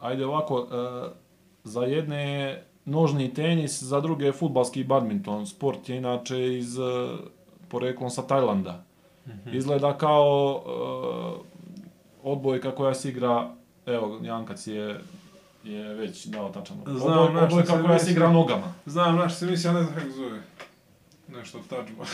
ajde 0.00 0.26
ovako, 0.26 0.60
uh, 0.60 0.68
za 1.64 1.80
jedne 1.80 2.32
je 2.32 2.66
nožni 2.84 3.34
tenis, 3.34 3.82
za 3.82 4.00
druge 4.00 4.24
je 4.24 4.32
futbalski 4.32 4.84
badminton. 4.84 5.46
Sport 5.46 5.88
je 5.88 5.96
inače 5.96 6.58
iz 6.58 6.78
uh, 6.78 6.86
poreklom 7.68 8.10
sa 8.10 8.22
Tajlanda. 8.22 8.84
Izgleda 9.52 9.98
kao 9.98 10.62
uh, 10.66 11.46
odbojka 12.32 12.74
koja 12.74 12.94
se 12.94 13.08
igra, 13.08 13.50
evo, 13.86 14.18
Jankac 14.22 14.66
je, 14.66 15.00
je 15.64 15.94
već 15.94 16.26
dao 16.26 16.48
tačan. 16.48 16.76
Znam, 16.86 17.36
odbojka 17.36 17.76
se 17.76 17.82
koja 17.82 17.98
se 17.98 18.10
igra 18.10 18.32
nogama. 18.32 18.74
Znam, 18.86 19.16
naš 19.16 19.34
se 19.34 19.46
misli, 19.46 19.68
ja 19.68 19.72
ne 19.72 19.82
znam 19.82 19.94
kako 19.94 20.10
zove. 20.10 20.40
Nešto 21.28 21.58
tačba. 21.60 22.04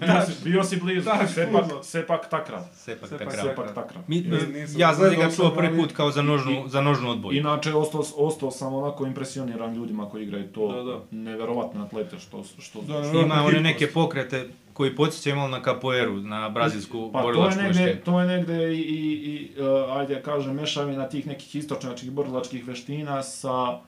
Bio 0.00 0.20
si, 0.22 0.44
bio 0.44 0.64
si 0.64 0.76
blizu, 0.76 1.04
Da, 1.10 1.26
sepak, 1.28 1.62
fudbal. 1.62 1.82
sepak 1.82 2.28
takrat. 2.30 2.64
sepak, 2.74 3.08
Sepak, 3.08 3.18
takra. 3.20 3.42
sepak. 3.42 3.48
Sepak 3.56 3.74
takrat. 3.76 4.08
Mi, 4.08 4.20
Ne, 4.20 4.38
nisam 4.50 4.80
ja 4.80 4.88
sam 4.88 4.98
gledao 4.98 5.16
njega 5.16 5.34
čuo 5.34 5.50
prvi 5.50 5.76
put 5.76 5.92
kao 5.92 6.10
za 6.10 6.22
nožnu, 6.22 6.64
za 6.66 6.80
nožnu 6.80 7.10
odbojku. 7.10 7.36
Inače, 7.36 7.74
ostao, 7.74 8.02
ostao 8.18 8.50
sam 8.50 8.74
onako 8.74 9.06
impresioniran 9.06 9.74
ljudima 9.74 10.08
koji 10.08 10.22
igraju 10.22 10.46
to 10.46 10.72
Da, 10.74 10.82
da. 10.82 11.00
neverovatne 11.12 11.80
atlete 11.82 12.18
što, 12.18 12.44
što 12.58 12.80
Da, 12.80 13.00
da, 13.00 13.18
Ima 13.18 13.34
one 13.36 13.60
neke 13.60 13.86
pokrete 13.88 14.44
koji 14.72 14.96
podsjećaju 14.96 15.36
malo 15.36 15.48
na 15.48 15.62
capoeiru, 15.62 16.12
na 16.14 16.48
brazilsku 16.48 17.10
Pa 17.12 17.22
to 17.22 17.28
je 17.28 17.32
borilačku 17.32 17.62
negde, 17.62 17.80
veštinu. 17.80 18.04
to 18.04 18.20
je 18.20 18.26
negde 18.28 18.74
i, 18.74 18.80
i, 18.80 19.02
i 19.24 19.60
uh, 19.60 19.96
ajde 19.96 20.14
da 20.14 20.22
kažem, 20.22 20.54
mešavina 20.54 21.08
tih 21.08 21.26
nekih 21.26 21.56
istočnjačkih 21.56 22.10
borilačkih 22.12 22.66
veština 22.66 23.22
sa 23.22 23.78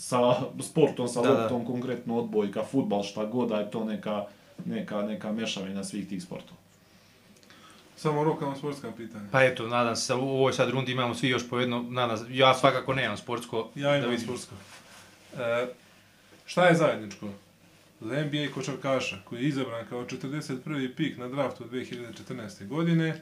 sa 0.00 0.34
sportom, 0.62 1.08
sa 1.08 1.20
Da, 1.20 1.28
da. 1.28 1.40
loptom, 1.40 1.66
konkretno 1.66 2.18
odbojka, 2.18 2.64
futbal, 2.64 3.02
šta 3.02 3.24
god, 3.24 3.48
da 3.48 3.56
je 3.60 3.70
to 3.70 3.84
neka, 3.84 4.24
neka, 4.64 5.02
neka 5.02 5.32
mešavina 5.32 5.84
svih 5.84 6.08
tih 6.08 6.22
sportova. 6.22 6.60
Samo 7.96 8.22
lokalno 8.22 8.56
sportska 8.56 8.92
pitanja. 8.96 9.24
Pa 9.32 9.44
eto, 9.44 9.66
nadam 9.68 9.96
se, 9.96 10.14
u 10.14 10.28
ovoj 10.28 10.52
sad 10.52 10.70
rundi 10.70 10.92
imamo 10.92 11.14
svi 11.14 11.28
još 11.28 11.48
po 11.48 11.58
jedno, 11.58 11.82
nadam 11.82 12.18
se, 12.18 12.24
ja 12.28 12.54
svakako 12.54 12.94
nemam 12.94 13.16
sportsko, 13.16 13.70
Ja 13.74 13.90
da 13.90 13.96
imam 13.96 14.18
sportsko. 14.18 14.54
E, 15.38 15.66
šta 16.46 16.66
je 16.66 16.74
zajedničko? 16.74 17.28
Za 18.00 18.24
NBA 18.24 18.54
košarkaša 18.54 19.16
koji 19.24 19.42
je 19.42 19.48
izabran 19.48 19.86
kao 19.88 20.04
41. 20.04 20.94
pik 20.96 21.18
na 21.18 21.28
draftu 21.28 21.64
2014. 21.64 22.66
godine 22.66 23.20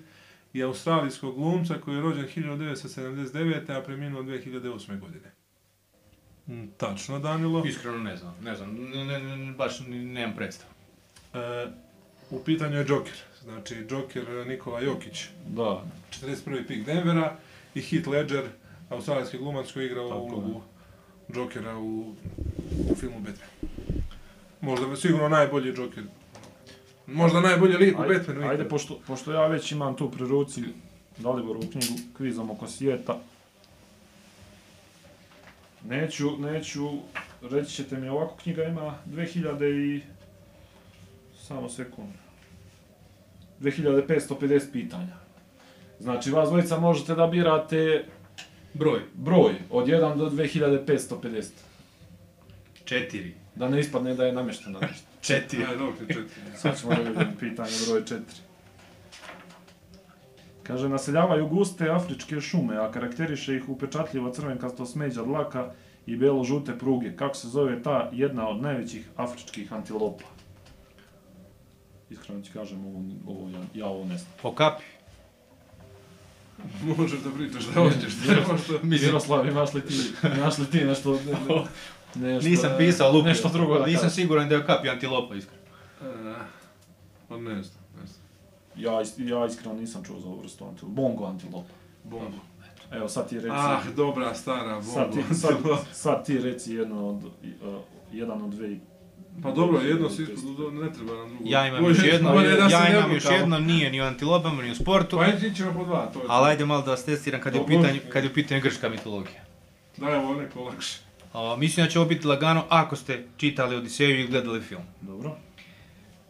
i 0.53 0.63
australijskog 0.63 1.35
glumca 1.35 1.75
koji 1.85 1.95
je 1.95 2.01
rođen 2.01 2.27
1979. 2.37 3.79
a 3.79 3.83
preminuo 3.83 4.23
2008. 4.23 5.01
godine. 5.01 5.38
Mm, 6.49 6.67
tačno, 6.77 7.19
Danilo. 7.19 7.63
Iskreno 7.67 7.99
ne 7.99 8.17
znam, 8.17 8.35
ne 8.43 8.57
znam, 8.57 8.75
ne, 8.75 9.05
ne, 9.05 9.37
ne, 9.37 9.53
baš 9.53 9.81
ni- 9.81 10.05
nemam 10.05 10.37
predstavu. 10.37 10.73
E, 11.35 11.67
u 12.31 12.41
pitanju 12.41 12.77
je 12.77 12.87
Joker. 12.89 13.15
Znači, 13.43 13.75
Joker 13.91 14.47
Nikola 14.47 14.81
Jokić, 14.81 15.25
Da, 15.47 15.85
41. 16.13 16.67
pik 16.67 16.85
Denvera 16.85 17.37
i 17.75 17.81
Heath 17.81 18.09
Ledger, 18.09 18.45
australijski 18.91 19.39
glumac 19.39 19.73
koji 19.73 19.85
je 19.85 19.87
igrao 19.87 20.09
Tako 20.09 20.21
ulogu 20.21 20.61
Jokera 21.29 21.79
u, 21.79 22.15
u 22.91 22.95
filmu 22.95 23.17
Batman. 23.19 23.49
Možda 24.61 24.97
sigurno 24.97 25.29
najbolji 25.29 25.69
Joker. 25.69 26.05
Možda 27.07 27.41
najbolji 27.41 27.77
lik 27.77 27.99
u 27.99 28.03
ajde, 28.03 28.15
Batmanu. 28.15 28.49
ajde 28.49 28.69
pošto, 28.69 29.01
pošto 29.07 29.33
ja 29.33 29.47
već 29.47 29.73
imam 29.73 29.97
tu 29.97 30.11
pri 30.11 30.25
ruci 30.27 30.63
Daliborovu 31.19 31.65
knjigu 31.73 31.95
Kvizom 32.17 32.51
oko 32.51 32.67
svijeta, 32.67 33.19
neću, 35.85 36.39
neću, 36.39 36.89
reći 37.51 37.75
ćete 37.75 37.97
mi, 37.97 38.09
ovako 38.09 38.37
knjiga 38.43 38.65
ima 38.65 38.99
2000 39.07 39.97
i... 39.97 40.01
Samo 41.41 41.69
sekund. 41.69 42.13
2550 43.61 44.73
pitanja. 44.73 45.17
Znači, 46.01 46.31
vas 46.31 46.49
dvojica 46.49 46.81
možete 46.81 47.15
da 47.15 47.27
birate 47.27 48.05
Broj. 48.75 49.01
broj 49.15 49.55
od 49.71 49.87
1 49.87 50.17
do 50.17 50.31
2550. 50.31 51.45
Četiri. 52.85 53.35
Da 53.55 53.69
ne 53.69 53.81
ispadne 53.81 54.15
da 54.15 54.27
je 54.27 54.33
namješteno 54.33 54.81
nešto. 54.81 55.07
Četiri. 55.21 55.65
Ajde, 55.65 55.77
dobro, 55.77 55.95
četiri. 56.07 56.41
Sad 56.57 56.81
ćemo 56.81 56.95
da 56.95 57.01
vidimo 57.01 57.33
pitanje 57.41 57.71
broj 57.89 58.03
4. 58.03 58.21
Kaže, 60.69 60.89
naseljavaju 60.89 61.49
guste 61.49 61.91
afričke 61.91 62.41
šume, 62.41 62.77
a 62.77 62.91
karakteriše 62.93 63.57
ih 63.57 63.69
upečatljivo 63.69 64.31
crvenkasto 64.31 64.87
smeđa 64.87 65.23
dlaka 65.23 65.71
i 66.07 66.17
belo-žute 66.17 66.79
pruge. 66.79 67.17
Kako 67.17 67.35
se 67.35 67.49
zove 67.49 67.83
ta 67.83 68.11
jedna 68.13 68.49
od 68.49 68.63
najvećih 68.63 69.09
afričkih 69.17 69.73
antilopa? 69.73 70.25
Iskreno 72.11 72.43
ti 72.43 72.51
kažem, 72.53 72.87
ovo, 72.87 73.05
ovo, 73.27 73.51
ja, 73.51 73.59
ja 73.75 73.87
ovo 73.87 74.05
ne 74.05 74.19
znam. 74.19 74.33
Okapi. 74.43 74.85
Možeš 76.99 77.21
da 77.21 77.31
pričaš 77.31 77.65
da 77.65 77.81
hoćeš. 77.81 78.13
Što... 78.65 78.79
Miroslav, 78.83 79.47
imaš 79.47 79.75
li 79.75 79.83
ti, 79.83 79.95
imaš 80.37 80.59
li 80.59 80.67
ti 80.67 80.85
nešto, 80.85 81.13
ne, 81.13 81.33
ne, 82.15 82.35
nešto, 82.35 82.49
Nisam 82.49 82.71
pisao 82.79 83.13
lupio. 83.13 83.29
Nešto 83.29 83.49
drugo 83.49 83.79
da 83.79 83.87
Nisam 83.87 84.03
kažem. 84.03 84.11
siguran 84.11 84.49
da 84.49 84.55
je 84.55 84.61
okapi 84.61 84.89
antilopa, 84.89 85.35
iskreno. 85.35 85.63
E, 86.03 86.35
pa 87.29 87.37
ne 87.37 87.63
znam. 87.63 87.88
Ja, 88.79 88.93
ja 89.19 89.47
iskreno 89.47 89.75
nisam 89.75 90.05
čuo 90.05 90.21
za 90.21 90.29
ovu 90.29 90.41
vrstu 90.41 90.65
antilopa. 90.65 90.95
Bongo 90.95 91.25
antilopa. 91.25 91.75
Bombo. 92.05 92.37
Evo 92.93 93.09
sad 93.09 93.29
ti 93.29 93.35
reci. 93.35 93.49
Ah, 93.51 93.81
dobra, 93.97 94.35
stara 94.35 94.83
Sad 94.83 95.09
bomba. 95.09 95.29
ti, 95.29 95.35
sad, 95.35 95.57
sad 95.93 96.27
ti 96.27 96.39
reci 96.39 96.75
jedno 96.75 97.09
od, 97.09 97.25
uh, 97.25 97.31
jedan 98.13 98.43
od 98.43 98.51
dve... 98.51 98.77
Pa 99.43 99.51
dobro, 99.51 99.81
jedno 99.81 100.11
si 100.11 100.23
isto, 100.23 100.71
ne 100.71 100.93
treba 100.93 101.15
nam 101.15 101.29
drugo. 101.29 101.45
Ja 101.45 101.67
imam 101.67 101.85
još 101.85 101.99
jedno, 102.05 102.35
da 102.35 102.69
se 102.69 102.75
ja 102.75 102.99
imam 102.99 103.13
još 103.13 103.25
jedno, 103.31 103.59
nije 103.59 103.91
ni 103.91 104.01
u 104.01 104.05
antilopama, 104.05 104.63
ni 104.63 104.71
u 104.71 104.75
sportu. 104.75 105.17
Pa 105.17 105.27
ići 105.27 105.57
ćemo 105.57 105.73
po 105.73 105.85
dva, 105.85 106.07
to 106.13 106.19
je. 106.19 106.25
Ali 106.29 106.51
ajde 106.51 106.65
malo 106.65 106.83
da 106.83 106.91
vas 106.91 107.05
testiram 107.05 107.41
kad 107.41 107.55
je 107.55 107.61
u 107.61 107.67
pitanju, 107.67 108.01
kad 108.13 108.25
je 108.25 108.31
u 108.31 108.35
pitanju 108.35 108.61
grčka 108.61 108.89
mitologija. 108.89 109.41
Daj 109.97 110.17
ovo 110.17 110.35
neko 110.35 110.65
lakše. 110.65 110.99
A, 111.33 111.57
mislim 111.57 111.87
da 111.87 111.91
će 111.93 111.99
ovo 111.99 112.09
biti 112.09 112.27
lagano 112.27 112.65
ako 112.69 112.97
ste 112.97 113.27
čitali 113.37 113.77
Odiseju 113.77 114.21
i 114.21 114.27
gledali 114.27 114.61
film. 114.61 114.83
Dobro. 115.01 115.37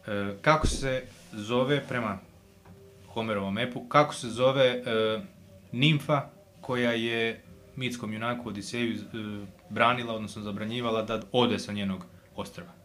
E, 0.07 0.37
kako 0.43 0.67
se 0.67 1.03
zove, 1.33 1.85
prema 1.89 2.19
Homerovom 3.09 3.59
epu, 3.59 3.85
kako 3.89 4.15
se 4.15 4.29
zove 4.29 4.65
e, 4.65 4.83
nimfa 5.73 6.23
koja 6.61 6.93
je 6.93 7.43
mitskom 7.77 8.13
junaku 8.13 8.49
Odiseju 8.49 8.95
e, 8.95 8.99
branila, 9.71 10.15
odnosno 10.15 10.43
zabranjivala 10.43 11.03
da 11.03 11.23
ode 11.33 11.59
sa 11.59 11.73
njenog 11.73 12.05
ostrva? 12.37 12.79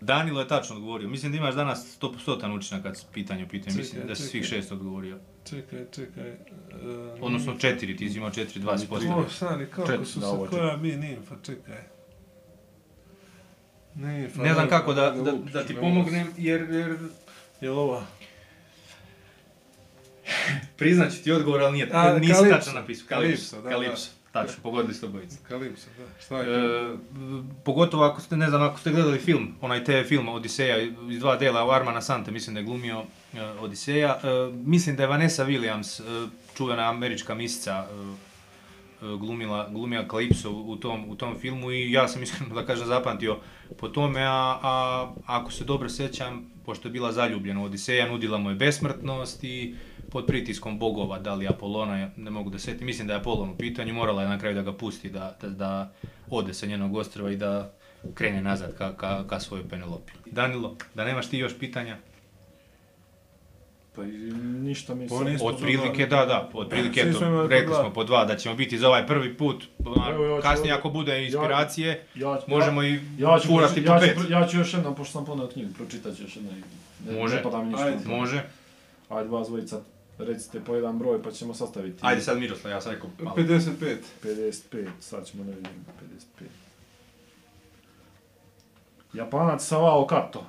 Danilo 0.00 0.40
je 0.40 0.48
tačno 0.48 0.76
odgovorio. 0.76 1.08
Mislim 1.08 1.32
da 1.32 1.38
imaš 1.38 1.54
danas 1.54 1.98
100% 2.00 2.56
učinak 2.56 2.82
kad 2.82 3.06
pitanje 3.12 3.44
u 3.44 3.48
pitanju. 3.48 3.76
Mislim 3.76 3.94
Čekaj, 3.94 4.08
da 4.08 4.14
si 4.14 4.22
svih 4.22 4.44
šest 4.44 4.72
odgovorio. 4.72 5.18
Čekaj, 5.48 5.84
čekaj. 5.94 6.30
Uh, 6.30 6.38
Odnosno 7.20 7.54
četiri, 7.58 7.96
ti 7.96 8.10
si 8.10 8.16
imao 8.16 8.30
četiri, 8.30 8.60
dva 8.60 8.78
si 8.78 8.88
postavio. 8.88 9.16
O, 9.16 9.28
stani, 9.28 9.66
kako 9.66 9.86
Četiri, 9.86 10.06
su 10.06 10.20
da, 10.20 10.26
se, 10.26 10.50
koja 10.50 10.76
bi 10.76 10.96
nimfa, 10.96 11.34
čekaj. 11.42 11.84
Nimfa, 13.94 14.42
Ne 14.42 14.54
znam 14.54 14.68
kako 14.68 14.94
da, 14.94 15.10
da, 15.10 15.32
lupiš, 15.32 15.52
da 15.52 15.64
ti 15.64 15.74
ne 15.74 15.80
pomognem, 15.80 16.26
jer, 16.36 16.70
jer. 16.70 16.98
Jel 17.60 17.78
ova? 17.78 18.06
Priznaću 20.78 21.22
ti 21.24 21.32
odgovor, 21.32 21.62
ali 21.62 21.72
nije, 21.72 21.88
A, 21.92 22.18
nisi 22.18 22.32
Kalipso. 22.32 22.56
tačno 22.56 22.72
napisao. 22.80 23.06
Kalipso, 23.08 23.56
Kalipso, 23.56 23.62
da, 23.62 23.70
Kalipso. 23.70 24.10
Tačno, 24.32 24.62
pogodili 24.62 24.94
ste 24.94 25.06
obojice. 25.06 25.36
Kalipso, 25.48 25.86
da. 25.98 26.22
Šta 26.24 26.38
je? 26.40 26.84
E, 26.84 26.96
pogotovo 27.64 28.04
ako 28.04 28.20
ste, 28.20 28.36
ne 28.36 28.48
znam, 28.48 28.62
ako 28.62 28.78
ste 28.78 28.90
gledali 28.90 29.18
film, 29.18 29.54
onaj 29.60 29.84
TV 29.84 30.08
film 30.08 30.28
Odiseja 30.28 30.82
iz 31.10 31.18
dva 31.18 31.36
dela, 31.36 31.64
u 31.64 31.70
Armana 31.70 32.00
Sante, 32.00 32.30
mislim 32.30 32.54
da 32.54 32.60
je 32.60 32.66
glumio 32.66 33.04
e, 33.34 33.42
Odiseja. 33.42 34.20
E, 34.22 34.52
mislim 34.52 34.96
da 34.96 35.02
je 35.02 35.06
Vanessa 35.06 35.46
Williams, 35.46 36.00
e, 36.00 36.28
čuvena 36.56 36.90
američka 36.90 37.34
misica, 37.34 37.86
e, 37.90 38.28
glumila, 39.00 39.68
glumila 39.70 40.04
Calypso 40.08 40.48
u 40.48 40.76
tom, 40.76 41.10
u 41.10 41.16
tom 41.16 41.38
filmu 41.40 41.70
i 41.70 41.92
ja 41.92 42.08
sam 42.08 42.22
iskreno 42.22 42.54
da 42.54 42.66
kažem 42.66 42.86
zapamtio 42.86 43.36
po 43.78 43.88
tome, 43.88 44.22
a, 44.22 44.58
a 44.62 45.10
ako 45.26 45.52
se 45.52 45.64
dobro 45.64 45.88
sjećam, 45.88 46.50
pošto 46.66 46.88
je 46.88 46.92
bila 46.92 47.12
zaljubljena 47.12 47.60
u 47.60 47.64
Odiseja, 47.64 48.08
nudila 48.08 48.38
mu 48.38 48.50
je 48.50 48.56
besmrtnost 48.56 49.44
i 49.44 49.74
pod 50.10 50.26
pritiskom 50.26 50.78
bogova, 50.78 51.18
da 51.18 51.34
li 51.34 51.48
Apolona, 51.48 51.98
ja 51.98 52.10
ne 52.16 52.30
mogu 52.30 52.50
da 52.50 52.58
setim, 52.58 52.86
mislim 52.86 53.06
da 53.08 53.14
je 53.14 53.20
Apolon 53.20 53.50
u 53.50 53.56
pitanju, 53.56 53.94
morala 53.94 54.22
je 54.22 54.28
na 54.28 54.38
kraju 54.38 54.54
da 54.54 54.62
ga 54.62 54.72
pusti, 54.72 55.10
da, 55.10 55.36
da, 55.40 55.48
da 55.48 55.92
ode 56.30 56.54
sa 56.54 56.66
njenog 56.66 56.96
ostrva 56.96 57.30
i 57.30 57.36
da 57.36 57.72
krene 58.14 58.42
nazad 58.42 58.74
ka, 58.74 58.96
ka, 58.96 59.24
ka 59.26 59.40
svojoj 59.40 59.68
Penelopi. 59.68 60.12
Danilo, 60.26 60.76
da 60.94 61.04
nemaš 61.04 61.26
ti 61.28 61.38
još 61.38 61.58
pitanja? 61.58 61.96
Pa 63.94 64.02
ništa 64.58 64.94
mi 64.94 65.08
Pa 65.08 65.14
sad- 65.14 65.26
nismo- 65.26 65.46
Od 65.46 65.60
prilike, 65.60 66.06
da, 66.06 66.24
da, 66.24 66.50
od 66.54 66.68
prilike, 66.68 67.00
eto, 67.00 67.46
rekli 67.46 67.74
smo 67.74 67.92
po 67.92 68.04
dva, 68.04 68.24
da 68.24 68.36
ćemo 68.36 68.54
biti 68.54 68.78
za 68.78 68.88
ovaj 68.88 69.06
prvi 69.06 69.36
put, 69.36 69.64
Evo, 70.10 70.24
ja 70.24 70.36
ću 70.36 70.42
kasnije 70.42 70.74
ako 70.74 70.90
bude 70.90 71.24
inspiracije, 71.24 72.04
Ja, 72.14 72.40
možemo 72.46 72.82
i 72.82 73.00
ja 73.18 73.38
ću, 73.38 73.48
furati 73.48 73.84
po 73.84 73.92
ja, 73.92 74.00
ću, 74.00 74.06
pet. 74.06 74.16
ja 74.30 74.46
ću 74.46 74.56
još 74.56 74.74
jednom, 74.74 74.94
pošto 74.94 75.12
sam 75.12 75.24
poneo 75.24 75.46
knjigu, 75.46 75.72
pročitat 75.74 76.16
ću 76.16 76.22
još 76.22 76.36
jednom. 76.36 76.54
Ne, 77.06 77.12
Može. 77.12 77.36
Ne 77.36 77.42
pada 77.42 77.62
mi 77.62 77.68
ništa. 77.68 77.84
Ajde. 77.84 77.98
Može. 78.06 78.42
Ajde, 79.08 79.28
vas 79.28 79.48
dvojica, 79.48 79.80
recite 80.18 80.64
po 80.64 80.74
jedan 80.74 80.98
broj, 80.98 81.22
pa 81.22 81.30
ćemo 81.30 81.54
sastaviti. 81.54 81.98
Ajde 82.00 82.20
sad 82.20 82.38
Miroslav, 82.38 82.72
ja 82.72 82.80
sam 82.80 82.92
rekao 82.92 83.10
malo. 83.18 83.36
55. 83.36 83.96
55, 84.22 84.88
sad 85.00 85.26
ćemo 85.26 85.44
da 85.44 85.50
vidimo, 85.50 85.84
55. 86.40 86.44
Japanac 89.12 89.62
Savao 89.62 90.06
Kato, 90.06 90.44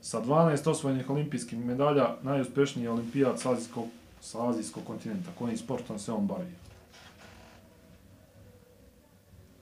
sa 0.00 0.22
12 0.22 0.70
osvojenih 0.70 1.10
olimpijskih 1.10 1.58
medalja, 1.58 2.14
najuspješniji 2.22 2.88
olimpijat 2.88 3.38
sa 3.38 3.52
azijskog, 3.52 3.86
sa 4.20 4.48
azijskog 4.48 4.84
kontinenta. 4.86 5.30
Kojim 5.38 5.58
sportom 5.58 5.98
se 5.98 6.12
on 6.12 6.26
bavi? 6.26 6.52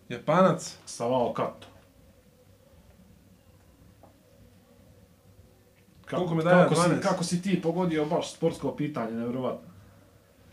Japanac. 0.09 0.77
Savao 0.87 1.33
Kato. 1.33 1.67
Koliko 6.17 6.35
medalja? 6.35 6.63
Kako 6.63 6.75
si, 6.75 6.81
12? 6.81 7.01
kako 7.01 7.25
si 7.25 7.43
ti 7.43 7.63
pogodio 7.63 8.05
baš 8.05 8.33
sportsko 8.33 8.77
pitanje, 8.77 9.13
nevjerovatno. 9.13 9.69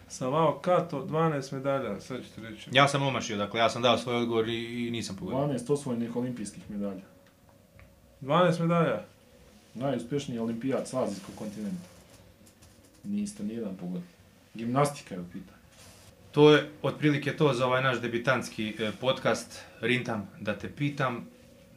Savao 0.07 0.59
Kato, 0.59 1.05
12 1.05 1.53
medalja, 1.53 1.99
sad 1.99 2.23
ću 2.23 2.29
ti 2.35 2.41
reći. 2.41 2.69
Ja 2.73 2.87
sam 2.87 3.01
omašio, 3.01 3.37
dakle, 3.37 3.59
ja 3.59 3.69
sam 3.69 3.81
dao 3.81 3.97
svoj 3.97 4.15
odgovor 4.15 4.49
i, 4.49 4.87
i 4.87 4.91
nisam 4.91 5.15
pogodio. 5.15 5.39
12 5.39 5.73
osvojenih 5.73 6.15
olimpijskih 6.15 6.71
medalja. 6.71 7.01
12 8.21 8.59
medalja. 8.59 9.01
Najuspješniji 9.73 10.39
olimpijat 10.39 10.87
sa 10.87 11.03
azijskog 11.03 11.35
kontinenta. 11.35 11.87
Niste 13.03 13.43
nijedan 13.43 13.75
pogodio. 13.75 14.07
Gimnastika 14.53 15.15
je 15.15 15.21
u 15.21 15.25
pitanju. 15.25 15.55
To 16.31 16.51
je 16.51 16.69
otprilike 16.81 17.37
to 17.37 17.53
za 17.53 17.65
ovaj 17.65 17.83
naš 17.83 18.01
debitantski 18.01 18.75
e, 18.79 18.91
podcast. 19.01 19.61
Rintam 19.81 20.29
da 20.39 20.57
te 20.57 20.69
pitam. 20.69 21.27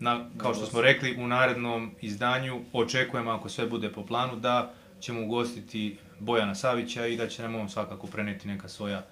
Na, 0.01 0.31
kao 0.37 0.55
što 0.55 0.67
smo 0.67 0.81
rekli, 0.81 1.17
u 1.17 1.27
narednom 1.27 1.91
izdanju 2.01 2.61
očekujemo, 2.73 3.31
ako 3.31 3.49
sve 3.49 3.67
bude 3.67 3.93
po 3.93 4.07
planu, 4.07 4.37
da 4.37 4.73
ćemo 5.01 5.25
ugostiti 5.25 5.99
Bojana 6.19 6.55
Savića 6.55 7.07
i 7.07 7.17
da 7.17 7.29
će 7.29 7.43
nam 7.43 7.55
on 7.55 7.69
svakako 7.69 8.07
preneti 8.07 8.49
neka 8.49 8.69
svoja, 8.69 9.05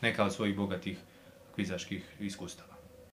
neka 0.00 0.24
od 0.24 0.34
svojih 0.34 0.56
bogatih 0.56 0.98
kvizaških 1.54 2.04
iskustava. 2.20 2.69